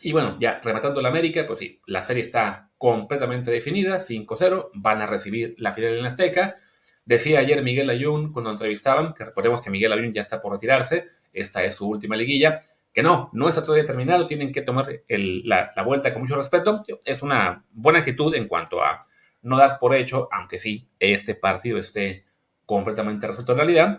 Y 0.00 0.10
bueno, 0.10 0.38
ya 0.40 0.60
rematando 0.60 1.00
la 1.00 1.10
América, 1.10 1.44
pues 1.46 1.60
sí, 1.60 1.80
la 1.86 2.02
serie 2.02 2.22
está 2.22 2.72
completamente 2.78 3.52
definida, 3.52 4.00
5-0, 4.00 4.70
van 4.74 5.00
a 5.00 5.06
recibir 5.06 5.54
la 5.56 5.72
final 5.72 5.98
en 5.98 6.04
Azteca. 6.04 6.56
Decía 7.04 7.38
ayer 7.38 7.62
Miguel 7.62 7.90
Ayun 7.90 8.32
cuando 8.32 8.50
entrevistaban, 8.50 9.14
que 9.14 9.24
recordemos 9.24 9.62
que 9.62 9.70
Miguel 9.70 9.92
Ayun 9.92 10.12
ya 10.12 10.22
está 10.22 10.42
por 10.42 10.50
retirarse, 10.50 11.06
esta 11.32 11.62
es 11.62 11.76
su 11.76 11.88
última 11.88 12.16
liguilla, 12.16 12.60
que 12.98 13.02
no, 13.04 13.30
no 13.32 13.48
está 13.48 13.62
todavía 13.62 13.84
terminado, 13.84 14.26
tienen 14.26 14.50
que 14.50 14.60
tomar 14.60 14.88
la, 15.08 15.82
vuelta 15.84 16.12
con 16.12 16.22
mucho 16.22 16.34
respeto. 16.34 16.80
Es 17.04 17.22
una 17.22 17.64
buena 17.70 18.00
actitud 18.00 18.34
en 18.34 18.48
cuanto 18.48 18.82
a 18.82 19.06
no 19.40 19.56
dar 19.56 19.78
por 19.78 19.94
hecho, 19.94 20.28
aunque 20.32 20.58
sí, 20.58 20.88
este 20.98 21.36
partido 21.36 21.78
esté 21.78 22.24
completamente 22.66 23.28
resuelto 23.28 23.52
en 23.52 23.58
realidad. 23.58 23.98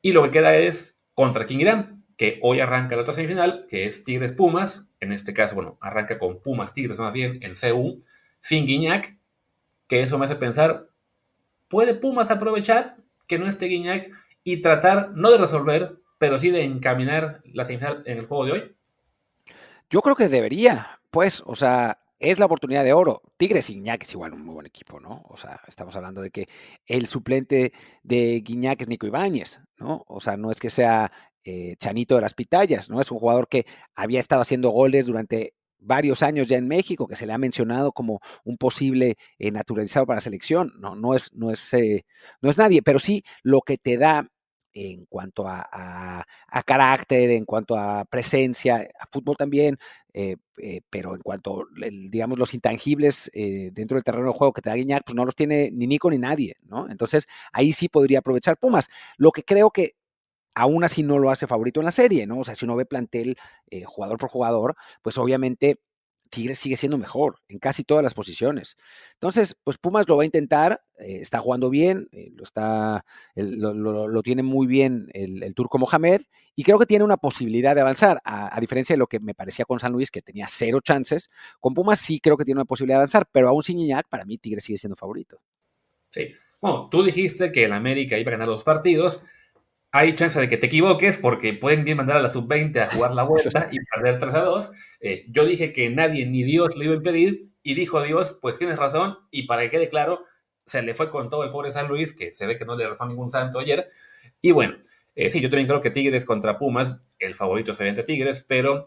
Y 0.00 0.12
lo 0.12 0.22
que 0.22 0.30
queda 0.30 0.54
es 0.54 0.94
contra 1.12 1.44
quién 1.44 1.60
irán, 1.60 2.04
que 2.16 2.38
hoy 2.40 2.60
arranca 2.60 2.94
la 2.94 3.02
otra 3.02 3.14
semifinal, 3.14 3.66
que 3.68 3.86
es 3.86 4.04
Tigres 4.04 4.30
Pumas, 4.30 4.86
en 5.00 5.10
este 5.10 5.34
caso, 5.34 5.56
bueno, 5.56 5.76
arranca 5.80 6.16
con 6.20 6.40
Pumas 6.40 6.72
Tigres 6.72 7.00
más 7.00 7.12
bien 7.12 7.40
en 7.42 7.54
CU, 7.56 8.00
sin 8.40 8.64
Guiñac, 8.64 9.18
que 9.88 10.02
eso 10.02 10.18
me 10.18 10.26
hace 10.26 10.36
pensar, 10.36 10.86
¿puede 11.66 11.96
Pumas 11.96 12.30
aprovechar 12.30 12.94
que 13.26 13.40
no 13.40 13.48
esté 13.48 13.66
Guiñac 13.66 14.08
y 14.44 14.60
tratar, 14.60 15.10
no 15.16 15.32
de 15.32 15.38
resolver, 15.38 15.96
pero 16.24 16.38
sí 16.38 16.48
de 16.48 16.64
encaminar 16.64 17.42
la 17.52 17.66
semifinal 17.66 18.02
en 18.06 18.16
el 18.16 18.24
juego 18.24 18.46
de 18.46 18.52
hoy? 18.52 18.76
Yo 19.90 20.00
creo 20.00 20.16
que 20.16 20.30
debería, 20.30 20.98
pues, 21.10 21.42
o 21.44 21.54
sea, 21.54 21.98
es 22.18 22.38
la 22.38 22.46
oportunidad 22.46 22.82
de 22.82 22.94
oro. 22.94 23.20
Tigres 23.36 23.68
y 23.68 23.74
Guiñac 23.74 24.04
es 24.04 24.12
igual 24.14 24.32
un 24.32 24.42
muy 24.42 24.54
buen 24.54 24.64
equipo, 24.64 25.00
¿no? 25.00 25.22
O 25.28 25.36
sea, 25.36 25.60
estamos 25.68 25.94
hablando 25.96 26.22
de 26.22 26.30
que 26.30 26.46
el 26.86 27.06
suplente 27.06 27.74
de 28.02 28.40
Guiñac 28.42 28.80
es 28.80 28.88
Nico 28.88 29.06
Ibáñez, 29.06 29.60
¿no? 29.76 30.02
O 30.08 30.18
sea, 30.18 30.38
no 30.38 30.50
es 30.50 30.60
que 30.60 30.70
sea 30.70 31.12
eh, 31.44 31.76
Chanito 31.76 32.14
de 32.14 32.22
las 32.22 32.32
Pitayas, 32.32 32.88
¿no? 32.88 33.02
Es 33.02 33.10
un 33.10 33.18
jugador 33.18 33.46
que 33.46 33.66
había 33.94 34.20
estado 34.20 34.40
haciendo 34.40 34.70
goles 34.70 35.04
durante 35.04 35.52
varios 35.78 36.22
años 36.22 36.46
ya 36.48 36.56
en 36.56 36.68
México, 36.68 37.06
que 37.06 37.16
se 37.16 37.26
le 37.26 37.34
ha 37.34 37.38
mencionado 37.38 37.92
como 37.92 38.20
un 38.44 38.56
posible 38.56 39.16
eh, 39.38 39.50
naturalizado 39.50 40.06
para 40.06 40.16
la 40.16 40.22
selección. 40.22 40.72
No, 40.78 40.96
no 40.96 41.14
es, 41.14 41.34
no 41.34 41.50
es, 41.50 41.74
eh, 41.74 42.06
no 42.40 42.48
es 42.48 42.56
nadie, 42.56 42.80
pero 42.80 42.98
sí 42.98 43.24
lo 43.42 43.60
que 43.60 43.76
te 43.76 43.98
da 43.98 44.30
en 44.74 45.06
cuanto 45.06 45.46
a, 45.46 46.26
carácter, 46.66 47.30
en 47.30 47.44
cuanto 47.44 47.76
a 47.76 48.04
presencia, 48.04 48.86
a 48.98 49.06
fútbol 49.06 49.36
también, 49.36 49.78
eh, 50.12 50.36
eh, 50.58 50.80
pero 50.90 51.14
en 51.14 51.22
cuanto, 51.22 51.66
digamos, 52.10 52.38
los 52.38 52.54
intangibles 52.54 53.30
eh, 53.34 53.70
dentro 53.72 53.96
del 53.96 54.04
terreno 54.04 54.26
de 54.28 54.34
juego 54.34 54.52
que 54.52 54.62
te 54.62 54.70
da 54.70 54.76
Guiñac, 54.76 55.04
pues 55.04 55.14
no 55.14 55.24
los 55.24 55.36
tiene 55.36 55.70
ni 55.72 55.86
Nico 55.86 56.10
ni 56.10 56.18
nadie, 56.18 56.56
¿no? 56.62 56.90
Entonces 56.90 57.26
ahí 57.52 57.72
sí 57.72 57.88
podría 57.88 58.18
aprovechar 58.18 58.58
Pumas. 58.58 58.88
Lo 59.16 59.30
que 59.30 59.44
creo 59.44 59.70
que 59.70 59.92
aún 60.54 60.84
así 60.84 61.02
no 61.02 61.18
lo 61.18 61.30
hace 61.30 61.46
favorito 61.46 61.80
en 61.80 61.86
la 61.86 61.92
serie, 61.92 62.26
¿no? 62.26 62.40
O 62.40 62.44
sea, 62.44 62.54
si 62.54 62.64
uno 62.64 62.76
ve 62.76 62.86
plantel 62.86 63.36
jugador 63.86 64.18
por 64.18 64.30
jugador, 64.30 64.76
pues 65.02 65.18
obviamente 65.18 65.78
Tigres 66.34 66.58
sigue 66.58 66.76
siendo 66.76 66.98
mejor 66.98 67.36
en 67.48 67.60
casi 67.60 67.84
todas 67.84 68.02
las 68.02 68.12
posiciones. 68.12 68.76
Entonces, 69.12 69.56
pues 69.62 69.78
Pumas 69.78 70.08
lo 70.08 70.16
va 70.16 70.24
a 70.24 70.26
intentar, 70.26 70.82
eh, 70.98 71.18
está 71.20 71.38
jugando 71.38 71.70
bien, 71.70 72.08
eh, 72.10 72.32
lo, 72.34 72.42
está, 72.42 73.04
lo, 73.36 74.22
tiene 74.22 74.42
muy 74.42 74.66
bien 74.66 75.08
el, 75.14 75.54
turco 75.54 75.78
Mohamed 75.78 76.22
y 76.56 76.64
creo 76.64 76.78
que 76.78 76.86
tiene 76.86 77.04
una 77.04 77.18
posibilidad 77.18 77.76
de 77.76 77.82
avanzar, 77.82 78.20
a, 78.24 78.58
diferencia 78.60 78.94
de 78.94 78.98
lo 78.98 79.06
que 79.06 79.20
me 79.20 79.34
parecía 79.34 79.64
con 79.64 79.78
San 79.78 79.92
Luis, 79.92 80.10
que 80.10 80.22
tenía 80.22 80.46
cero 80.48 80.80
chances. 80.82 81.30
Con 81.60 81.72
Pumas 81.72 82.00
sí 82.00 82.18
creo 82.18 82.36
que 82.36 82.44
tiene 82.44 82.58
una 82.58 82.64
posibilidad 82.64 82.96
de 82.96 83.02
avanzar, 83.02 83.28
pero 83.30 83.48
aún 83.48 83.62
sin 83.62 83.78
Iñak, 83.78 84.08
para 84.08 84.24
mí 84.24 84.36
Tigres 84.36 84.64
sigue 84.64 84.78
siendo 84.78 84.96
favorito. 84.96 85.40
Sí. 86.10 86.34
Bueno, 86.60 86.88
tú 86.90 87.04
dijiste 87.04 87.52
que 87.52 87.64
el 87.64 87.72
América 87.72 88.18
iba 88.18 88.30
a 88.30 88.32
ganar 88.32 88.48
los 88.48 88.64
partidos 88.64 89.20
hay 89.96 90.12
chance 90.16 90.40
de 90.40 90.48
que 90.48 90.56
te 90.56 90.66
equivoques 90.66 91.18
porque 91.18 91.52
pueden 91.52 91.84
bien 91.84 91.96
mandar 91.96 92.16
a 92.16 92.20
la 92.20 92.28
sub-20 92.28 92.80
a 92.80 92.90
jugar 92.90 93.14
la 93.14 93.22
vuelta 93.22 93.68
y 93.70 93.78
perder 93.78 94.18
3 94.18 94.34
a 94.34 94.40
2. 94.40 94.72
Eh, 94.98 95.24
yo 95.28 95.44
dije 95.44 95.72
que 95.72 95.88
nadie 95.88 96.26
ni 96.26 96.42
Dios 96.42 96.74
lo 96.74 96.82
iba 96.82 96.94
a 96.94 96.96
impedir 96.96 97.52
y 97.62 97.74
dijo 97.74 98.02
Dios, 98.02 98.36
pues 98.42 98.58
tienes 98.58 98.76
razón 98.76 99.16
y 99.30 99.44
para 99.44 99.62
que 99.62 99.70
quede 99.70 99.88
claro, 99.88 100.24
se 100.66 100.82
le 100.82 100.94
fue 100.94 101.10
con 101.10 101.28
todo 101.28 101.44
el 101.44 101.52
pobre 101.52 101.70
San 101.70 101.86
Luis, 101.86 102.12
que 102.12 102.34
se 102.34 102.44
ve 102.44 102.58
que 102.58 102.64
no 102.64 102.76
le 102.76 102.88
razón 102.88 103.08
ningún 103.08 103.30
santo 103.30 103.60
ayer. 103.60 103.88
Y 104.40 104.50
bueno, 104.50 104.78
eh, 105.14 105.30
sí, 105.30 105.40
yo 105.40 105.48
también 105.48 105.68
creo 105.68 105.80
que 105.80 105.90
Tigres 105.90 106.24
contra 106.24 106.58
Pumas, 106.58 106.98
el 107.20 107.36
favorito 107.36 107.70
es 107.70 107.78
obviamente 107.78 108.02
Tigres, 108.02 108.44
pero 108.48 108.84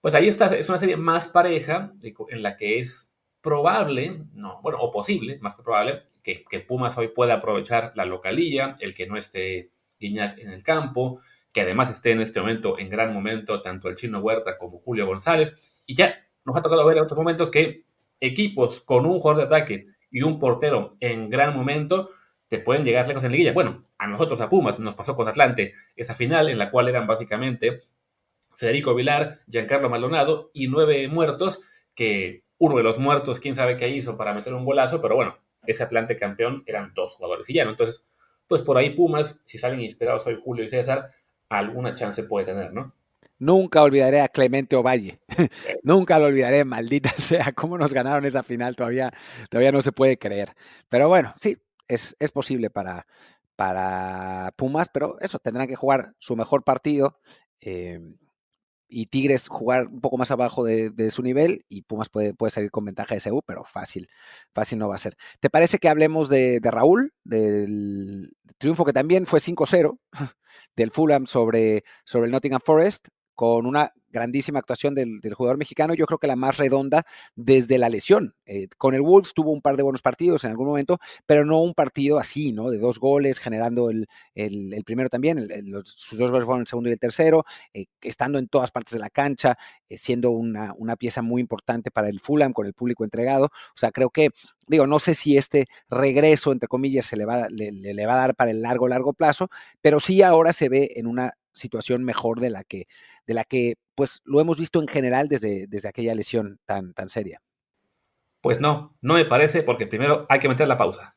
pues 0.00 0.14
ahí 0.14 0.28
está, 0.28 0.54
es 0.56 0.68
una 0.68 0.78
serie 0.78 0.96
más 0.96 1.26
pareja 1.26 1.94
en 2.28 2.42
la 2.44 2.56
que 2.56 2.78
es 2.78 3.12
probable, 3.40 4.22
no, 4.34 4.62
bueno, 4.62 4.78
o 4.78 4.92
posible, 4.92 5.40
más 5.40 5.56
que 5.56 5.64
probable, 5.64 6.04
que, 6.22 6.44
que 6.44 6.60
Pumas 6.60 6.96
hoy 6.96 7.08
pueda 7.08 7.34
aprovechar 7.34 7.92
la 7.96 8.04
localía, 8.04 8.76
el 8.78 8.94
que 8.94 9.08
no 9.08 9.16
esté 9.16 9.72
Guiñac 10.02 10.38
en 10.38 10.50
el 10.50 10.62
campo, 10.62 11.20
que 11.52 11.62
además 11.62 11.90
esté 11.90 12.10
en 12.10 12.20
este 12.20 12.40
momento 12.40 12.78
en 12.78 12.90
gran 12.90 13.12
momento 13.14 13.62
tanto 13.62 13.88
el 13.88 13.96
chino 13.96 14.20
Huerta 14.20 14.58
como 14.58 14.78
Julio 14.78 15.06
González. 15.06 15.82
Y 15.86 15.94
ya 15.94 16.26
nos 16.44 16.56
ha 16.56 16.62
tocado 16.62 16.84
ver 16.86 16.98
en 16.98 17.04
otros 17.04 17.16
momentos 17.16 17.50
que 17.50 17.84
equipos 18.20 18.80
con 18.82 19.06
un 19.06 19.20
jugador 19.20 19.38
de 19.38 19.56
ataque 19.56 19.86
y 20.10 20.22
un 20.22 20.38
portero 20.38 20.96
en 21.00 21.30
gran 21.30 21.56
momento 21.56 22.10
te 22.48 22.58
pueden 22.58 22.84
llegar 22.84 23.08
lejos 23.08 23.24
en 23.24 23.32
liguilla. 23.32 23.52
Bueno, 23.52 23.86
a 23.96 24.06
nosotros, 24.06 24.40
a 24.40 24.50
Pumas, 24.50 24.78
nos 24.78 24.94
pasó 24.94 25.16
con 25.16 25.28
Atlante 25.28 25.74
esa 25.96 26.14
final 26.14 26.48
en 26.50 26.58
la 26.58 26.70
cual 26.70 26.88
eran 26.88 27.06
básicamente 27.06 27.78
Federico 28.54 28.94
Vilar, 28.94 29.40
Giancarlo 29.48 29.88
Maldonado 29.88 30.50
y 30.52 30.68
nueve 30.68 31.08
muertos, 31.08 31.62
que 31.94 32.44
uno 32.58 32.76
de 32.76 32.82
los 32.82 32.98
muertos, 32.98 33.40
quién 33.40 33.56
sabe 33.56 33.76
qué 33.76 33.88
hizo 33.88 34.16
para 34.16 34.34
meter 34.34 34.54
un 34.54 34.64
golazo, 34.64 35.00
pero 35.00 35.16
bueno, 35.16 35.38
ese 35.66 35.82
Atlante 35.82 36.16
campeón 36.16 36.62
eran 36.66 36.92
dos 36.94 37.14
jugadores 37.14 37.48
y 37.50 37.54
ya, 37.54 37.64
¿no? 37.64 37.70
Entonces, 37.70 38.06
pues 38.52 38.60
por 38.60 38.76
ahí 38.76 38.90
Pumas, 38.90 39.40
si 39.46 39.56
salen 39.56 39.80
inspirados 39.80 40.26
hoy 40.26 40.38
Julio 40.44 40.66
y 40.66 40.68
César, 40.68 41.08
alguna 41.48 41.94
chance 41.94 42.22
puede 42.24 42.44
tener, 42.44 42.70
¿no? 42.70 42.94
Nunca 43.38 43.82
olvidaré 43.82 44.20
a 44.20 44.28
Clemente 44.28 44.76
Ovalle. 44.76 45.16
Nunca 45.82 46.18
lo 46.18 46.26
olvidaré, 46.26 46.66
maldita 46.66 47.08
sea, 47.16 47.52
cómo 47.52 47.78
nos 47.78 47.94
ganaron 47.94 48.26
esa 48.26 48.42
final, 48.42 48.76
todavía, 48.76 49.10
todavía 49.48 49.72
no 49.72 49.80
se 49.80 49.90
puede 49.90 50.18
creer. 50.18 50.52
Pero 50.90 51.08
bueno, 51.08 51.32
sí, 51.40 51.56
es, 51.88 52.14
es 52.20 52.30
posible 52.30 52.68
para, 52.68 53.06
para 53.56 54.52
Pumas, 54.54 54.90
pero 54.92 55.16
eso, 55.20 55.38
tendrán 55.38 55.66
que 55.66 55.74
jugar 55.74 56.12
su 56.18 56.36
mejor 56.36 56.62
partido. 56.62 57.20
Eh, 57.62 58.00
y 58.92 59.06
Tigres 59.06 59.48
jugar 59.48 59.88
un 59.88 60.00
poco 60.00 60.18
más 60.18 60.30
abajo 60.30 60.64
de, 60.64 61.10
su 61.10 61.22
nivel 61.22 61.64
y 61.68 61.82
Pumas 61.82 62.08
puede, 62.08 62.34
puede, 62.34 62.50
salir 62.50 62.70
con 62.70 62.84
ventaja 62.84 63.14
de 63.14 63.22
pero 63.46 63.64
fácil, 63.64 64.08
fácil 64.52 64.78
no 64.78 64.88
va 64.88 64.96
a 64.96 64.98
ser. 64.98 65.16
¿Te 65.40 65.48
parece 65.48 65.78
que 65.78 65.88
hablemos 65.88 66.28
de, 66.28 66.60
de 66.60 66.70
Raúl, 66.70 67.14
del 67.24 68.30
triunfo 68.58 68.84
que 68.84 68.92
también 68.92 69.26
fue 69.26 69.40
5-0 69.40 69.98
del 70.76 70.90
Fulham 70.90 71.26
sobre, 71.26 71.84
sobre 72.04 72.26
el 72.26 72.32
Nottingham 72.32 72.60
Forest, 72.62 73.08
con 73.34 73.66
una 73.66 73.92
grandísima 74.12 74.58
actuación 74.58 74.94
del, 74.94 75.20
jugador 75.34 75.56
mexicano, 75.56 75.94
yo 75.94 76.06
creo 76.06 76.18
que 76.18 76.26
la 76.26 76.36
más 76.36 76.58
redonda 76.58 77.04
desde 77.34 77.78
la 77.78 77.88
lesión. 77.88 78.34
Eh, 78.44 78.68
con 78.76 78.94
el 78.94 79.00
Wolves 79.00 79.32
tuvo 79.34 79.50
un 79.50 79.62
par 79.62 79.76
de 79.76 79.82
buenos 79.82 80.02
partidos 80.02 80.44
en 80.44 80.50
algún 80.50 80.66
momento, 80.66 80.98
pero 81.26 81.44
no 81.44 81.60
un 81.62 81.74
partido 81.74 82.18
así, 82.18 82.52
¿no? 82.52 82.70
De 82.70 82.78
dos 82.78 82.98
goles, 82.98 83.38
generando 83.38 83.90
el, 83.90 84.06
primero 84.84 85.08
también, 85.08 85.48
sus 85.84 86.18
dos 86.18 86.30
goles 86.30 86.44
fueron 86.44 86.60
el 86.60 86.66
segundo 86.66 86.90
y 86.90 86.92
el 86.92 87.00
tercero, 87.00 87.44
eh, 87.72 87.86
estando 88.02 88.38
en 88.38 88.48
todas 88.48 88.70
partes 88.70 88.92
de 88.92 89.00
la 89.00 89.10
cancha, 89.10 89.56
eh, 89.88 89.96
siendo 89.96 90.30
una, 90.30 90.74
pieza 90.98 91.22
muy 91.22 91.40
importante 91.40 91.90
para 91.90 92.08
el 92.08 92.20
Fulham, 92.20 92.52
con 92.52 92.66
el 92.66 92.74
público 92.74 93.02
entregado. 93.02 93.46
O 93.46 93.76
sea, 93.76 93.90
creo 93.90 94.10
que, 94.10 94.28
digo, 94.68 94.86
no 94.86 94.98
sé 94.98 95.14
si 95.14 95.38
este 95.38 95.66
regreso, 95.88 96.52
entre 96.52 96.68
comillas, 96.68 97.06
se 97.06 97.16
le 97.16 97.24
va, 97.24 97.48
le 97.48 98.06
va 98.06 98.12
a 98.12 98.16
dar 98.16 98.34
para 98.34 98.50
el 98.50 98.60
largo, 98.60 98.88
largo 98.88 99.14
plazo, 99.14 99.48
pero 99.80 100.00
sí 100.00 100.22
ahora 100.22 100.52
se 100.52 100.68
ve 100.68 100.92
en 100.96 101.06
una 101.06 101.32
situación 101.52 102.04
mejor 102.04 102.40
de 102.40 102.50
la 102.50 102.64
que, 102.64 102.86
de 103.26 103.34
la 103.34 103.44
que 103.44 103.74
pues 103.94 104.20
lo 104.24 104.40
hemos 104.40 104.58
visto 104.58 104.80
en 104.80 104.88
general 104.88 105.28
desde, 105.28 105.66
desde 105.66 105.88
aquella 105.88 106.14
lesión 106.14 106.58
tan, 106.66 106.94
tan 106.94 107.08
seria. 107.08 107.40
Pues 108.40 108.60
no, 108.60 108.96
no 109.00 109.14
me 109.14 109.24
parece, 109.24 109.62
porque 109.62 109.86
primero 109.86 110.26
hay 110.28 110.40
que 110.40 110.48
meter 110.48 110.66
la 110.66 110.78
pausa. 110.78 111.16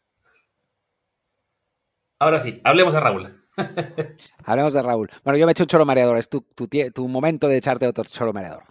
Ahora 2.19 2.41
sí, 2.41 2.61
hablemos 2.63 2.93
de 2.93 2.99
Raúl. 2.99 3.29
hablemos 4.45 4.73
de 4.73 4.81
Raúl. 4.81 5.09
Bueno, 5.23 5.37
yo 5.37 5.45
me 5.45 5.51
hecho 5.51 5.63
un 5.63 5.67
choro 5.67 5.85
mareador, 5.85 6.17
es 6.17 6.29
tu, 6.29 6.41
tu, 6.41 7.07
momento 7.07 7.47
de 7.47 7.57
echarte 7.57 7.87
otro 7.87 8.03
choro 8.05 8.31
mareador. 8.31 8.63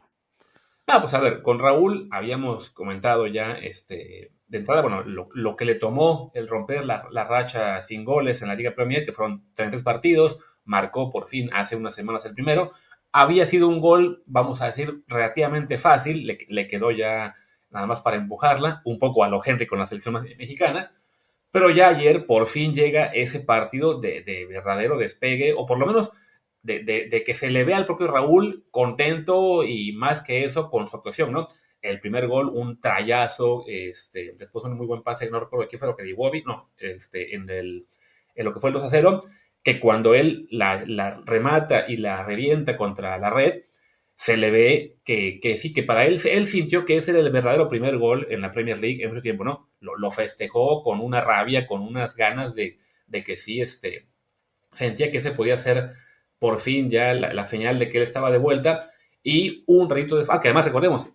Ah, 0.86 1.00
pues 1.00 1.14
a 1.14 1.20
ver, 1.20 1.42
con 1.42 1.58
Raúl 1.58 2.08
habíamos 2.12 2.70
comentado 2.70 3.26
ya, 3.26 3.52
este, 3.52 4.32
de 4.46 4.58
entrada, 4.58 4.82
bueno, 4.82 5.02
lo, 5.02 5.56
que 5.56 5.64
le 5.64 5.74
tomó 5.74 6.30
el 6.34 6.46
romper 6.46 6.84
la, 6.84 7.08
la, 7.10 7.24
racha 7.24 7.80
sin 7.82 8.04
goles 8.04 8.40
en 8.42 8.48
la 8.48 8.54
Liga 8.54 8.74
Premier, 8.74 9.04
que 9.04 9.12
fueron 9.12 9.44
33 9.54 9.82
partidos, 9.82 10.38
marcó 10.64 11.10
por 11.10 11.28
fin 11.28 11.50
hace 11.52 11.76
unas 11.76 11.94
semanas 11.94 12.24
el 12.26 12.34
primero. 12.34 12.70
Había 13.12 13.46
sido 13.46 13.68
un 13.68 13.80
gol, 13.80 14.22
vamos 14.26 14.60
a 14.60 14.66
decir, 14.66 15.04
relativamente 15.06 15.78
fácil, 15.78 16.26
le, 16.26 16.38
le 16.48 16.66
quedó 16.66 16.90
ya 16.90 17.34
nada 17.74 17.86
más 17.86 18.00
para 18.00 18.16
empujarla, 18.16 18.80
un 18.84 18.98
poco 18.98 19.24
a 19.24 19.28
lo 19.28 19.42
Henry 19.44 19.66
con 19.66 19.78
la 19.78 19.86
selección 19.86 20.14
mexicana, 20.38 20.92
pero 21.50 21.70
ya 21.70 21.88
ayer 21.88 22.26
por 22.26 22.46
fin 22.46 22.72
llega 22.72 23.06
ese 23.06 23.40
partido 23.40 24.00
de, 24.00 24.46
verdadero 24.48 24.96
despegue, 24.96 25.52
o 25.56 25.66
por 25.66 25.78
lo 25.78 25.86
menos 25.86 26.10
de, 26.62 27.22
que 27.26 27.34
se 27.34 27.50
le 27.50 27.64
vea 27.64 27.76
al 27.76 27.86
propio 27.86 28.06
Raúl 28.06 28.66
contento 28.70 29.64
y 29.64 29.92
más 29.92 30.20
que 30.20 30.44
eso 30.44 30.70
con 30.70 30.88
su 30.88 30.96
actuación, 30.96 31.32
¿no? 31.32 31.46
El 31.82 32.00
primer 32.00 32.28
gol, 32.28 32.48
un 32.48 32.80
trayazo, 32.80 33.64
este, 33.66 34.34
después 34.38 34.64
un 34.64 34.76
muy 34.76 34.86
buen 34.86 35.02
pase, 35.02 35.28
no 35.28 35.38
recuerdo 35.40 35.68
quién 35.68 35.78
fue 35.78 35.88
lo 35.88 35.96
que 35.96 36.04
dio 36.04 36.16
Bobby, 36.16 36.42
no, 36.46 36.70
este, 36.78 37.34
en, 37.34 37.50
el, 37.50 37.86
en 38.34 38.44
lo 38.44 38.54
que 38.54 38.60
fue 38.60 38.70
el 38.70 38.74
2 38.74 38.84
a 38.84 38.90
0, 38.90 39.20
que 39.64 39.80
cuando 39.80 40.14
él 40.14 40.46
la, 40.50 40.76
remata 41.24 41.86
y 41.88 41.96
la 41.96 42.22
revienta 42.22 42.76
contra 42.76 43.18
la 43.18 43.30
red, 43.30 43.62
se 44.14 44.36
le 44.36 44.50
ve 44.50 44.98
que, 45.04 45.40
que, 45.40 45.56
sí, 45.56 45.72
que 45.72 45.82
para 45.82 46.04
él, 46.04 46.20
él 46.30 46.46
sintió 46.46 46.84
que 46.84 46.98
ese 46.98 47.10
era 47.10 47.20
el 47.20 47.30
verdadero 47.30 47.66
primer 47.66 47.96
gol 47.96 48.26
en 48.30 48.42
la 48.42 48.50
Premier 48.50 48.78
League 48.78 49.02
en 49.02 49.08
mucho 49.08 49.22
tiempo, 49.22 49.42
¿no? 49.42 49.70
Lo, 49.80 50.10
festejó 50.10 50.82
con 50.82 51.00
una 51.00 51.20
rabia, 51.22 51.66
con 51.66 51.80
unas 51.80 52.14
ganas 52.14 52.54
de, 52.54 52.78
de, 53.06 53.24
que 53.24 53.36
sí, 53.36 53.60
este, 53.60 54.06
sentía 54.70 55.10
que 55.10 55.20
se 55.20 55.32
podía 55.32 55.54
hacer 55.54 55.90
por 56.38 56.58
fin 56.58 56.90
ya 56.90 57.14
la, 57.14 57.44
señal 57.46 57.78
de 57.78 57.88
que 57.88 57.98
él 57.98 58.04
estaba 58.04 58.30
de 58.30 58.38
vuelta 58.38 58.90
y 59.22 59.64
un 59.66 59.88
ratito 59.88 60.16
de... 60.16 60.26
Ah, 60.28 60.40
que 60.40 60.48
además 60.48 60.66
recordemos, 60.66 61.08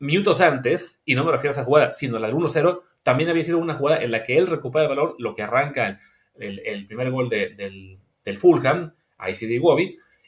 minutos 0.00 0.40
antes, 0.40 1.00
y 1.04 1.14
no 1.14 1.24
me 1.24 1.30
refiero 1.30 1.50
a 1.50 1.52
esa 1.52 1.64
jugada, 1.64 1.94
sino 1.94 2.18
la 2.18 2.26
del 2.26 2.36
1-0, 2.36 2.82
también 3.04 3.30
había 3.30 3.44
sido 3.44 3.58
una 3.58 3.74
jugada 3.74 4.02
en 4.02 4.10
la 4.10 4.24
que 4.24 4.36
él 4.36 4.48
recupera 4.48 4.84
el 4.84 4.88
balón, 4.88 5.14
lo 5.18 5.36
que 5.36 5.42
arranca 5.42 6.00
el, 6.38 6.86
primer 6.86 7.10
gol 7.10 7.28
del, 7.28 7.98
del 8.24 8.38
Fulham, 8.38 8.92
ahí 9.18 9.34
sí 9.34 9.46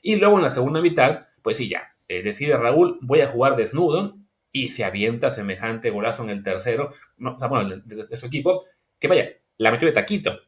y 0.02 0.16
luego 0.16 0.36
en 0.36 0.42
la 0.42 0.50
segunda 0.50 0.82
mitad, 0.82 1.20
pues 1.42 1.56
sí, 1.56 1.68
ya, 1.68 1.94
eh, 2.08 2.22
decide 2.22 2.56
Raúl, 2.56 2.98
voy 3.00 3.20
a 3.20 3.26
jugar 3.26 3.56
desnudo 3.56 4.18
y 4.52 4.68
se 4.68 4.84
avienta 4.84 5.30
semejante 5.30 5.90
golazo 5.90 6.22
en 6.22 6.30
el 6.30 6.42
tercero, 6.42 6.90
no, 7.16 7.36
bueno, 7.48 7.82
de, 7.84 8.16
su 8.16 8.26
equipo, 8.26 8.64
que 8.98 9.08
vaya, 9.08 9.30
la 9.56 9.70
metió 9.70 9.88
de 9.88 9.92
taquito. 9.92 10.38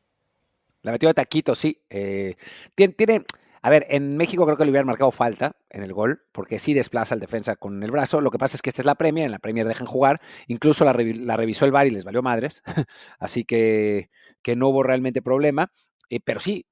La 0.82 0.92
metió 0.92 1.08
de 1.08 1.14
taquito, 1.14 1.54
sí. 1.54 1.80
Eh, 1.88 2.36
tiene, 2.74 3.24
a 3.66 3.70
ver, 3.70 3.84
en 3.90 4.16
México 4.16 4.44
creo 4.44 4.56
que 4.56 4.64
le 4.64 4.70
hubieran 4.70 4.86
marcado 4.86 5.10
falta 5.10 5.56
en 5.70 5.82
el 5.82 5.92
gol, 5.92 6.22
porque 6.30 6.60
sí 6.60 6.72
desplaza 6.72 7.16
al 7.16 7.20
defensa 7.20 7.56
con 7.56 7.82
el 7.82 7.90
brazo. 7.90 8.20
Lo 8.20 8.30
que 8.30 8.38
pasa 8.38 8.56
es 8.56 8.62
que 8.62 8.70
esta 8.70 8.80
es 8.80 8.86
la 8.86 8.94
Premier, 8.94 9.26
en 9.26 9.32
la 9.32 9.40
Premier 9.40 9.66
dejan 9.66 9.88
jugar. 9.88 10.20
Incluso 10.46 10.84
la, 10.84 10.92
revisó 10.92 11.64
el 11.64 11.72
VAR 11.72 11.88
y 11.88 11.90
les 11.90 12.04
valió 12.04 12.22
madres. 12.22 12.62
Así 13.18 13.44
que, 13.44 14.08
que 14.40 14.54
no 14.54 14.68
hubo 14.68 14.84
realmente 14.84 15.20
problema. 15.20 15.72
Eh, 16.10 16.20
pero 16.24 16.38
sí, 16.38 16.64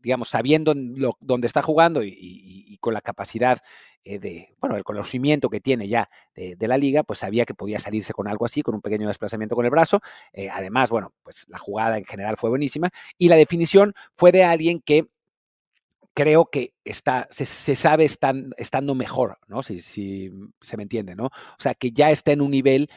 digamos, 0.00 0.28
sabiendo 0.30 0.74
dónde 1.20 1.46
está 1.46 1.62
jugando 1.62 2.02
y, 2.02 2.76
con 2.80 2.94
la 2.94 3.00
capacidad 3.00 3.58
eh, 4.02 4.18
de, 4.18 4.56
bueno, 4.58 4.76
el 4.76 4.82
conocimiento 4.82 5.50
que 5.50 5.60
tiene 5.60 5.86
ya 5.86 6.10
de, 6.34 6.66
la 6.66 6.78
liga, 6.78 7.04
pues 7.04 7.20
sabía 7.20 7.44
que 7.44 7.54
podía 7.54 7.78
salirse 7.78 8.12
con 8.12 8.26
algo 8.26 8.44
así, 8.44 8.62
con 8.62 8.74
un 8.74 8.80
pequeño 8.80 9.06
desplazamiento 9.06 9.54
con 9.54 9.66
el 9.66 9.70
brazo. 9.70 10.00
Eh, 10.32 10.48
además, 10.50 10.90
bueno, 10.90 11.14
pues 11.22 11.46
la 11.48 11.58
jugada 11.58 11.96
en 11.96 12.04
general 12.04 12.36
fue 12.36 12.50
buenísima 12.50 12.90
y 13.16 13.28
la 13.28 13.36
definición 13.36 13.94
fue 14.16 14.32
de 14.32 14.42
alguien 14.42 14.80
que 14.80 15.06
creo 16.14 16.46
que 16.46 16.74
está, 16.84 17.26
se, 17.30 17.46
sabe 17.46 18.04
estando 18.04 18.94
mejor, 18.94 19.38
¿no? 19.48 19.62
Si, 19.62 19.80
si 19.80 20.30
se 20.60 20.76
me 20.76 20.82
entiende, 20.84 21.14
¿no? 21.14 21.26
O 21.26 21.30
sea, 21.58 21.74
que 21.74 21.92
ya 21.92 22.10
está 22.10 22.32
en 22.32 22.40
un 22.40 22.50
nivel, 22.50 22.90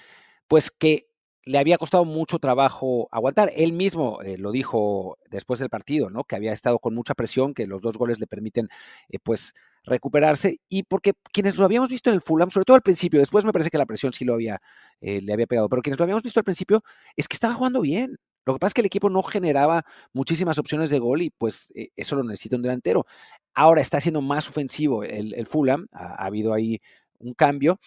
pues 0.47 0.71
que 0.71 1.08
le 1.45 1.58
había 1.58 1.78
costado 1.78 2.06
mucho 2.06 2.39
trabajo 2.39 3.10
aguantar. 3.12 3.52
Él 3.56 3.73
mismo 3.73 4.21
eh, 4.21 4.38
lo 4.38 4.52
dijo 4.52 5.17
después 5.30 5.60
del 5.60 5.69
partido, 5.69 6.10
¿no? 6.10 6.23
Que 6.23 6.36
había 6.36 6.54
estado 6.54 6.80
con 6.80 6.95
mucha 6.95 7.15
presión, 7.15 7.54
que 7.54 7.67
los 7.67 7.82
dos 7.82 7.97
goles 7.97 8.19
le 8.19 8.28
permiten, 8.28 8.69
eh, 9.10 9.19
pues, 9.21 9.54
recuperarse. 9.84 10.60
Y 10.69 10.84
porque 10.84 11.13
quienes 11.34 11.58
lo 11.58 11.65
habíamos 11.65 11.89
visto 11.89 12.10
en 12.10 12.15
el 12.15 12.21
Fulham, 12.21 12.49
sobre 12.49 12.65
todo 12.65 12.76
al 12.76 12.82
principio, 12.82 13.19
después 13.19 13.43
me 13.45 13.52
parece 13.52 13.69
que 13.69 13.78
la 13.78 13.86
presión 13.86 14.13
sí 14.13 14.23
lo 14.26 14.34
había, 14.34 14.62
eh, 15.02 15.21
le 15.21 15.34
había 15.34 15.47
pegado, 15.47 15.67
pero 15.69 15.82
quienes 15.82 15.99
lo 15.99 16.04
habíamos 16.04 16.23
visto 16.23 16.39
al 16.39 16.45
principio 16.45 16.82
es 17.15 17.28
que 17.28 17.36
estaba 17.36 17.54
jugando 17.54 17.82
bien. 17.82 18.17
Lo 18.45 18.53
que 18.53 18.60
pasa 18.60 18.69
es 18.69 18.73
que 18.73 18.82
el 18.82 18.88
equipo 18.88 19.10
no 19.10 19.23
generaba 19.23 19.84
muchísimas 20.13 20.58
opciones 20.58 20.89
de 20.89 20.99
gol 20.99 21.21
y 21.21 21.29
pues 21.29 21.71
eso 21.95 22.15
lo 22.15 22.23
necesita 22.23 22.56
un 22.56 22.62
delantero. 22.62 23.06
Ahora 23.53 23.82
está 23.82 23.99
siendo 24.01 24.21
más 24.21 24.47
ofensivo 24.47 25.03
el, 25.03 25.47
Fulham, 25.47 25.88
ha, 25.91 26.25
habido 26.25 26.53
ahí 26.53 26.82
un 27.19 27.34
cambio 27.34 27.79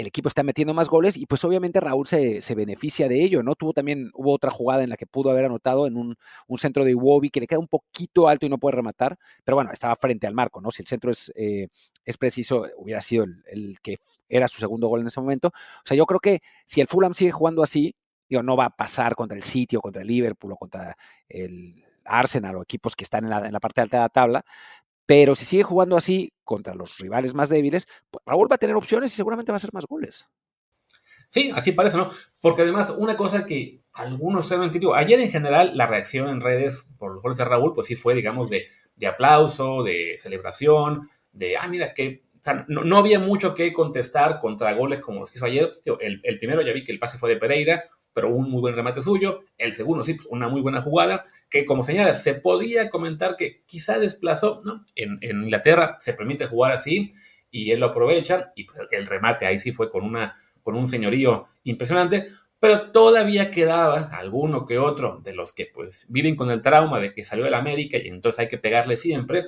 el 0.00 0.06
equipo 0.06 0.28
está 0.28 0.42
metiendo 0.42 0.72
más 0.72 0.88
goles 0.88 1.16
y 1.16 1.26
pues 1.26 1.44
obviamente 1.44 1.80
Raúl 1.80 2.06
se, 2.06 2.40
beneficia 2.54 3.08
de 3.08 3.22
ello, 3.22 3.42
¿no? 3.42 3.54
Tuvo 3.54 3.72
también, 3.72 4.10
hubo 4.14 4.32
otra 4.32 4.50
jugada 4.50 4.82
en 4.82 4.90
la 4.90 4.96
que 4.96 5.06
pudo 5.06 5.30
haber 5.30 5.44
anotado 5.44 5.86
en 5.86 5.96
un, 5.96 6.16
centro 6.58 6.84
de 6.84 6.92
Iwobi 6.92 7.30
que 7.30 7.40
le 7.40 7.46
queda 7.46 7.58
un 7.58 7.68
poquito 7.68 8.28
alto 8.28 8.46
y 8.46 8.48
no 8.48 8.58
puede 8.58 8.76
rematar, 8.76 9.18
pero 9.44 9.56
bueno, 9.56 9.70
estaba 9.72 9.96
frente 9.96 10.26
al 10.26 10.34
marco, 10.34 10.60
¿no? 10.60 10.70
Si 10.70 10.82
el 10.82 10.88
centro 10.88 11.10
es, 11.10 11.32
eh, 11.36 11.68
es 12.04 12.16
preciso, 12.16 12.66
hubiera 12.76 13.00
sido 13.00 13.24
el, 13.24 13.78
que 13.82 13.98
era 14.28 14.48
su 14.48 14.58
segundo 14.58 14.88
gol 14.88 15.00
en 15.00 15.08
ese 15.08 15.20
momento. 15.20 15.48
O 15.48 15.82
sea, 15.84 15.96
yo 15.96 16.06
creo 16.06 16.20
que 16.20 16.40
si 16.64 16.80
el 16.80 16.86
Fulham 16.86 17.14
sigue 17.14 17.32
jugando 17.32 17.62
así, 17.62 17.94
no 18.30 18.56
va 18.56 18.66
a 18.66 18.76
pasar 18.76 19.14
contra 19.14 19.36
el 19.36 19.42
Sitio, 19.42 19.80
contra 19.80 20.02
el 20.02 20.08
Liverpool 20.08 20.52
o 20.52 20.56
contra 20.56 20.96
el 21.28 21.84
Arsenal 22.04 22.56
o 22.56 22.62
equipos 22.62 22.96
que 22.96 23.04
están 23.04 23.24
en 23.24 23.52
la, 23.52 23.60
parte 23.60 23.80
alta 23.80 23.98
de 23.98 24.02
la 24.02 24.08
tabla, 24.08 24.44
pero 25.06 25.34
si 25.34 25.44
sigue 25.44 25.62
jugando 25.62 25.96
así 25.96 26.32
contra 26.44 26.74
los 26.74 26.98
rivales 26.98 27.34
más 27.34 27.48
débiles, 27.48 27.88
pues 28.10 28.22
Raúl 28.24 28.48
va 28.50 28.54
a 28.54 28.58
tener 28.58 28.76
opciones 28.76 29.12
y 29.12 29.16
seguramente 29.16 29.50
va 29.50 29.56
a 29.56 29.58
hacer 29.58 29.72
más 29.72 29.86
goles. 29.86 30.26
Sí, 31.28 31.50
así 31.54 31.72
parece, 31.72 31.96
¿no? 31.96 32.10
Porque 32.40 32.62
además, 32.62 32.92
una 32.96 33.16
cosa 33.16 33.46
que 33.46 33.82
algunos 33.92 34.50
han 34.52 34.62
entendido, 34.62 34.94
ayer 34.94 35.20
en 35.20 35.30
general 35.30 35.76
la 35.76 35.86
reacción 35.86 36.28
en 36.28 36.40
redes 36.40 36.90
por 36.98 37.14
los 37.14 37.22
goles 37.22 37.38
de 37.38 37.44
Raúl, 37.44 37.72
pues 37.74 37.86
sí 37.86 37.96
fue, 37.96 38.14
digamos, 38.14 38.50
de, 38.50 38.66
aplauso, 39.06 39.82
de 39.82 40.16
celebración, 40.20 41.08
de, 41.32 41.56
ah, 41.56 41.68
mira, 41.68 41.94
que 41.94 42.24
no, 42.68 42.96
había 42.96 43.18
mucho 43.18 43.54
que 43.54 43.72
contestar 43.72 44.38
contra 44.38 44.72
goles 44.72 45.00
como 45.00 45.20
los 45.20 45.30
que 45.30 45.38
hizo 45.38 45.46
ayer. 45.46 45.70
El, 46.00 46.38
primero 46.38 46.62
ya 46.62 46.72
vi 46.72 46.82
que 46.82 46.92
el 46.92 46.98
pase 46.98 47.18
fue 47.18 47.30
de 47.30 47.36
Pereira, 47.36 47.84
pero 48.12 48.28
un 48.28 48.50
muy 48.50 48.60
buen 48.60 48.74
remate 48.74 49.02
suyo. 49.02 49.44
El 49.58 49.74
segundo, 49.74 50.04
sí, 50.04 50.14
pues, 50.14 50.28
una 50.30 50.48
muy 50.48 50.60
buena 50.60 50.82
jugada, 50.82 51.22
que 51.48 51.64
como 51.64 51.84
señala, 51.84 52.14
se 52.14 52.34
podía 52.34 52.90
comentar 52.90 53.36
que 53.36 53.62
quizá 53.66 53.98
desplazó, 53.98 54.62
¿no? 54.64 54.86
En, 54.94 55.18
Inglaterra 55.22 55.96
se 56.00 56.14
permite 56.14 56.46
jugar 56.46 56.72
así 56.72 57.10
y 57.50 57.70
él 57.70 57.80
lo 57.80 57.86
aprovecha 57.86 58.52
y 58.54 58.64
pues, 58.64 58.80
el 58.90 59.06
remate 59.06 59.46
ahí 59.46 59.58
sí 59.58 59.72
fue 59.72 59.90
con, 59.90 60.04
una, 60.04 60.36
con 60.62 60.76
un 60.76 60.88
señorío 60.88 61.46
impresionante, 61.64 62.28
pero 62.58 62.90
todavía 62.90 63.50
quedaba 63.50 64.10
alguno 64.12 64.66
que 64.66 64.78
otro 64.78 65.20
de 65.22 65.32
los 65.32 65.52
que 65.52 65.66
pues 65.72 66.06
viven 66.08 66.36
con 66.36 66.50
el 66.50 66.60
trauma 66.60 67.00
de 67.00 67.14
que 67.14 67.24
salió 67.24 67.44
del 67.44 67.54
América 67.54 67.96
y 67.96 68.08
entonces 68.08 68.40
hay 68.40 68.48
que 68.48 68.58
pegarle 68.58 68.96
siempre, 68.96 69.46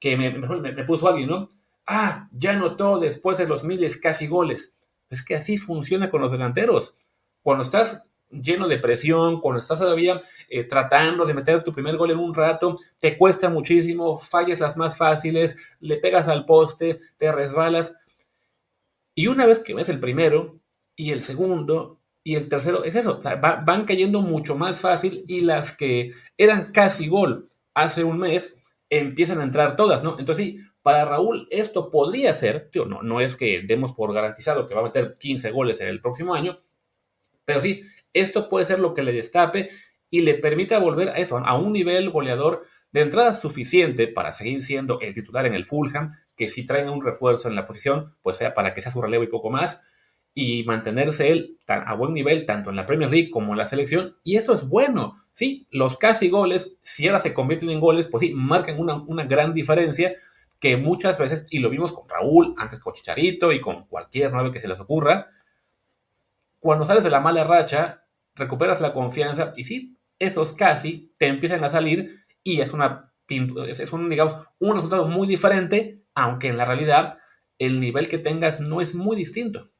que 0.00 0.16
me, 0.16 0.30
me, 0.30 0.84
puso 0.84 1.08
alguien, 1.08 1.28
¿no? 1.28 1.48
Ah, 1.86 2.28
ya 2.32 2.54
notó 2.54 2.98
después 2.98 3.38
de 3.38 3.48
los 3.48 3.64
miles 3.64 3.98
casi 3.98 4.26
goles. 4.26 4.72
Es 5.10 5.24
que 5.24 5.34
así 5.34 5.58
funciona 5.58 6.10
con 6.10 6.20
los 6.20 6.32
delanteros 6.32 7.07
cuando 7.48 7.62
estás 7.62 8.04
lleno 8.30 8.68
de 8.68 8.76
presión, 8.76 9.40
cuando 9.40 9.60
estás 9.60 9.78
todavía 9.78 10.20
eh, 10.50 10.64
tratando 10.64 11.24
de 11.24 11.32
meter 11.32 11.64
tu 11.64 11.72
primer 11.72 11.96
gol 11.96 12.10
en 12.10 12.18
un 12.18 12.34
rato, 12.34 12.76
te 13.00 13.16
cuesta 13.16 13.48
muchísimo, 13.48 14.18
fallas 14.18 14.60
las 14.60 14.76
más 14.76 14.98
fáciles, 14.98 15.56
le 15.80 15.96
pegas 15.96 16.28
al 16.28 16.44
poste, 16.44 16.98
te 17.16 17.32
resbalas. 17.32 17.96
Y 19.14 19.28
una 19.28 19.46
vez 19.46 19.60
que 19.60 19.72
ves 19.72 19.88
el 19.88 19.98
primero 19.98 20.60
y 20.94 21.12
el 21.12 21.22
segundo 21.22 22.02
y 22.22 22.34
el 22.34 22.50
tercero, 22.50 22.84
es 22.84 22.96
eso, 22.96 23.22
van 23.22 23.86
cayendo 23.86 24.20
mucho 24.20 24.54
más 24.54 24.82
fácil 24.82 25.24
y 25.26 25.40
las 25.40 25.74
que 25.74 26.12
eran 26.36 26.70
casi 26.72 27.08
gol 27.08 27.48
hace 27.72 28.04
un 28.04 28.18
mes 28.18 28.54
empiezan 28.90 29.40
a 29.40 29.44
entrar 29.44 29.74
todas, 29.74 30.04
¿no? 30.04 30.18
Entonces 30.18 30.44
sí, 30.44 30.58
para 30.82 31.06
Raúl 31.06 31.48
esto 31.50 31.90
podría 31.90 32.34
ser, 32.34 32.68
no, 32.86 33.02
no 33.02 33.22
es 33.22 33.38
que 33.38 33.62
demos 33.62 33.94
por 33.94 34.12
garantizado 34.12 34.66
que 34.66 34.74
va 34.74 34.82
a 34.82 34.84
meter 34.84 35.16
15 35.18 35.50
goles 35.50 35.80
en 35.80 35.88
el 35.88 36.02
próximo 36.02 36.34
año, 36.34 36.58
pero 37.48 37.62
sí, 37.62 37.80
esto 38.12 38.50
puede 38.50 38.66
ser 38.66 38.78
lo 38.78 38.92
que 38.92 39.02
le 39.02 39.10
destape 39.10 39.70
y 40.10 40.20
le 40.20 40.34
permita 40.34 40.78
volver 40.78 41.08
a 41.08 41.14
eso, 41.14 41.38
a 41.38 41.56
un 41.56 41.72
nivel 41.72 42.10
goleador 42.10 42.66
de 42.92 43.00
entrada 43.00 43.34
suficiente 43.34 44.06
para 44.06 44.34
seguir 44.34 44.62
siendo 44.62 45.00
el 45.00 45.14
titular 45.14 45.46
en 45.46 45.54
el 45.54 45.64
Fulham, 45.64 46.12
que 46.36 46.46
si 46.46 46.66
traen 46.66 46.90
un 46.90 47.02
refuerzo 47.02 47.48
en 47.48 47.54
la 47.54 47.64
posición, 47.64 48.14
pues 48.20 48.36
sea 48.36 48.52
para 48.52 48.74
que 48.74 48.82
sea 48.82 48.92
su 48.92 49.00
relevo 49.00 49.24
y 49.24 49.28
poco 49.28 49.48
más, 49.48 49.80
y 50.34 50.62
mantenerse 50.64 51.32
él 51.32 51.56
a 51.66 51.94
buen 51.94 52.12
nivel 52.12 52.44
tanto 52.44 52.68
en 52.68 52.76
la 52.76 52.84
Premier 52.84 53.10
League 53.10 53.30
como 53.30 53.52
en 53.52 53.58
la 53.58 53.66
selección, 53.66 54.18
y 54.22 54.36
eso 54.36 54.52
es 54.52 54.68
bueno, 54.68 55.14
sí, 55.32 55.66
los 55.70 55.96
casi 55.96 56.28
goles, 56.28 56.78
si 56.82 57.08
ahora 57.08 57.18
se 57.18 57.32
convierten 57.32 57.70
en 57.70 57.80
goles, 57.80 58.08
pues 58.08 58.24
sí, 58.24 58.34
marcan 58.34 58.78
una, 58.78 58.96
una 58.96 59.24
gran 59.24 59.54
diferencia, 59.54 60.14
que 60.60 60.76
muchas 60.76 61.18
veces, 61.18 61.46
y 61.48 61.60
lo 61.60 61.70
vimos 61.70 61.92
con 61.92 62.06
Raúl, 62.10 62.54
antes 62.58 62.78
con 62.78 62.92
Chicharito 62.92 63.52
y 63.52 63.60
con 63.62 63.86
cualquier 63.86 64.32
nueve 64.32 64.52
que 64.52 64.60
se 64.60 64.68
les 64.68 64.78
ocurra, 64.80 65.28
cuando 66.68 66.84
sales 66.84 67.02
de 67.02 67.08
la 67.08 67.20
mala 67.20 67.44
racha, 67.44 68.04
recuperas 68.34 68.82
la 68.82 68.92
confianza 68.92 69.54
y 69.56 69.64
sí, 69.64 69.98
esos 70.18 70.52
casi 70.52 71.14
te 71.18 71.26
empiezan 71.26 71.64
a 71.64 71.70
salir 71.70 72.26
y 72.42 72.60
es 72.60 72.74
una 72.74 73.10
es 73.26 73.90
un, 73.94 74.10
digamos, 74.10 74.34
un 74.58 74.74
resultado 74.74 75.08
muy 75.08 75.26
diferente, 75.26 76.04
aunque 76.14 76.48
en 76.48 76.58
la 76.58 76.66
realidad 76.66 77.16
el 77.58 77.80
nivel 77.80 78.10
que 78.10 78.18
tengas 78.18 78.60
no 78.60 78.82
es 78.82 78.94
muy 78.94 79.16
distinto. 79.16 79.70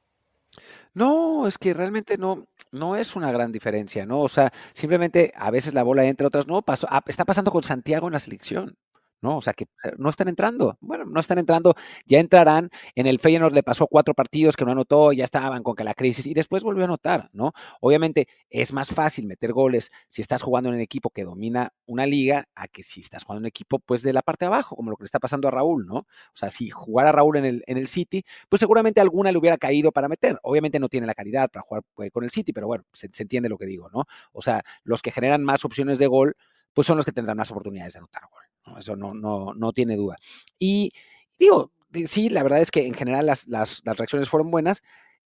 No, 0.94 1.46
es 1.46 1.58
que 1.58 1.74
realmente 1.74 2.16
no, 2.16 2.48
no 2.72 2.96
es 2.96 3.16
una 3.16 3.32
gran 3.32 3.52
diferencia, 3.52 4.06
¿no? 4.06 4.22
O 4.22 4.28
sea, 4.30 4.50
simplemente 4.72 5.34
a 5.36 5.50
veces 5.50 5.74
la 5.74 5.82
bola 5.82 6.04
entra, 6.04 6.28
otras 6.28 6.46
no. 6.46 6.62
Pasó, 6.62 6.86
ah, 6.88 7.04
está 7.06 7.26
pasando 7.26 7.50
con 7.50 7.64
Santiago 7.64 8.06
en 8.06 8.14
la 8.14 8.18
selección. 8.18 8.78
¿No? 9.20 9.36
O 9.38 9.40
sea, 9.40 9.52
que 9.52 9.64
eh, 9.84 9.92
no 9.98 10.08
están 10.10 10.28
entrando. 10.28 10.76
Bueno, 10.80 11.04
no 11.04 11.20
están 11.20 11.38
entrando, 11.38 11.74
ya 12.06 12.20
entrarán. 12.20 12.70
En 12.94 13.06
el 13.06 13.18
Feyenoord 13.20 13.54
le 13.54 13.62
pasó 13.62 13.86
cuatro 13.86 14.14
partidos 14.14 14.56
que 14.56 14.64
no 14.64 14.72
anotó, 14.72 15.12
ya 15.12 15.24
estaban 15.24 15.62
con 15.62 15.74
que 15.74 15.84
la 15.84 15.94
crisis 15.94 16.26
y 16.26 16.34
después 16.34 16.62
volvió 16.62 16.84
a 16.84 16.86
anotar, 16.86 17.30
¿no? 17.32 17.52
Obviamente 17.80 18.28
es 18.50 18.72
más 18.72 18.88
fácil 18.88 19.26
meter 19.26 19.52
goles 19.52 19.90
si 20.08 20.22
estás 20.22 20.42
jugando 20.42 20.70
en 20.70 20.76
un 20.76 20.80
equipo 20.80 21.10
que 21.10 21.24
domina 21.24 21.72
una 21.86 22.06
liga 22.06 22.46
a 22.54 22.68
que 22.68 22.82
si 22.82 23.00
estás 23.00 23.24
jugando 23.24 23.40
en 23.40 23.44
un 23.44 23.48
equipo 23.48 23.78
pues 23.80 24.02
de 24.02 24.12
la 24.12 24.22
parte 24.22 24.44
de 24.44 24.48
abajo, 24.48 24.76
como 24.76 24.90
lo 24.90 24.96
que 24.96 25.04
le 25.04 25.06
está 25.06 25.18
pasando 25.18 25.48
a 25.48 25.50
Raúl, 25.50 25.86
¿no? 25.86 25.96
O 25.98 26.06
sea, 26.34 26.50
si 26.50 26.70
jugara 26.70 27.12
Raúl 27.12 27.36
en 27.36 27.44
el, 27.44 27.64
en 27.66 27.76
el 27.78 27.86
City, 27.86 28.22
pues 28.48 28.60
seguramente 28.60 29.00
alguna 29.00 29.32
le 29.32 29.38
hubiera 29.38 29.56
caído 29.58 29.92
para 29.92 30.08
meter. 30.08 30.38
Obviamente 30.42 30.78
no 30.78 30.88
tiene 30.88 31.06
la 31.06 31.14
calidad 31.14 31.50
para 31.50 31.62
jugar 31.62 31.82
pues, 31.94 32.10
con 32.10 32.24
el 32.24 32.30
City, 32.30 32.52
pero 32.52 32.66
bueno, 32.66 32.84
se, 32.92 33.08
se 33.12 33.22
entiende 33.22 33.48
lo 33.48 33.58
que 33.58 33.66
digo, 33.66 33.88
¿no? 33.90 34.04
O 34.32 34.42
sea, 34.42 34.62
los 34.84 35.02
que 35.02 35.10
generan 35.10 35.44
más 35.44 35.64
opciones 35.64 35.98
de 35.98 36.06
gol, 36.06 36.36
pues 36.74 36.86
son 36.86 36.96
los 36.96 37.04
que 37.06 37.12
tendrán 37.12 37.36
más 37.36 37.50
oportunidades 37.50 37.94
de 37.94 37.98
anotar 37.98 38.22
gol. 38.30 38.47
Eso 38.76 38.96
no, 38.96 39.14
no, 39.14 39.54
no 39.54 39.72
tiene 39.72 39.96
duda. 39.96 40.16
Y 40.58 40.92
digo, 41.38 41.72
sí, 42.06 42.28
la 42.28 42.42
verdad 42.42 42.60
es 42.60 42.70
que 42.70 42.86
en 42.86 42.94
general 42.94 43.26
las, 43.26 43.46
las, 43.48 43.82
reacciones 43.84 44.28
fueron 44.28 44.50
buenas. 44.50 44.82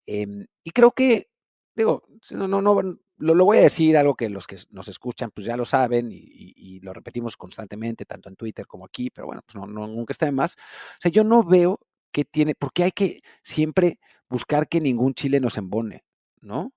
Em, 0.05 0.47
y 0.63 0.71
creo 0.71 0.91
que, 0.91 1.29
digo, 1.75 2.03
no, 2.31 2.47
no, 2.47 2.61
no, 2.61 2.81
lo, 3.17 3.45
voy 3.45 3.57
a 3.57 3.61
decir 3.61 3.97
algo 3.97 4.15
que 4.15 4.29
los 4.29 4.47
que 4.47 4.57
nos 4.71 4.87
escuchan 4.87 5.31
pues 5.31 5.45
ya 5.45 5.57
lo 5.57 5.65
saben 5.65 6.09
y, 6.11 6.79
lo 6.81 6.93
repetimos 6.93 7.35
constantemente, 7.35 8.05
tanto 8.05 8.29
en 8.29 8.37
Twitter 8.37 8.65
como 8.65 8.85
aquí, 8.85 9.09
pero 9.09 9.27
bueno, 9.27 9.41
pues 9.45 9.55
no, 9.55 9.67
no, 9.67 9.85
nunca 9.85 10.13
está 10.13 10.25
de 10.25 10.31
más. 10.31 10.53
O 10.53 11.01
sea, 11.01 11.11
yo 11.11 11.25
no 11.25 11.43
veo 11.43 11.79
que 12.11 12.23
tiene, 12.25 12.55
porque 12.55 12.83
hay 12.83 12.91
que 12.91 13.21
siempre 13.43 13.99
buscar 14.29 14.67
que 14.69 14.79
ningún 14.79 15.13
chile 15.13 15.39
nos 15.41 15.57
embone, 15.57 16.05
¿no? 16.41 16.71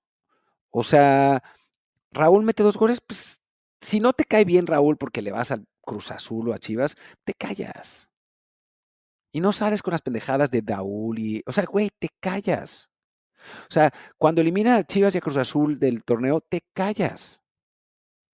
O 0.71 0.83
sea, 0.83 1.41
Raúl 2.11 2.43
mete 2.43 2.63
dos 2.63 2.77
goles, 2.77 2.99
pues 3.05 3.41
si 3.81 3.99
no 3.99 4.13
te 4.13 4.25
cae 4.25 4.45
bien 4.45 4.67
Raúl 4.67 4.97
porque 4.97 5.21
le 5.21 5.31
vas 5.31 5.51
al 5.51 5.65
Cruz 5.83 6.11
Azul 6.11 6.49
o 6.49 6.53
a 6.53 6.57
Chivas, 6.57 6.95
te 7.23 7.33
callas. 7.33 8.09
Y 9.31 9.41
no 9.41 9.51
sales 9.51 9.81
con 9.81 9.91
las 9.91 10.01
pendejadas 10.01 10.51
de 10.51 10.61
Daúl 10.61 11.19
y. 11.19 11.43
O 11.45 11.51
sea, 11.51 11.65
güey, 11.65 11.89
te 11.97 12.09
callas. 12.19 12.89
O 13.69 13.73
sea, 13.73 13.91
cuando 14.17 14.41
elimina 14.41 14.77
a 14.77 14.83
Chivas 14.83 15.15
y 15.15 15.17
a 15.17 15.21
Cruz 15.21 15.37
Azul 15.37 15.79
del 15.79 16.03
torneo, 16.03 16.39
te 16.41 16.61
callas. 16.73 17.41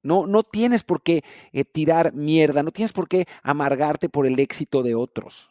No, 0.04 0.28
no 0.28 0.44
tienes 0.44 0.84
por 0.84 1.02
qué 1.02 1.24
eh, 1.52 1.66
tirar 1.66 2.14
mierda, 2.14 2.64
no 2.64 2.72
tienes 2.72 2.94
por 2.94 3.08
qué 3.08 3.26
amargarte 3.44 4.08
por 4.10 4.26
el 4.26 4.40
éxito 4.40 4.84
de 4.84 4.96
otros. 4.96 5.50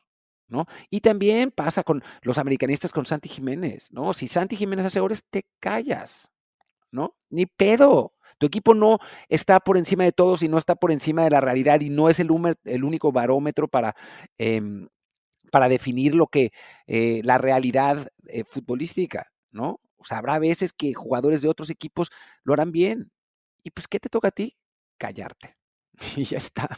¿No? 0.50 0.64
Y 0.88 1.00
también 1.00 1.50
pasa 1.50 1.82
con 1.82 2.02
los 2.22 2.38
americanistas 2.38 2.90
con 2.90 3.04
Santi 3.04 3.28
Jiménez, 3.28 3.92
¿no? 3.92 4.14
Si 4.14 4.26
Santi 4.26 4.56
Jiménez 4.56 4.86
hace 4.86 4.98
goles, 4.98 5.24
te 5.28 5.44
callas, 5.60 6.30
¿no? 6.90 7.16
Ni 7.30 7.46
pedo. 7.46 8.14
Tu 8.38 8.46
equipo 8.46 8.74
no 8.74 8.98
está 9.28 9.60
por 9.60 9.76
encima 9.78 10.04
de 10.04 10.12
todos 10.12 10.42
y 10.42 10.48
no 10.48 10.58
está 10.58 10.76
por 10.76 10.92
encima 10.92 11.24
de 11.24 11.30
la 11.30 11.40
realidad 11.40 11.80
y 11.80 11.90
no 11.90 12.08
es 12.08 12.20
el, 12.20 12.28
el 12.64 12.84
único 12.84 13.10
barómetro 13.12 13.68
para, 13.68 13.96
em, 14.38 14.88
para 15.50 15.68
definir 15.68 16.14
lo 16.14 16.28
que 16.28 16.52
eh, 16.86 17.20
la 17.24 17.38
realidad 17.38 18.08
eh, 18.28 18.44
futbolística, 18.44 19.32
¿no? 19.50 19.80
O 19.96 20.04
sea, 20.04 20.18
habrá 20.18 20.38
veces 20.38 20.72
que 20.72 20.94
jugadores 20.94 21.42
de 21.42 21.48
otros 21.48 21.70
equipos 21.70 22.10
lo 22.44 22.52
harán 22.54 22.72
bien. 22.72 23.10
Y 23.64 23.70
pues, 23.70 23.88
¿qué 23.88 24.00
te 24.00 24.08
toca 24.08 24.28
a 24.28 24.32
ti? 24.32 24.56
Callarte. 24.98 25.56
Y 26.16 26.24
ya 26.24 26.38
está. 26.38 26.68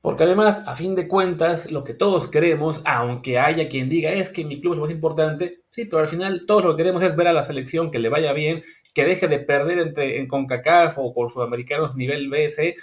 Porque 0.00 0.24
además, 0.24 0.66
a 0.68 0.76
fin 0.76 0.94
de 0.94 1.08
cuentas, 1.08 1.70
lo 1.72 1.82
que 1.84 1.94
todos 1.94 2.28
queremos, 2.28 2.82
aunque 2.84 3.38
haya 3.38 3.68
quien 3.68 3.88
diga 3.88 4.12
es 4.12 4.30
que 4.30 4.44
mi 4.44 4.60
club 4.60 4.74
es 4.74 4.80
más 4.80 4.90
importante, 4.90 5.62
sí, 5.70 5.86
pero 5.86 6.02
al 6.02 6.08
final 6.08 6.46
todos 6.46 6.64
lo 6.64 6.76
que 6.76 6.82
queremos 6.82 7.02
es 7.02 7.16
ver 7.16 7.26
a 7.26 7.32
la 7.32 7.42
selección 7.42 7.90
que 7.90 7.98
le 7.98 8.08
vaya 8.08 8.32
bien, 8.32 8.62
que 8.94 9.04
deje 9.04 9.26
de 9.28 9.40
perder 9.40 9.80
entre, 9.80 10.18
en 10.18 10.28
CONCACAF 10.28 10.98
o 10.98 11.12
con 11.12 11.30
sudamericanos 11.30 11.96
nivel 11.96 12.28
BS 12.28 12.74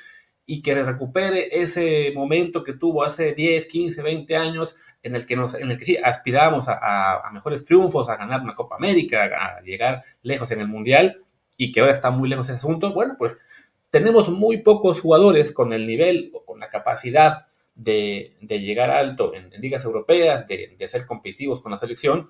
y 0.46 0.62
que 0.62 0.76
recupere 0.84 1.62
ese 1.62 2.12
momento 2.14 2.64
que 2.64 2.74
tuvo 2.74 3.04
hace 3.04 3.34
10, 3.34 3.66
15, 3.66 4.02
20 4.02 4.36
años 4.36 4.76
en 5.02 5.16
el 5.16 5.26
que, 5.26 5.36
nos, 5.36 5.56
en 5.56 5.72
el 5.72 5.78
que 5.78 5.86
sí 5.86 5.98
aspirábamos 5.98 6.68
a, 6.68 7.28
a 7.28 7.32
mejores 7.32 7.64
triunfos, 7.64 8.10
a 8.10 8.18
ganar 8.18 8.42
una 8.42 8.56
Copa 8.56 8.76
América, 8.76 9.24
a 9.24 9.62
llegar 9.62 10.04
lejos 10.22 10.52
en 10.52 10.62
el 10.62 10.68
Mundial 10.68 11.18
y 11.58 11.72
que 11.72 11.80
ahora 11.80 11.94
está 11.94 12.12
muy 12.12 12.30
lejos 12.30 12.48
ese 12.48 12.58
asunto, 12.58 12.94
bueno, 12.94 13.16
pues 13.18 13.36
tenemos 13.90 14.30
muy 14.30 14.58
pocos 14.58 15.00
jugadores 15.00 15.52
con 15.52 15.74
el 15.74 15.86
nivel 15.88 16.32
o 16.34 16.44
con 16.44 16.60
la 16.60 16.70
capacidad 16.70 17.48
de, 17.76 18.36
llegar 18.42 18.90
alto 18.90 19.34
en, 19.34 19.50
ligas 19.62 19.86
europeas, 19.86 20.48
de, 20.48 20.76
ser 20.88 21.06
competitivos 21.06 21.62
con 21.62 21.72
la 21.72 21.78
selección, 21.78 22.28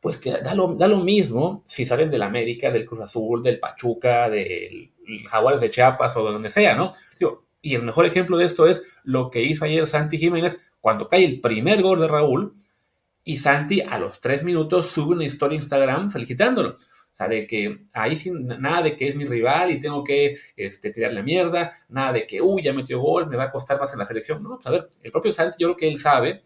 pues 0.00 0.16
que 0.16 0.30
da 0.30 0.54
lo, 0.54 0.74
da 0.74 0.88
lo 0.88 0.98
mismo 0.98 1.62
si 1.66 1.84
salen 1.84 2.10
del 2.10 2.22
América, 2.22 2.70
del 2.70 2.86
Cruz 2.86 3.02
Azul, 3.02 3.42
del 3.42 3.58
Pachuca, 3.58 4.30
del 4.30 4.92
Jaguares 5.28 5.60
de 5.60 5.70
Chiapas 5.70 6.16
o 6.16 6.26
de 6.26 6.32
donde 6.32 6.50
sea, 6.50 6.74
¿no? 6.74 6.92
y 7.60 7.74
el 7.74 7.82
mejor 7.82 8.06
ejemplo 8.06 8.36
de 8.36 8.44
esto 8.44 8.66
es 8.66 8.84
lo 9.02 9.30
que 9.30 9.42
hizo 9.42 9.64
ayer 9.64 9.86
Santi 9.86 10.16
Jiménez 10.16 10.60
cuando 10.80 11.08
cae 11.08 11.24
el 11.24 11.40
primer 11.40 11.82
gol 11.82 12.00
de 12.00 12.08
Raúl 12.08 12.54
y 13.24 13.36
Santi 13.36 13.80
a 13.80 13.98
los 13.98 14.20
tres 14.20 14.42
minutos 14.44 14.86
sube 14.86 15.14
una 15.14 15.24
historia 15.24 15.56
en 15.56 15.62
Instagram 15.62 16.10
felicitándolo 16.10 16.76
sea, 17.18 17.28
de 17.28 17.46
que 17.46 17.86
ahí 17.92 18.16
sin 18.16 18.46
nada 18.46 18.82
de 18.82 18.96
que 18.96 19.08
es 19.08 19.16
mi 19.16 19.24
rival 19.24 19.70
y 19.70 19.80
tengo 19.80 20.04
que 20.04 20.36
este, 20.56 20.90
tirarle 20.90 21.22
mierda, 21.22 21.72
nada 21.88 22.12
de 22.12 22.26
que, 22.26 22.40
uy, 22.40 22.62
ya 22.62 22.72
metió 22.72 23.00
gol, 23.00 23.26
me 23.26 23.36
va 23.36 23.44
a 23.44 23.50
costar 23.50 23.78
más 23.78 23.92
en 23.92 23.98
la 23.98 24.06
selección. 24.06 24.42
No, 24.42 24.58
pues 24.62 24.66
a 24.66 24.88
el 25.02 25.10
propio 25.10 25.32
Santi, 25.32 25.56
yo 25.58 25.68
creo 25.68 25.76
que 25.76 25.88
él 25.88 25.98
sabe, 25.98 26.40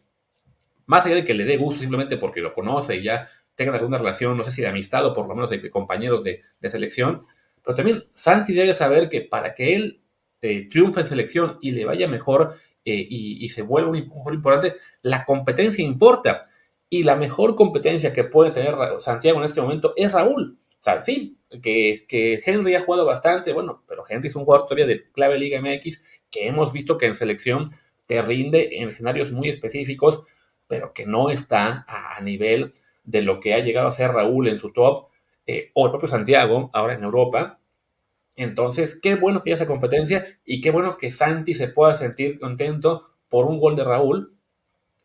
más 0.86 1.04
allá 1.06 1.16
de 1.16 1.24
que 1.24 1.34
le 1.34 1.44
dé 1.44 1.56
gusto 1.56 1.80
simplemente 1.80 2.16
porque 2.16 2.40
lo 2.40 2.52
conoce 2.54 2.96
y 2.96 3.02
ya 3.02 3.28
tengan 3.54 3.74
alguna 3.74 3.98
relación, 3.98 4.36
no 4.36 4.44
sé 4.44 4.50
si 4.50 4.62
de 4.62 4.68
amistad 4.68 5.04
o 5.06 5.14
por 5.14 5.28
lo 5.28 5.34
menos 5.34 5.50
de 5.50 5.70
compañeros 5.70 6.24
de, 6.24 6.42
selección, 6.70 7.22
pero 7.62 7.76
también 7.76 8.04
Santi 8.14 8.54
debe 8.54 8.74
saber 8.74 9.08
que 9.08 9.20
para 9.20 9.54
que 9.54 9.74
él 9.74 10.00
eh, 10.40 10.68
triunfe 10.68 11.00
en 11.00 11.06
selección 11.06 11.58
y 11.60 11.72
le 11.72 11.84
vaya 11.84 12.08
mejor 12.08 12.54
eh, 12.84 13.06
y, 13.08 13.48
se 13.48 13.62
vuelva 13.62 13.90
un 13.90 14.08
jugador 14.08 14.34
importante, 14.34 14.74
la 15.02 15.24
competencia 15.24 15.84
importa. 15.84 16.42
Y 16.92 17.04
la 17.04 17.16
mejor 17.16 17.56
competencia 17.56 18.12
que 18.12 18.22
puede 18.22 18.50
tener 18.50 18.76
Santiago 18.98 19.38
en 19.38 19.46
este 19.46 19.62
momento 19.62 19.94
es 19.96 20.12
Raúl. 20.12 20.58
O 20.58 20.76
sea, 20.78 21.00
sí, 21.00 21.38
que, 21.62 22.04
que 22.06 22.38
Henry 22.44 22.74
ha 22.74 22.84
jugado 22.84 23.06
bastante, 23.06 23.54
bueno, 23.54 23.82
pero 23.88 24.04
Henry 24.06 24.28
es 24.28 24.36
un 24.36 24.44
jugador 24.44 24.66
todavía 24.66 24.84
de 24.84 25.10
clave 25.10 25.38
Liga 25.38 25.58
MX 25.58 26.02
que 26.30 26.46
hemos 26.46 26.70
visto 26.70 26.98
que 26.98 27.06
en 27.06 27.14
selección 27.14 27.70
te 28.04 28.20
rinde 28.20 28.76
en 28.76 28.90
escenarios 28.90 29.32
muy 29.32 29.48
específicos, 29.48 30.22
pero 30.68 30.92
que 30.92 31.06
no 31.06 31.30
está 31.30 31.86
a, 31.88 32.20
nivel 32.20 32.72
de 33.04 33.22
lo 33.22 33.40
que 33.40 33.54
ha 33.54 33.60
llegado 33.60 33.88
a 33.88 33.92
ser 33.92 34.10
Raúl 34.10 34.48
en 34.48 34.58
su 34.58 34.70
top, 34.70 35.08
eh, 35.46 35.70
o 35.72 35.86
el 35.86 35.92
propio 35.92 36.08
Santiago, 36.08 36.68
ahora 36.74 36.92
en 36.92 37.04
Europa. 37.04 37.58
Entonces, 38.36 39.00
qué 39.00 39.14
bueno 39.14 39.42
que 39.42 39.48
haya 39.48 39.62
esa 39.62 39.66
competencia 39.66 40.26
y 40.44 40.60
qué 40.60 40.70
bueno 40.70 40.98
que 40.98 41.10
Santi 41.10 41.54
se 41.54 41.68
pueda 41.68 41.94
sentir 41.94 42.38
contento 42.38 43.00
por 43.30 43.46
un 43.46 43.58
gol 43.58 43.76
de 43.76 43.84
Raúl 43.84 44.36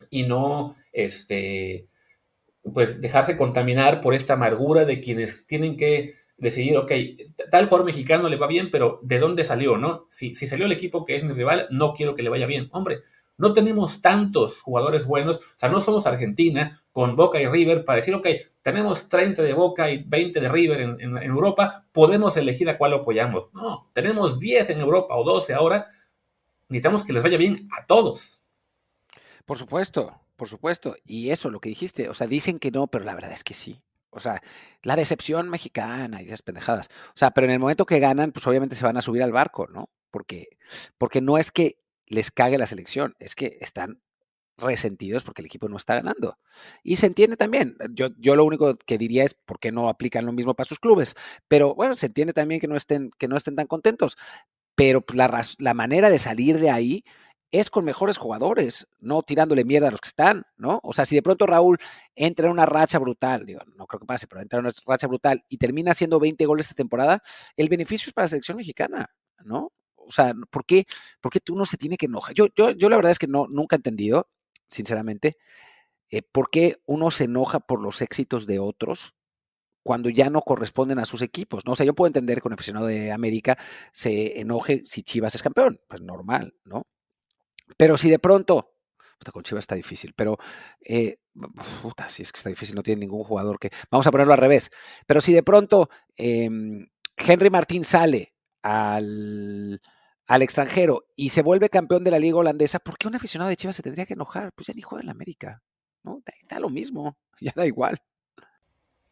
y 0.09 0.23
no 0.23 0.75
este, 0.97 1.87
pues 2.73 3.01
dejarse 3.01 3.37
contaminar 3.37 4.01
por 4.01 4.15
esta 4.15 4.33
amargura 4.33 4.83
de 4.83 4.99
quienes 4.99 5.45
tienen 5.45 5.77
que 5.77 6.15
decidir, 6.37 6.75
ok, 6.77 6.91
tal 7.51 7.65
jugador 7.65 7.85
mexicano 7.85 8.29
le 8.29 8.35
va 8.35 8.47
bien, 8.47 8.69
pero 8.71 8.99
¿de 9.03 9.19
dónde 9.19 9.45
salió, 9.45 9.77
no? 9.77 10.07
Si, 10.09 10.33
si 10.35 10.47
salió 10.47 10.65
el 10.65 10.71
equipo 10.71 11.05
que 11.05 11.15
es 11.15 11.23
mi 11.23 11.33
rival, 11.33 11.67
no 11.69 11.93
quiero 11.93 12.15
que 12.15 12.23
le 12.23 12.29
vaya 12.29 12.47
bien. 12.47 12.67
Hombre, 12.71 13.01
no 13.37 13.53
tenemos 13.53 14.01
tantos 14.01 14.59
jugadores 14.61 15.05
buenos, 15.05 15.37
o 15.37 15.41
sea, 15.57 15.69
no 15.69 15.81
somos 15.81 16.07
Argentina 16.07 16.83
con 16.91 17.15
Boca 17.15 17.39
y 17.39 17.45
River 17.45 17.85
para 17.85 17.97
decir, 17.97 18.15
ok, 18.15 18.25
tenemos 18.63 19.07
30 19.07 19.43
de 19.43 19.53
Boca 19.53 19.91
y 19.91 20.03
20 20.03 20.39
de 20.39 20.49
River 20.49 20.81
en, 20.81 20.99
en 20.99 21.17
Europa, 21.17 21.85
podemos 21.91 22.35
elegir 22.37 22.69
a 22.71 22.77
cuál 22.79 22.93
apoyamos. 22.93 23.53
No, 23.53 23.87
tenemos 23.93 24.39
10 24.39 24.71
en 24.71 24.79
Europa 24.79 25.15
o 25.15 25.23
12 25.23 25.53
ahora, 25.53 25.85
necesitamos 26.69 27.03
que 27.03 27.13
les 27.13 27.21
vaya 27.21 27.37
bien 27.37 27.67
a 27.77 27.85
todos. 27.85 28.43
Por 29.45 29.57
supuesto, 29.57 30.19
por 30.37 30.47
supuesto. 30.47 30.95
Y 31.05 31.31
eso, 31.31 31.49
lo 31.49 31.59
que 31.59 31.69
dijiste, 31.69 32.09
o 32.09 32.13
sea, 32.13 32.27
dicen 32.27 32.59
que 32.59 32.71
no, 32.71 32.87
pero 32.87 33.03
la 33.03 33.15
verdad 33.15 33.33
es 33.33 33.43
que 33.43 33.53
sí. 33.53 33.81
O 34.09 34.19
sea, 34.19 34.41
la 34.83 34.95
decepción 34.95 35.49
mexicana 35.49 36.21
y 36.21 36.27
esas 36.27 36.41
pendejadas. 36.41 36.87
O 37.09 37.17
sea, 37.17 37.31
pero 37.31 37.45
en 37.45 37.51
el 37.51 37.59
momento 37.59 37.85
que 37.85 37.99
ganan, 37.99 38.31
pues 38.31 38.47
obviamente 38.47 38.75
se 38.75 38.85
van 38.85 38.97
a 38.97 39.01
subir 39.01 39.21
al 39.21 39.31
barco, 39.31 39.67
¿no? 39.67 39.89
Porque, 40.11 40.57
porque 40.97 41.21
no 41.21 41.37
es 41.37 41.51
que 41.51 41.79
les 42.05 42.31
cague 42.31 42.57
la 42.57 42.67
selección, 42.67 43.15
es 43.19 43.35
que 43.35 43.57
están 43.59 44.01
resentidos 44.57 45.23
porque 45.23 45.41
el 45.41 45.45
equipo 45.45 45.69
no 45.69 45.77
está 45.77 45.95
ganando. 45.95 46.39
Y 46.83 46.95
se 46.95 47.07
entiende 47.07 47.37
también. 47.37 47.77
Yo, 47.91 48.09
yo 48.17 48.35
lo 48.35 48.45
único 48.45 48.77
que 48.77 48.97
diría 48.97 49.23
es 49.23 49.33
por 49.33 49.59
qué 49.59 49.71
no 49.71 49.89
aplican 49.89 50.25
lo 50.25 50.31
mismo 50.31 50.55
para 50.55 50.67
sus 50.67 50.79
clubes. 50.79 51.15
Pero 51.47 51.75
bueno, 51.75 51.95
se 51.95 52.07
entiende 52.07 52.33
también 52.33 52.59
que 52.59 52.67
no 52.67 52.75
estén, 52.75 53.11
que 53.17 53.27
no 53.27 53.37
estén 53.37 53.55
tan 53.55 53.67
contentos. 53.67 54.17
Pero 54.75 55.01
pues, 55.01 55.17
la, 55.17 55.43
la 55.59 55.73
manera 55.73 56.09
de 56.09 56.19
salir 56.19 56.59
de 56.59 56.71
ahí 56.71 57.03
es 57.51 57.69
con 57.69 57.85
mejores 57.85 58.17
jugadores, 58.17 58.87
no 58.99 59.23
tirándole 59.23 59.63
mierda 59.63 59.87
a 59.87 59.91
los 59.91 60.01
que 60.01 60.09
están, 60.09 60.43
¿no? 60.57 60.79
O 60.83 60.93
sea, 60.93 61.05
si 61.05 61.15
de 61.15 61.21
pronto 61.21 61.45
Raúl 61.45 61.77
entra 62.15 62.47
en 62.47 62.51
una 62.51 62.65
racha 62.65 62.99
brutal, 62.99 63.45
digo, 63.45 63.61
no 63.75 63.87
creo 63.87 63.99
que 64.01 64.05
pase, 64.05 64.27
pero 64.27 64.41
entra 64.41 64.59
en 64.59 64.65
una 64.65 64.73
racha 64.85 65.07
brutal 65.07 65.43
y 65.49 65.57
termina 65.57 65.91
haciendo 65.91 66.19
20 66.19 66.45
goles 66.45 66.65
esta 66.65 66.75
temporada, 66.75 67.23
el 67.55 67.69
beneficio 67.69 68.09
es 68.09 68.13
para 68.13 68.25
la 68.25 68.29
selección 68.29 68.57
mexicana, 68.57 69.09
¿no? 69.43 69.71
O 69.95 70.11
sea, 70.11 70.33
¿por 70.49 70.65
qué, 70.65 70.85
por 71.21 71.31
qué 71.31 71.39
tú 71.39 71.55
no 71.55 71.65
se 71.65 71.77
tiene 71.77 71.97
que 71.97 72.05
enojar? 72.07 72.33
Yo, 72.33 72.47
yo, 72.55 72.71
yo 72.71 72.89
la 72.89 72.95
verdad 72.97 73.11
es 73.11 73.19
que 73.19 73.27
no, 73.27 73.47
nunca 73.49 73.75
he 73.75 73.79
entendido, 73.79 74.29
sinceramente, 74.67 75.37
eh, 76.09 76.21
por 76.23 76.49
qué 76.49 76.77
uno 76.85 77.11
se 77.11 77.25
enoja 77.25 77.59
por 77.59 77.81
los 77.81 78.01
éxitos 78.01 78.47
de 78.47 78.59
otros 78.59 79.15
cuando 79.83 80.09
ya 80.09 80.29
no 80.29 80.41
corresponden 80.41 80.99
a 80.99 81.05
sus 81.05 81.21
equipos, 81.21 81.65
¿no? 81.65 81.71
O 81.73 81.75
sea, 81.75 81.85
yo 81.85 81.95
puedo 81.95 82.07
entender 82.07 82.41
que 82.41 82.47
un 82.49 82.53
aficionado 82.53 82.87
de 82.87 83.11
América 83.13 83.57
se 83.93 84.39
enoje 84.39 84.81
si 84.85 85.01
Chivas 85.01 85.35
es 85.35 85.41
campeón, 85.43 85.79
pues 85.87 86.01
normal, 86.01 86.53
¿no? 86.65 86.87
Pero 87.75 87.97
si 87.97 88.09
de 88.09 88.19
pronto, 88.19 88.75
puta, 89.17 89.31
con 89.31 89.43
Chivas 89.43 89.63
está 89.63 89.75
difícil, 89.75 90.13
pero, 90.15 90.37
eh, 90.81 91.17
si 92.07 92.23
es 92.23 92.31
que 92.31 92.37
está 92.37 92.49
difícil, 92.49 92.75
no 92.75 92.83
tiene 92.83 93.01
ningún 93.01 93.23
jugador 93.23 93.59
que, 93.59 93.69
vamos 93.91 94.07
a 94.07 94.11
ponerlo 94.11 94.33
al 94.33 94.39
revés, 94.39 94.71
pero 95.05 95.21
si 95.21 95.33
de 95.33 95.43
pronto 95.43 95.89
eh, 96.17 96.49
Henry 97.17 97.49
Martín 97.49 97.83
sale 97.83 98.33
al, 98.61 99.81
al 100.27 100.41
extranjero 100.41 101.07
y 101.15 101.29
se 101.29 101.41
vuelve 101.41 101.69
campeón 101.69 102.03
de 102.03 102.11
la 102.11 102.19
liga 102.19 102.37
holandesa, 102.37 102.79
¿por 102.79 102.97
qué 102.97 103.07
un 103.07 103.15
aficionado 103.15 103.49
de 103.49 103.55
Chivas 103.55 103.75
se 103.75 103.83
tendría 103.83 104.05
que 104.05 104.13
enojar? 104.13 104.51
Pues 104.53 104.67
ya 104.67 104.73
ni 104.73 104.81
juega 104.81 105.01
en 105.01 105.07
la 105.07 105.13
América, 105.13 105.61
¿no? 106.03 106.21
Da, 106.49 106.59
lo 106.59 106.69
mismo, 106.69 107.17
ya 107.41 107.53
da 107.55 107.65
igual. 107.65 108.01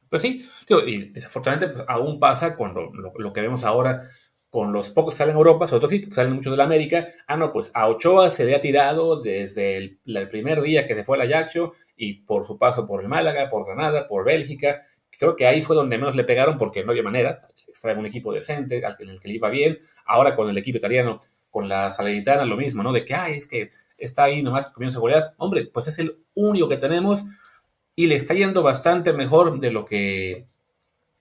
Pues 0.10 0.22
sí, 0.22 0.48
y 0.70 1.10
desafortunadamente 1.12 1.76
pues, 1.76 1.86
aún 1.89 2.20
pasa 2.20 2.56
con 2.56 2.74
lo 2.74 3.34
que 3.34 3.41
vemos 3.41 3.63
ahora 3.63 4.02
con 4.56 4.72
los 4.72 4.89
pocos 4.89 5.13
que 5.13 5.18
salen 5.18 5.36
a 5.36 5.38
Europa, 5.38 5.68
sobre 5.68 5.82
todo 5.82 5.89
sí, 5.89 6.08
salen 6.13 6.32
muchos 6.32 6.54
de 6.54 6.56
la 6.56 6.63
América, 6.63 7.10
ah, 7.28 7.36
no, 7.36 7.52
pues 7.52 7.72
a 7.74 7.89
Ochoa 7.89 8.30
se 8.30 8.46
le 8.46 8.56
ha 8.56 8.62
tirado 8.62 9.20
desde 9.20 9.76
el, 9.76 10.30
primer 10.30 10.62
día 10.62 10.88
que 10.88 10.96
se 10.96 11.04
fue 11.04 11.18
al 11.18 11.30
Ajaxio 11.30 11.74
y 11.98 12.22
por 12.22 12.48
su 12.48 12.58
paso 12.58 12.88
por 12.88 13.02
el 13.02 13.10
Málaga, 13.10 13.50
por 13.50 13.65
Granada, 13.65 14.08
por 14.08 14.24
Bélgica, 14.24 14.80
creo 15.10 15.36
que 15.36 15.46
ahí 15.46 15.62
fue 15.62 15.76
donde 15.76 15.98
menos 15.98 16.15
le 16.15 16.24
pegaron 16.24 16.58
porque 16.58 16.86
no 16.86 16.91
había 16.91 17.04
manera, 17.04 17.50
estaba 17.68 17.96
en 17.96 18.00
un 18.00 18.06
equipo 18.06 18.32
decente, 18.32 18.82
en 18.98 19.10
el 19.10 19.20
que 19.20 19.28
le 19.28 19.34
iba 19.34 19.50
bien, 19.50 19.78
ahora 20.06 20.38
con 20.38 20.50
el 20.50 20.58
equipo 20.58 20.78
italiano, 20.78 21.20
con 21.50 21.68
la 21.68 21.91
Salernitana, 21.91 22.46
lo 22.46 22.56
mismo, 22.56 22.82
¿no? 22.82 22.94
De 22.94 23.04
que, 23.04 23.13
ay, 23.13 23.39
es 23.39 23.48
que 23.48 23.72
está 23.98 24.24
ahí 24.24 24.41
nomás 24.41 24.68
comiendo 24.68 25.02
goleadas, 25.02 25.36
hombre, 25.38 25.65
pues 25.65 25.88
es 25.88 26.00
el 26.00 26.18
único 26.34 26.70
que 26.70 26.78
tenemos 26.78 27.26
y 27.94 28.08
le 28.08 28.15
está 28.15 28.34
yendo 28.34 28.63
bastante 28.63 29.12
mejor 29.12 29.60
de 29.60 29.72
lo 29.72 29.86
que 29.86 30.46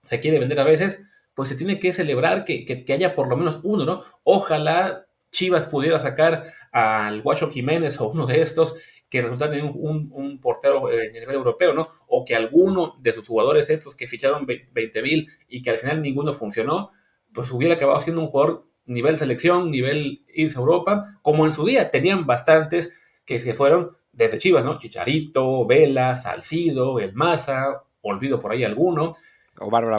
se 0.05 0.20
quiere 0.20 0.38
vender 0.38 0.61
a 0.61 0.64
veces, 0.64 1.03
pues 1.35 1.49
se 1.49 1.57
tiene 1.57 1.81
que 1.81 1.92
celebrar 1.92 2.44
que, 2.44 2.64
que, 2.64 2.85
que, 2.85 2.92
haya 2.92 3.14
por 3.14 3.29
lo 3.29 3.37
menos 3.37 3.61
uno, 3.62 3.85
¿no? 3.85 4.03
Ojalá 4.23 5.07
Chivas 5.31 5.66
pudiera 5.66 5.99
sacar 5.99 6.44
al 6.73 7.23
Guacho 7.23 7.51
Jiménez 7.51 8.01
o 8.01 8.09
uno 8.09 8.27
de 8.27 8.40
estos 8.40 8.75
que 9.11 9.23
resultan 9.23 9.53
en 9.55 9.64
un, 9.64 9.73
un, 9.77 10.11
un, 10.12 10.40
portero 10.40 10.90
en 10.90 11.14
el 11.14 11.20
nivel 11.20 11.37
europeo, 11.37 11.73
¿no? 11.73 11.88
O 12.07 12.25
que 12.25 12.35
alguno 12.35 12.94
de 13.01 13.12
sus 13.12 13.27
jugadores 13.27 13.70
estos 13.70 13.94
que 13.94 14.07
ficharon 14.07 14.47
20 14.47 15.03
mil 15.03 15.29
y 15.49 15.62
que 15.62 15.70
al 15.70 15.79
final 15.79 16.03
ninguno 16.03 16.35
funcionó, 16.35 16.92
pues 17.33 17.51
hubiera 17.51 17.75
acabado 17.75 18.01
siendo 18.01 18.23
un 18.23 18.29
jugador 18.29 18.66
nivel 18.87 19.18
selección, 19.18 19.70
nivel 19.70 20.25
irse 20.33 20.59
a 20.59 20.61
Europa, 20.61 21.18
como 21.23 21.44
en 21.44 21.53
su 21.53 21.64
día 21.64 21.90
tenían 21.90 22.27
bastantes 22.27 22.92
que 23.25 23.38
se 23.38 23.55
fueron 23.55 23.97
desde 24.12 24.38
Chivas, 24.38 24.64
¿no? 24.64 24.79
Chicharito, 24.79 25.66
Vela, 25.66 26.16
Salcido, 26.16 27.01
El 27.01 27.14
Maza, 27.14 27.83
olvido 28.03 28.40
por 28.40 28.53
ahí 28.53 28.64
alguno. 28.64 29.12
O 29.59 29.70
Bárbara. 29.70 29.97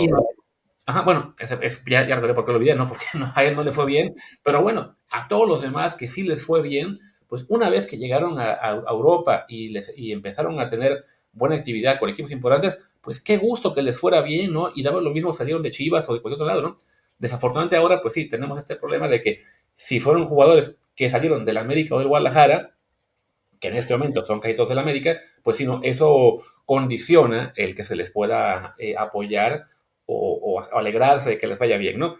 Ajá, 0.87 1.01
bueno, 1.01 1.35
es, 1.39 1.81
ya, 1.85 2.07
ya 2.07 2.15
recordé 2.15 2.35
por 2.35 2.45
qué 2.45 2.51
lo 2.51 2.57
olvidé, 2.57 2.75
¿no? 2.75 2.87
Porque 2.89 3.05
no, 3.13 3.31
a 3.33 3.43
él 3.43 3.55
no 3.55 3.63
le 3.63 3.71
fue 3.71 3.85
bien, 3.85 4.15
pero 4.43 4.61
bueno, 4.61 4.97
a 5.09 5.27
todos 5.27 5.47
los 5.47 5.61
demás 5.61 5.95
que 5.95 6.07
sí 6.07 6.23
les 6.23 6.43
fue 6.43 6.61
bien, 6.61 6.99
pues 7.27 7.45
una 7.49 7.69
vez 7.69 7.87
que 7.87 7.97
llegaron 7.97 8.39
a, 8.39 8.83
Europa 8.87 9.45
y, 9.47 9.69
les, 9.69 9.91
y 9.95 10.11
empezaron 10.11 10.59
a 10.59 10.67
tener 10.67 11.03
buena 11.31 11.55
actividad 11.55 11.99
con 11.99 12.09
equipos 12.09 12.31
importantes, 12.31 12.77
pues 13.01 13.19
qué 13.19 13.37
gusto 13.37 13.73
que 13.73 13.81
les 13.81 13.99
fuera 13.99 14.21
bien, 14.21 14.53
¿no? 14.53 14.71
Y 14.75 14.83
daba 14.83 15.01
lo 15.01 15.11
mismo 15.11 15.33
salieron 15.33 15.63
de 15.63 15.71
Chivas 15.71 16.07
o 16.09 16.13
de 16.13 16.21
cualquier 16.21 16.41
otro 16.41 16.47
lado, 16.47 16.61
¿no? 16.61 16.77
Desafortunadamente 17.17 17.77
ahora, 17.77 18.01
pues 18.01 18.13
sí, 18.13 18.27
tenemos 18.27 18.57
este 18.57 18.75
problema 18.75 19.07
de 19.07 19.21
que 19.21 19.41
si 19.75 19.99
fueron 19.99 20.25
jugadores 20.25 20.77
que 20.95 21.09
salieron 21.09 21.45
del 21.45 21.57
América 21.57 21.95
o 21.95 21.99
del 21.99 22.07
Guadalajara, 22.07 22.75
que 23.59 23.69
en 23.69 23.75
este 23.75 23.95
momento 23.97 24.25
son 24.25 24.39
caídos 24.39 24.69
del 24.69 24.79
América, 24.79 25.19
pues 25.43 25.57
si 25.57 25.65
no, 25.65 25.79
eso 25.83 26.41
condiciona 26.65 27.53
el 27.55 27.75
que 27.75 27.83
se 27.83 27.95
les 27.95 28.11
pueda 28.11 28.75
eh, 28.77 28.95
apoyar 28.97 29.65
o, 30.05 30.61
alegrarse 30.73 31.31
de 31.31 31.37
que 31.37 31.47
les 31.47 31.59
vaya 31.59 31.77
bien, 31.77 31.99
¿no? 31.99 32.17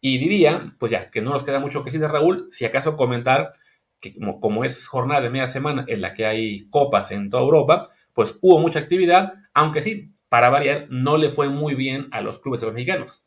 Y 0.00 0.18
diría, 0.18 0.74
pues 0.78 0.92
ya, 0.92 1.06
que 1.06 1.22
no 1.22 1.30
nos 1.30 1.44
queda 1.44 1.60
mucho 1.60 1.80
que 1.80 1.86
decir 1.86 2.00
de 2.00 2.08
Raúl, 2.08 2.48
si 2.50 2.64
acaso 2.64 2.96
comentar 2.96 3.52
que 4.00 4.14
como, 4.40 4.64
es 4.64 4.86
jornada 4.86 5.22
de 5.22 5.30
media 5.30 5.48
semana 5.48 5.84
en 5.88 6.02
la 6.02 6.12
que 6.12 6.26
hay 6.26 6.68
copas 6.68 7.10
en 7.10 7.30
toda 7.30 7.42
Europa, 7.42 7.88
pues 8.12 8.36
hubo 8.42 8.58
mucha 8.58 8.78
actividad, 8.78 9.32
aunque 9.54 9.80
sí, 9.80 10.14
para 10.28 10.50
variar, 10.50 10.86
no 10.90 11.16
le 11.16 11.30
fue 11.30 11.48
muy 11.48 11.74
bien 11.74 12.08
a 12.10 12.20
los 12.20 12.38
clubes 12.38 12.62
mexicanos. 12.64 13.24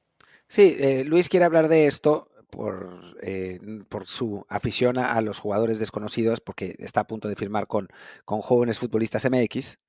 Sí, 0.47 0.77
eh, 0.79 1.03
Luis 1.03 1.29
quiere 1.29 1.45
hablar 1.45 1.67
de 1.67 1.87
esto 1.87 2.29
por, 2.49 3.17
eh, 3.21 3.59
por 3.89 4.07
su 4.07 4.45
afición 4.49 4.97
a, 4.97 5.19
los 5.21 5.39
jugadores 5.39 5.79
desconocidos, 5.79 6.41
porque 6.41 6.75
está 6.79 7.01
a 7.01 7.07
punto 7.07 7.27
de 7.27 7.35
firmar 7.35 7.67
con, 7.67 7.87
con 8.25 8.41
jóvenes 8.41 8.79
futbolistas 8.79 9.29
MX, 9.29 9.79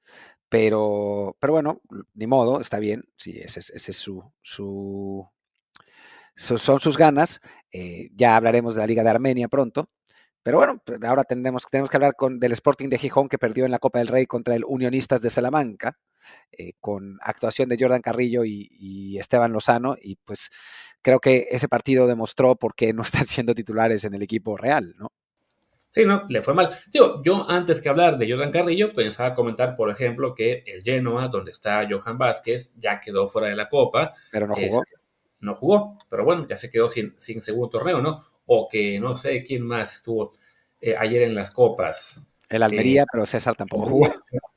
pero, 0.48 1.36
pero 1.40 1.52
bueno, 1.52 1.80
ni 2.14 2.26
modo, 2.26 2.60
está 2.60 2.78
bien, 2.78 3.04
sí, 3.16 3.38
ese, 3.38 3.60
es 3.60 3.96
su, 3.96 4.24
su, 4.42 5.28
son 6.34 6.80
sus 6.80 6.96
ganas. 6.96 7.40
Eh, 7.72 8.10
ya 8.14 8.36
hablaremos 8.36 8.74
de 8.74 8.80
la 8.80 8.86
Liga 8.86 9.02
de 9.02 9.10
Armenia 9.10 9.48
pronto. 9.48 9.90
Pero 10.42 10.58
bueno, 10.58 10.82
ahora 11.06 11.24
tenemos 11.24 11.66
que 11.66 11.96
hablar 11.96 12.14
con, 12.16 12.40
del 12.40 12.52
Sporting 12.52 12.88
de 12.88 12.98
Gijón 12.98 13.28
que 13.28 13.38
perdió 13.38 13.64
en 13.66 13.70
la 13.70 13.78
Copa 13.80 13.98
del 13.98 14.08
Rey 14.08 14.26
contra 14.26 14.54
el 14.54 14.64
Unionistas 14.66 15.20
de 15.20 15.30
Salamanca, 15.30 15.98
eh, 16.52 16.72
con 16.80 17.18
actuación 17.22 17.68
de 17.68 17.76
Jordan 17.78 18.02
Carrillo 18.02 18.44
y, 18.44 18.68
y, 18.72 19.18
Esteban 19.18 19.52
Lozano. 19.52 19.96
Y 20.00 20.16
pues 20.16 20.50
creo 21.02 21.20
que 21.20 21.46
ese 21.50 21.68
partido 21.68 22.06
demostró 22.06 22.56
por 22.56 22.74
qué 22.74 22.92
no 22.92 23.02
están 23.04 23.26
siendo 23.26 23.54
titulares 23.54 24.04
en 24.04 24.14
el 24.14 24.22
equipo 24.22 24.56
real, 24.56 24.94
¿no? 24.98 25.12
Sí, 25.90 26.04
no, 26.04 26.26
le 26.28 26.42
fue 26.42 26.52
mal. 26.52 26.70
Digo, 26.92 27.22
yo 27.24 27.48
antes 27.48 27.80
que 27.80 27.88
hablar 27.88 28.18
de 28.18 28.30
Jordan 28.30 28.52
Carrillo, 28.52 28.92
pensaba 28.92 29.34
comentar, 29.34 29.74
por 29.74 29.90
ejemplo, 29.90 30.34
que 30.34 30.62
el 30.66 30.82
Genoa, 30.82 31.28
donde 31.28 31.50
está 31.50 31.88
Johan 31.88 32.18
Vázquez, 32.18 32.72
ya 32.76 33.00
quedó 33.00 33.26
fuera 33.26 33.48
de 33.48 33.56
la 33.56 33.68
Copa. 33.68 34.12
Pero 34.30 34.46
no 34.46 34.54
jugó. 34.54 34.82
Es, 34.82 34.98
no 35.40 35.54
jugó, 35.54 35.98
pero 36.10 36.24
bueno, 36.24 36.46
ya 36.48 36.56
se 36.56 36.70
quedó 36.70 36.88
sin, 36.88 37.14
sin, 37.18 37.40
segundo 37.42 37.70
torneo, 37.70 38.02
¿no? 38.02 38.22
O 38.46 38.68
que 38.68 38.98
no 38.98 39.14
sé 39.14 39.44
quién 39.44 39.62
más 39.62 39.94
estuvo 39.94 40.32
eh, 40.80 40.96
ayer 40.98 41.22
en 41.22 41.34
las 41.34 41.50
Copas. 41.50 42.28
El 42.48 42.62
Almería, 42.62 43.02
eh, 43.02 43.06
pero 43.11 43.26
César 43.26 43.54
tampoco 43.54 43.87
jugó. 43.87 44.14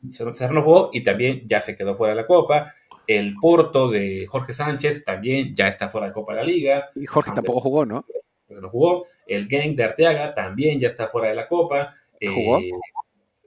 César 0.10 0.52
no 0.52 0.62
jugó 0.62 0.90
y 0.94 1.04
también 1.04 1.44
ya 1.48 1.62
se 1.62 1.76
quedó 1.76 1.96
fuera 1.96 2.14
de 2.14 2.22
la 2.22 2.28
Copa. 2.28 2.74
El 3.08 3.36
Porto 3.42 3.90
de 3.90 4.26
Jorge 4.28 4.54
Sánchez 4.54 5.04
también 5.04 5.56
ya 5.56 5.68
está 5.68 5.90
fuera 5.90 6.08
de 6.08 6.14
Copa 6.14 6.34
de 6.34 6.40
la 6.40 6.46
Liga. 6.46 6.90
Y 6.96 7.06
Jorge 7.06 7.32
tampoco 7.34 7.60
jugó, 7.60 7.86
¿no? 7.86 8.06
no 8.50 8.70
jugó. 8.70 9.06
El 9.28 9.48
Gang 9.48 9.76
de 9.76 9.84
Arteaga 9.84 10.34
también 10.34 10.80
ya 10.80 10.88
está 10.88 11.08
fuera 11.08 11.30
de 11.30 11.36
la 11.36 11.48
Copa. 11.48 11.94
¿Jugó? 12.22 12.60
Eh, 12.60 12.72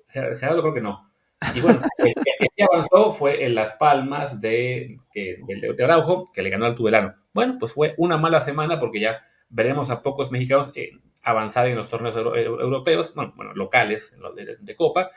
Gerardo 0.09 0.63
creo 0.63 0.75
que 0.75 0.81
no. 0.81 1.11
Y 1.55 1.61
bueno, 1.61 1.81
el 1.99 2.15
que 2.15 2.49
sí 2.55 2.63
avanzó 2.63 3.13
fue 3.13 3.45
en 3.45 3.55
Las 3.55 3.75
Palmas 3.75 4.41
de, 4.41 4.99
de, 5.15 5.75
de, 5.77 5.85
Araujo, 5.85 6.31
que 6.33 6.43
le 6.43 6.51
ganó 6.51 6.65
al 6.65 6.75
Tubelano. 6.75 7.15
Bueno, 7.33 7.57
pues 7.59 7.73
fue 7.73 7.95
una 7.99 8.17
mala 8.17 8.41
semana 8.41 8.79
porque 8.79 9.01
ya 9.01 9.21
veremos 9.49 9.91
a 9.91 10.03
pocos 10.03 10.31
mexicanos 10.31 10.71
eh, 10.75 10.91
avanzar 11.25 11.67
en 11.67 11.77
los 11.77 11.89
torneos 11.89 12.17
euro, 12.17 12.37
europeos, 12.37 13.15
bueno, 13.15 13.33
bueno 13.37 13.55
locales, 13.55 14.17
de, 14.37 14.57
de, 14.61 14.77
Copa. 14.77 15.11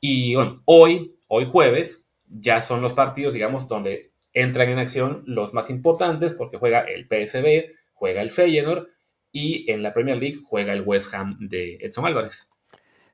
Y 0.00 0.34
bueno, 0.34 0.62
hoy, 0.64 1.16
hoy 1.28 1.46
jueves, 1.46 2.04
ya 2.28 2.62
son 2.62 2.80
los 2.80 2.94
partidos, 2.94 3.34
digamos, 3.34 3.68
donde 3.68 4.12
entran 4.32 4.68
en 4.68 4.78
acción 4.78 5.22
los 5.26 5.54
más 5.54 5.70
importantes 5.70 6.34
porque 6.34 6.58
juega 6.58 6.80
el 6.80 7.06
PSB, 7.06 7.74
juega 7.94 8.22
el 8.22 8.30
Feyenoord 8.30 8.88
y 9.32 9.70
en 9.70 9.82
la 9.82 9.92
Premier 9.92 10.18
League 10.18 10.40
juega 10.44 10.72
el 10.72 10.82
West 10.82 11.12
Ham 11.14 11.38
de 11.40 11.76
Edson 11.80 12.06
Álvarez. 12.06 12.48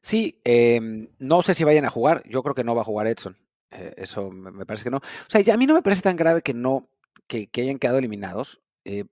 Sí, 0.01 0.41
eh, 0.45 1.09
no 1.19 1.43
sé 1.43 1.55
si 1.55 1.65
vayan 1.65 1.85
a 1.85 1.91
jugar, 1.91 2.23
yo 2.29 2.43
creo 2.43 2.55
que 2.55 2.65
no 2.65 2.75
va 2.75 2.83
a 2.83 2.87
jugar 2.87 3.07
Edson, 3.07 3.37
eh, 3.71 3.95
eso 3.97 4.31
me, 4.31 4.67
parece 4.67 4.85
que 4.85 4.91
no. 4.91 4.99
O 4.99 5.29
sea, 5.29 5.41
ya 5.41 5.55
a 5.55 5.57
mí 5.57 5.67
no 5.67 5.75
me 5.75 5.83
parece 5.83 6.03
tan 6.03 6.17
grave 6.17 6.43
que 6.43 6.55
no, 6.55 6.89
que, 7.27 7.49
hayan 7.57 7.79
quedado 7.79 7.99
eliminados. 7.99 8.61
Eh, 8.85 9.05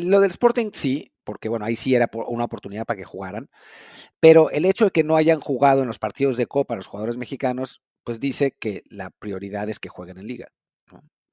lo 0.00 0.20
del 0.20 0.30
Sporting 0.30 0.70
sí, 0.72 1.12
porque 1.28 1.50
bueno, 1.50 1.66
ahí 1.66 1.76
sí 1.76 1.94
era 1.94 2.08
una 2.26 2.44
oportunidad 2.44 2.86
para 2.86 2.96
que 2.96 3.04
jugaran, 3.04 3.50
pero 4.18 4.48
el 4.50 4.64
hecho 4.64 4.86
de 4.86 4.92
que 4.92 5.04
no 5.04 5.14
hayan 5.14 5.40
jugado 5.40 5.82
en 5.82 5.86
los 5.86 5.98
partidos 5.98 6.38
de 6.38 6.46
Copa 6.46 6.74
los 6.74 6.86
jugadores 6.86 7.18
mexicanos, 7.18 7.82
pues 8.02 8.18
dice 8.18 8.56
que 8.58 8.82
la 8.88 9.10
prioridad 9.10 9.68
es 9.68 9.78
que 9.78 9.90
jueguen 9.90 10.16
en 10.16 10.26
liga, 10.26 10.46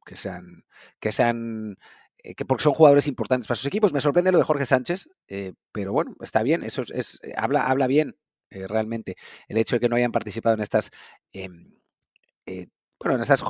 que 0.06 0.18
sean, 0.18 0.66
que 1.00 1.14
sean 1.14 1.78
eh, 2.18 2.36
que 2.36 2.44
porque 2.44 2.66
son 2.66 2.74
jugadores 2.74 3.08
importantes 3.08 3.48
para 3.48 3.56
sus 3.56 3.68
equipos. 3.68 3.94
Me 3.94 4.02
sorprende 4.02 4.34
lo 4.34 4.38
de 4.38 4.44
Jorge 4.44 4.66
Sánchez, 4.66 5.08
eh, 5.30 5.54
pero 5.72 5.94
bueno, 5.94 6.18
está 6.20 6.44
bien, 6.44 6.66
eso 6.66 6.82
es, 6.82 6.92
es 6.92 7.22
habla, 7.38 7.66
habla 7.68 7.88
bien 7.88 8.18
eh, 8.50 8.68
realmente. 8.68 9.16
El 9.48 9.58
hecho 9.58 9.78
de 9.78 9.80
que 9.80 9.88
no 9.88 9.96
hayan 9.96 10.12
participado 10.12 10.56
en 10.56 10.62
estas, 10.62 10.92
em, 11.32 11.72
eh, 12.46 12.68
bueno, 13.06 13.18
en 13.18 13.22
esas 13.22 13.44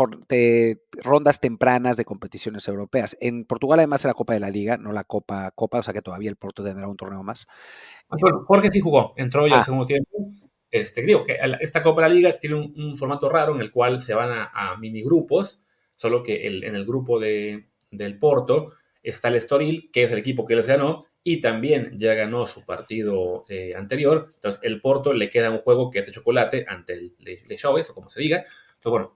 rondas 1.01 1.39
tempranas 1.39 1.95
de 1.95 2.03
competiciones 2.03 2.67
europeas. 2.67 3.15
En 3.21 3.45
Portugal 3.45 3.79
además 3.79 4.03
era 4.03 4.13
Copa 4.13 4.33
de 4.33 4.41
la 4.41 4.49
Liga, 4.49 4.77
no 4.77 4.91
la 4.91 5.05
Copa 5.05 5.51
Copa, 5.55 5.79
o 5.79 5.83
sea 5.83 5.93
que 5.93 6.01
todavía 6.01 6.29
el 6.29 6.35
Porto 6.35 6.61
tendrá 6.61 6.89
un 6.89 6.97
torneo 6.97 7.23
más. 7.23 7.47
Ah, 8.09 8.17
Jorge 8.45 8.69
sí 8.69 8.81
jugó, 8.81 9.13
entró 9.15 9.47
ya 9.47 9.55
al 9.55 9.61
ah. 9.61 9.63
segundo 9.63 9.85
tiempo. 9.85 10.09
Este, 10.69 11.03
digo 11.03 11.23
que 11.23 11.37
esta 11.61 11.81
Copa 11.81 12.01
de 12.01 12.09
la 12.09 12.13
Liga 12.13 12.37
tiene 12.37 12.55
un, 12.55 12.97
formato 12.97 13.29
raro 13.29 13.55
en 13.55 13.61
el 13.61 13.71
cual 13.71 14.01
se 14.01 14.13
van 14.13 14.29
a, 14.31 14.51
a 14.53 14.77
mini 14.77 15.01
grupos, 15.01 15.63
solo 15.95 16.21
que 16.21 16.43
en 16.45 16.75
el 16.75 16.85
grupo 16.85 17.17
de, 17.17 17.69
del 17.91 18.19
Porto 18.19 18.73
está 19.01 19.29
el 19.29 19.35
Estoril, 19.35 19.89
que 19.93 20.03
es 20.03 20.11
el 20.11 20.19
equipo 20.19 20.45
que 20.45 20.57
les 20.57 20.67
ganó, 20.67 20.97
y 21.23 21.39
también 21.39 21.97
ya 21.97 22.13
ganó 22.13 22.45
su 22.45 22.65
partido 22.65 23.45
eh, 23.49 23.73
anterior. 23.75 24.29
Entonces, 24.33 24.61
el 24.63 24.81
Porto 24.81 25.13
le 25.13 25.29
queda 25.29 25.49
un 25.49 25.59
juego 25.59 25.89
que 25.89 25.99
es 25.99 26.05
de 26.05 26.11
chocolate 26.11 26.65
ante 26.67 26.93
el 26.93 27.15
Le, 27.19 27.57
o 27.63 27.93
como 27.93 28.09
se 28.09 28.19
diga. 28.19 28.39
Entonces, 28.39 28.91
bueno, 28.91 29.15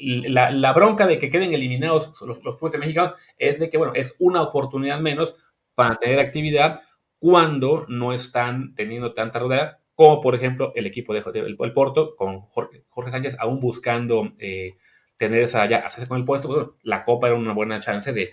la, 0.00 0.72
bronca 0.72 1.06
de 1.06 1.18
que 1.18 1.30
queden 1.30 1.52
eliminados 1.52 2.20
los, 2.22 2.42
los 2.42 2.78
mexicanos 2.78 3.12
es 3.38 3.58
de 3.58 3.68
que, 3.68 3.78
bueno, 3.78 3.92
es 3.94 4.16
una 4.18 4.42
oportunidad 4.42 5.00
menos 5.00 5.36
para 5.74 5.96
tener 5.96 6.18
actividad 6.18 6.82
cuando 7.18 7.84
no 7.88 8.12
están 8.12 8.74
teniendo 8.74 9.12
tanta 9.12 9.38
rodea, 9.38 9.78
como 9.94 10.20
por 10.20 10.34
ejemplo 10.34 10.72
el 10.74 10.86
equipo 10.86 11.12
de, 11.12 11.22
el, 11.40 11.72
Porto, 11.72 12.16
con 12.16 12.40
Jorge, 12.40 13.10
Sánchez 13.10 13.36
aún 13.38 13.60
buscando 13.60 14.32
eh, 14.38 14.76
tener 15.16 15.42
esa, 15.42 15.66
ya, 15.66 15.78
hacerse 15.78 16.08
con 16.08 16.18
el 16.18 16.24
puesto, 16.24 16.48
pues, 16.48 16.66
la 16.82 17.04
Copa 17.04 17.26
era 17.26 17.36
una 17.36 17.52
buena 17.52 17.80
chance 17.80 18.12
de, 18.12 18.32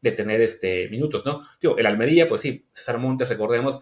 de 0.00 0.12
tener 0.12 0.40
este, 0.40 0.88
minutos, 0.88 1.24
¿no? 1.26 1.42
Tío, 1.58 1.76
el 1.76 1.86
Almería, 1.86 2.28
pues 2.28 2.42
sí, 2.42 2.62
César 2.72 2.98
Montes, 2.98 3.28
recordemos, 3.28 3.80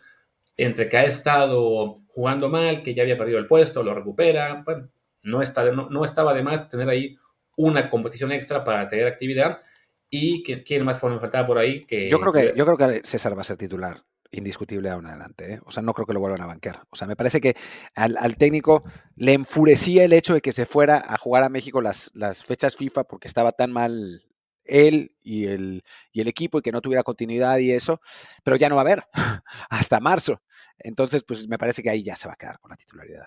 entre 0.56 0.88
que 0.88 0.96
ha 0.96 1.04
estado 1.04 2.00
jugando 2.08 2.48
mal, 2.48 2.82
que 2.82 2.94
ya 2.94 3.02
había 3.02 3.18
perdido 3.18 3.38
el 3.38 3.46
puesto, 3.46 3.82
lo 3.82 3.94
recupera, 3.94 4.62
bueno, 4.64 4.88
no, 5.22 5.42
está 5.42 5.70
no, 5.70 6.04
estaba 6.04 6.32
de 6.32 6.42
más 6.42 6.68
tener 6.68 6.88
ahí 6.88 7.16
una 7.56 7.90
competición 7.90 8.32
extra 8.32 8.64
para 8.64 8.86
tener 8.86 9.06
actividad. 9.06 9.60
¿Y 10.08 10.42
quién 10.42 10.84
más 10.84 11.00
faltaba 11.00 11.46
por 11.46 11.58
ahí? 11.58 11.80
Que, 11.80 12.08
yo, 12.08 12.20
creo 12.20 12.32
que, 12.32 12.52
yo 12.56 12.64
creo 12.64 12.76
que 12.76 13.00
César 13.04 13.36
va 13.36 13.40
a 13.40 13.44
ser 13.44 13.56
titular 13.56 14.04
indiscutible 14.30 14.88
aún 14.88 15.06
adelante. 15.06 15.54
¿eh? 15.54 15.60
O 15.64 15.72
sea, 15.72 15.82
no 15.82 15.92
creo 15.92 16.06
que 16.06 16.12
lo 16.12 16.20
vuelvan 16.20 16.42
a 16.42 16.46
banquear. 16.46 16.82
O 16.90 16.96
sea, 16.96 17.06
me 17.06 17.16
parece 17.16 17.40
que 17.40 17.56
al, 17.94 18.36
técnico 18.36 18.84
le 19.16 19.32
enfurecía 19.32 20.04
el 20.04 20.12
hecho 20.12 20.34
de 20.34 20.40
que 20.40 20.52
se 20.52 20.66
fuera 20.66 21.02
a 21.06 21.16
jugar 21.16 21.42
a 21.42 21.48
México 21.48 21.80
las, 21.80 22.10
las 22.14 22.44
fechas 22.44 22.76
FIFA 22.76 23.04
porque 23.04 23.28
estaba 23.28 23.52
tan 23.52 23.72
mal 23.72 24.22
él 24.64 25.14
y 25.22 25.46
el, 25.46 25.84
y 26.12 26.20
el 26.20 26.28
equipo 26.28 26.58
y 26.58 26.62
que 26.62 26.72
no 26.72 26.80
tuviera 26.80 27.02
continuidad 27.02 27.58
y 27.58 27.72
eso, 27.72 28.00
pero 28.42 28.56
ya 28.56 28.68
no 28.68 28.76
va 28.76 28.82
a 28.82 28.84
haber 28.84 29.04
hasta 29.70 30.00
marzo. 30.00 30.42
Entonces, 30.78 31.24
pues 31.26 31.48
me 31.48 31.58
parece 31.58 31.82
que 31.82 31.90
ahí 31.90 32.02
ya 32.02 32.16
se 32.16 32.28
va 32.28 32.34
a 32.34 32.36
quedar 32.36 32.58
con 32.60 32.70
la 32.70 32.76
titularidad. 32.76 33.26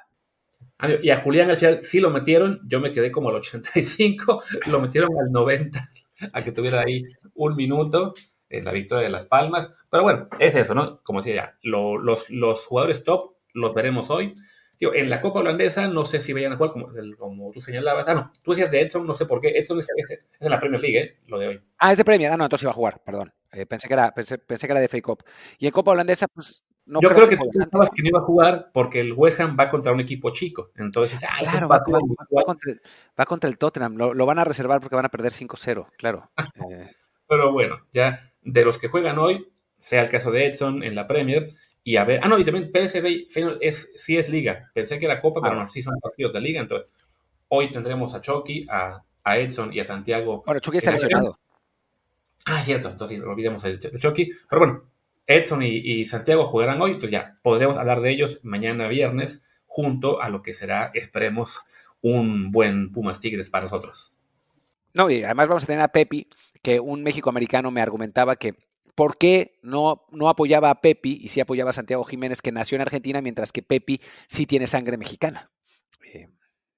Y 1.01 1.09
a 1.09 1.17
Julián 1.17 1.49
García 1.49 1.79
sí 1.81 1.99
lo 1.99 2.09
metieron, 2.09 2.61
yo 2.65 2.79
me 2.79 2.91
quedé 2.91 3.11
como 3.11 3.29
al 3.29 3.35
85, 3.35 4.43
lo 4.67 4.79
metieron 4.79 5.09
al 5.19 5.31
90, 5.31 5.79
a 6.33 6.43
que 6.43 6.51
tuviera 6.51 6.81
ahí 6.81 7.03
un 7.33 7.55
minuto 7.55 8.13
en 8.49 8.65
la 8.65 8.71
victoria 8.71 9.03
de 9.03 9.09
Las 9.09 9.25
Palmas. 9.25 9.71
Pero 9.91 10.03
bueno, 10.03 10.29
es 10.39 10.55
eso, 10.55 10.73
¿no? 10.73 11.01
Como 11.03 11.21
decía, 11.21 11.57
los, 11.61 12.29
los 12.29 12.65
jugadores 12.65 13.03
top 13.03 13.35
los 13.53 13.73
veremos 13.73 14.09
hoy 14.09 14.35
en 14.81 15.09
la 15.09 15.21
Copa 15.21 15.39
Holandesa 15.39 15.87
no 15.87 16.05
sé 16.05 16.21
si 16.21 16.31
vayan 16.31 16.53
a 16.53 16.55
jugar 16.55 16.71
como, 16.71 16.87
como 17.17 17.51
tú 17.51 17.61
señalabas. 17.61 18.07
Ah, 18.07 18.13
no, 18.13 18.31
tú 18.41 18.51
decías 18.51 18.71
de 18.71 18.81
Edson, 18.81 19.05
no 19.05 19.13
sé 19.13 19.25
por 19.25 19.41
qué. 19.41 19.49
Edson 19.49 19.79
es, 19.79 19.87
es, 19.95 20.19
en 20.39 20.49
la 20.49 20.59
Premier 20.59 20.81
League, 20.81 20.99
¿eh? 20.99 21.17
lo 21.27 21.37
de 21.37 21.47
hoy. 21.47 21.61
Ah, 21.77 21.91
es 21.91 21.97
de 21.97 22.05
Premier. 22.05 22.31
Ah, 22.31 22.37
no, 22.37 22.45
entonces 22.45 22.63
iba 22.63 22.71
a 22.71 22.75
jugar, 22.75 23.01
perdón. 23.03 23.33
Eh, 23.51 23.65
pensé, 23.65 23.87
que 23.87 23.93
era, 23.93 24.11
pensé, 24.11 24.37
pensé, 24.37 24.67
que 24.67 24.71
era 24.71 24.79
de 24.79 24.87
Fake 24.87 25.03
Cup. 25.03 25.23
Y 25.57 25.65
en 25.65 25.71
Copa 25.71 25.91
Holandesa, 25.91 26.27
pues 26.27 26.63
no 26.89 26.99
Yo 27.01 27.09
creo, 27.09 27.29
que, 27.29 27.37
tú 27.37 27.49
pensabas 27.49 27.91
que 27.91 28.01
no 28.01 28.09
iba 28.09 28.19
a 28.19 28.23
jugar 28.23 28.71
porque 28.73 28.99
el 28.99 29.13
West 29.13 29.39
Ham 29.39 29.55
va 29.59 29.69
contra 29.69 29.91
un 29.91 29.99
equipo 29.99 30.31
chico. 30.31 30.71
Entonces, 30.75 31.23
ah, 31.23 31.37
claro, 31.39 31.67
va, 31.67 31.83
contra, 31.83 31.99
va, 33.17 33.25
contra, 33.25 33.49
el 33.49 33.57
Tottenham. 33.57 33.95
Lo, 33.95 34.13
lo, 34.13 34.25
van 34.25 34.39
a 34.39 34.43
reservar 34.43 34.81
porque 34.81 34.95
van 34.95 35.05
a 35.05 35.09
perder 35.09 35.31
5-0, 35.31 35.87
claro. 35.97 36.31
eh. 36.71 36.91
Pero 37.27 37.53
bueno, 37.53 37.77
ya 37.93 38.19
de 38.41 38.65
los 38.65 38.77
que 38.79 38.87
juegan 38.87 39.19
hoy, 39.19 39.47
sea 39.77 40.01
el 40.01 40.09
caso 40.09 40.31
de 40.31 40.47
Edson 40.47 40.83
en 40.83 40.95
la 40.95 41.07
Premier, 41.07 41.47
y 41.83 41.95
a 41.95 42.03
ver, 42.03 42.19
ah, 42.23 42.27
no, 42.27 42.37
y 42.37 42.43
también 42.43 42.71
PSV 42.71 43.27
es, 43.61 43.91
sí 43.95 44.17
es 44.17 44.29
liga. 44.29 44.69
Pensé 44.73 44.99
que 44.99 45.05
era 45.05 45.21
Copa, 45.21 45.41
pero 45.41 45.59
ah. 45.59 45.63
no, 45.63 45.69
sí 45.69 45.81
son 45.81 45.99
partidos 45.99 46.33
de 46.33 46.41
liga. 46.41 46.61
Entonces, 46.61 46.91
hoy 47.47 47.71
tendremos 47.71 48.13
a 48.15 48.21
Chucky, 48.21 48.67
a, 48.69 49.03
Edson 49.25 49.71
y 49.73 49.79
a 49.79 49.85
Santiago. 49.85 50.43
Bueno, 50.45 50.59
Chucky 50.59 50.77
está 50.77 50.91
lesionado. 50.91 51.37
Ah, 52.45 52.63
cierto, 52.63 52.89
entonces 52.89 53.21
olvidemos 53.21 53.63
el, 53.65 53.79
Chucky. 53.79 54.29
Pero 54.49 54.59
bueno, 54.59 54.83
Edson 55.29 55.61
y, 55.61 56.05
Santiago 56.05 56.47
jugarán 56.47 56.81
hoy, 56.81 56.95
pues 56.95 57.11
ya 57.11 57.37
podremos 57.43 57.77
hablar 57.77 58.01
de 58.01 58.09
ellos 58.09 58.39
mañana 58.41 58.87
viernes, 58.87 59.43
junto 59.67 60.21
a 60.21 60.29
lo 60.29 60.41
que 60.41 60.55
será, 60.55 60.89
esperemos, 60.95 61.61
un 62.01 62.51
buen 62.51 62.91
Pumas 62.91 63.19
Tigres 63.19 63.49
para 63.49 63.65
nosotros. 63.65 64.15
No, 64.95 65.07
y 65.09 65.23
además 65.23 65.47
vamos 65.47 65.63
a 65.63 65.67
tener 65.67 65.81
a 65.83 65.89
Pepi, 65.89 66.27
que 66.63 66.79
un 66.79 67.03
México 67.03 67.29
americano 67.29 67.69
me 67.69 67.81
argumentaba 67.81 68.35
que 68.35 68.55
¿Por 68.95 69.17
qué 69.17 69.57
no, 69.61 70.05
no 70.11 70.27
apoyaba 70.27 70.69
a 70.69 70.81
Pepi 70.81 71.19
y 71.21 71.29
sí 71.29 71.39
apoyaba 71.39 71.69
a 71.69 71.73
Santiago 71.73 72.03
Jiménez, 72.03 72.41
que 72.41 72.51
nació 72.51 72.75
en 72.75 72.81
Argentina, 72.81 73.21
mientras 73.21 73.53
que 73.53 73.61
Pepi 73.61 74.01
sí 74.27 74.45
tiene 74.45 74.67
sangre 74.67 74.97
mexicana? 74.97 75.49
Eh, 76.13 76.27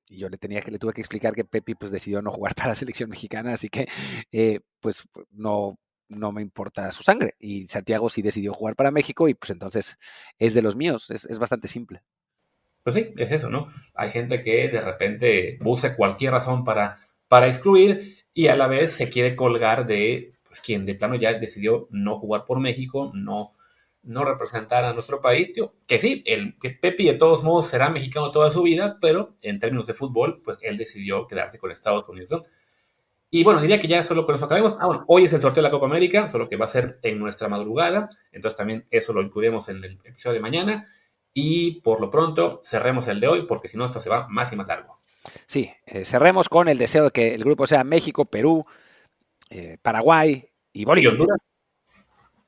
y 0.07 0.17
yo 0.17 0.29
le 0.29 0.37
tenía 0.37 0.61
que 0.61 0.69
le 0.69 0.77
tuve 0.77 0.93
que 0.93 1.01
explicar 1.01 1.33
que 1.33 1.45
Pepi 1.45 1.73
pues 1.73 1.91
decidió 1.91 2.21
no 2.21 2.29
jugar 2.29 2.53
para 2.55 2.69
la 2.69 2.75
selección 2.75 3.09
mexicana, 3.09 3.53
así 3.53 3.69
que 3.69 3.87
eh, 4.31 4.59
pues 4.81 5.03
no, 5.31 5.79
no 6.11 6.31
me 6.31 6.41
importa 6.41 6.91
su 6.91 7.03
sangre. 7.03 7.35
Y 7.39 7.67
Santiago 7.67 8.09
sí 8.09 8.21
decidió 8.21 8.53
jugar 8.53 8.75
para 8.75 8.91
México 8.91 9.27
y 9.27 9.33
pues 9.33 9.49
entonces 9.51 9.97
es 10.37 10.53
de 10.53 10.61
los 10.61 10.75
míos, 10.75 11.09
es, 11.11 11.25
es 11.25 11.39
bastante 11.39 11.67
simple. 11.67 12.03
Pues 12.83 12.95
sí, 12.95 13.13
es 13.17 13.31
eso, 13.31 13.49
¿no? 13.49 13.67
Hay 13.93 14.09
gente 14.09 14.41
que 14.41 14.67
de 14.67 14.81
repente 14.81 15.57
busca 15.61 15.95
cualquier 15.95 16.31
razón 16.31 16.63
para, 16.63 16.97
para 17.27 17.47
excluir 17.47 18.17
y 18.33 18.47
a 18.47 18.55
la 18.55 18.67
vez 18.67 18.91
se 18.91 19.09
quiere 19.09 19.35
colgar 19.35 19.85
de 19.85 20.33
pues, 20.47 20.61
quien 20.61 20.85
de 20.85 20.95
plano 20.95 21.15
ya 21.15 21.33
decidió 21.33 21.87
no 21.91 22.17
jugar 22.17 22.45
por 22.45 22.59
México, 22.59 23.11
no, 23.13 23.53
no 24.03 24.25
representar 24.25 24.83
a 24.83 24.93
nuestro 24.93 25.21
país, 25.21 25.51
tío, 25.51 25.75
que 25.85 25.99
sí, 25.99 26.23
el, 26.25 26.57
que 26.59 26.71
Pepe 26.71 27.03
de 27.03 27.13
todos 27.13 27.43
modos 27.43 27.67
será 27.67 27.89
mexicano 27.89 28.31
toda 28.31 28.49
su 28.51 28.63
vida, 28.63 28.97
pero 28.99 29.35
en 29.43 29.59
términos 29.59 29.87
de 29.87 29.93
fútbol, 29.93 30.41
pues 30.43 30.57
él 30.61 30.77
decidió 30.77 31.27
quedarse 31.27 31.59
con 31.59 31.71
Estados 31.71 32.07
Unidos. 32.09 32.47
Y 33.33 33.45
bueno, 33.45 33.61
diría 33.61 33.77
que 33.77 33.87
ya 33.87 34.03
solo 34.03 34.25
con 34.25 34.35
eso 34.35 34.43
acabemos. 34.43 34.75
Ah, 34.77 34.87
bueno, 34.87 35.05
hoy 35.07 35.23
es 35.23 35.31
el 35.31 35.39
sorteo 35.39 35.63
de 35.63 35.69
la 35.69 35.71
Copa 35.71 35.85
América, 35.85 36.29
solo 36.29 36.49
que 36.49 36.57
va 36.57 36.65
a 36.65 36.69
ser 36.69 36.99
en 37.01 37.17
nuestra 37.17 37.47
madrugada, 37.47 38.09
entonces 38.33 38.57
también 38.57 38.85
eso 38.91 39.13
lo 39.13 39.21
incluiremos 39.21 39.69
en 39.69 39.77
el 39.77 39.99
episodio 40.03 40.35
de 40.35 40.41
mañana. 40.41 40.85
Y 41.33 41.79
por 41.79 42.01
lo 42.01 42.09
pronto 42.09 42.61
cerremos 42.65 43.07
el 43.07 43.21
de 43.21 43.27
hoy, 43.29 43.41
porque 43.43 43.69
si 43.69 43.77
no, 43.77 43.85
esto 43.85 44.01
se 44.01 44.09
va 44.09 44.27
más 44.29 44.51
y 44.51 44.57
más 44.57 44.67
largo. 44.67 44.99
Sí, 45.45 45.71
eh, 45.85 46.03
cerremos 46.03 46.49
con 46.49 46.67
el 46.67 46.77
deseo 46.77 47.05
de 47.05 47.11
que 47.11 47.33
el 47.33 47.45
grupo 47.45 47.65
sea 47.67 47.85
México, 47.85 48.25
Perú, 48.25 48.65
eh, 49.49 49.77
Paraguay 49.81 50.45
y 50.73 50.83
Bolivia. 50.83 51.09
¿Y 51.09 51.13
Honduras? 51.13 51.37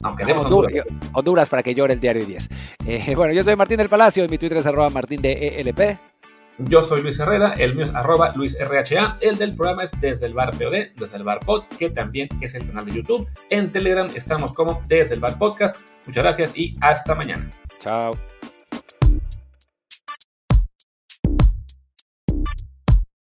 Aunque 0.02 0.24
Honduras, 0.26 0.74
Honduras, 1.14 1.50
para 1.50 1.64
que 1.64 1.74
llore 1.74 1.94
el 1.94 2.02
diario 2.02 2.26
10. 2.26 2.50
Eh, 2.86 3.16
bueno, 3.16 3.34
yo 3.34 3.42
soy 3.42 3.56
Martín 3.56 3.78
del 3.78 3.88
Palacio 3.88 4.26
y 4.26 4.28
mi 4.28 4.38
Twitter 4.38 4.58
es 4.58 4.66
arroba 4.66 4.90
martín 4.90 5.22
de 5.22 5.62
ELP. 5.62 5.98
Yo 6.60 6.84
soy 6.84 7.02
Luis 7.02 7.20
Herrera, 7.20 7.54
el 7.58 7.76
mío 7.76 7.86
es 7.86 7.96
arroba 7.96 8.32
LuisRHA, 8.36 9.18
el 9.22 9.38
del 9.38 9.56
programa 9.56 9.84
es 9.84 9.92
desde 10.00 10.28
el 10.28 10.34
bar 10.34 10.52
POD, 10.52 10.94
desde 10.96 11.18
el 11.18 11.24
bar 11.24 11.40
pod, 11.40 11.64
que 11.80 11.90
también 11.90 12.30
es 12.42 12.54
el 12.54 12.68
canal 12.68 12.86
de 12.86 12.94
YouTube. 12.94 13.28
En 13.50 13.72
Telegram 13.72 14.08
estamos 14.14 14.54
como 14.54 14.82
desde 14.88 15.16
el 15.16 15.20
bar 15.20 15.38
podcast. 15.38 15.78
Muchas 16.06 16.24
gracias 16.24 16.52
y 16.56 16.78
hasta 16.82 17.16
mañana. 17.16 17.52
Chao. 17.80 18.14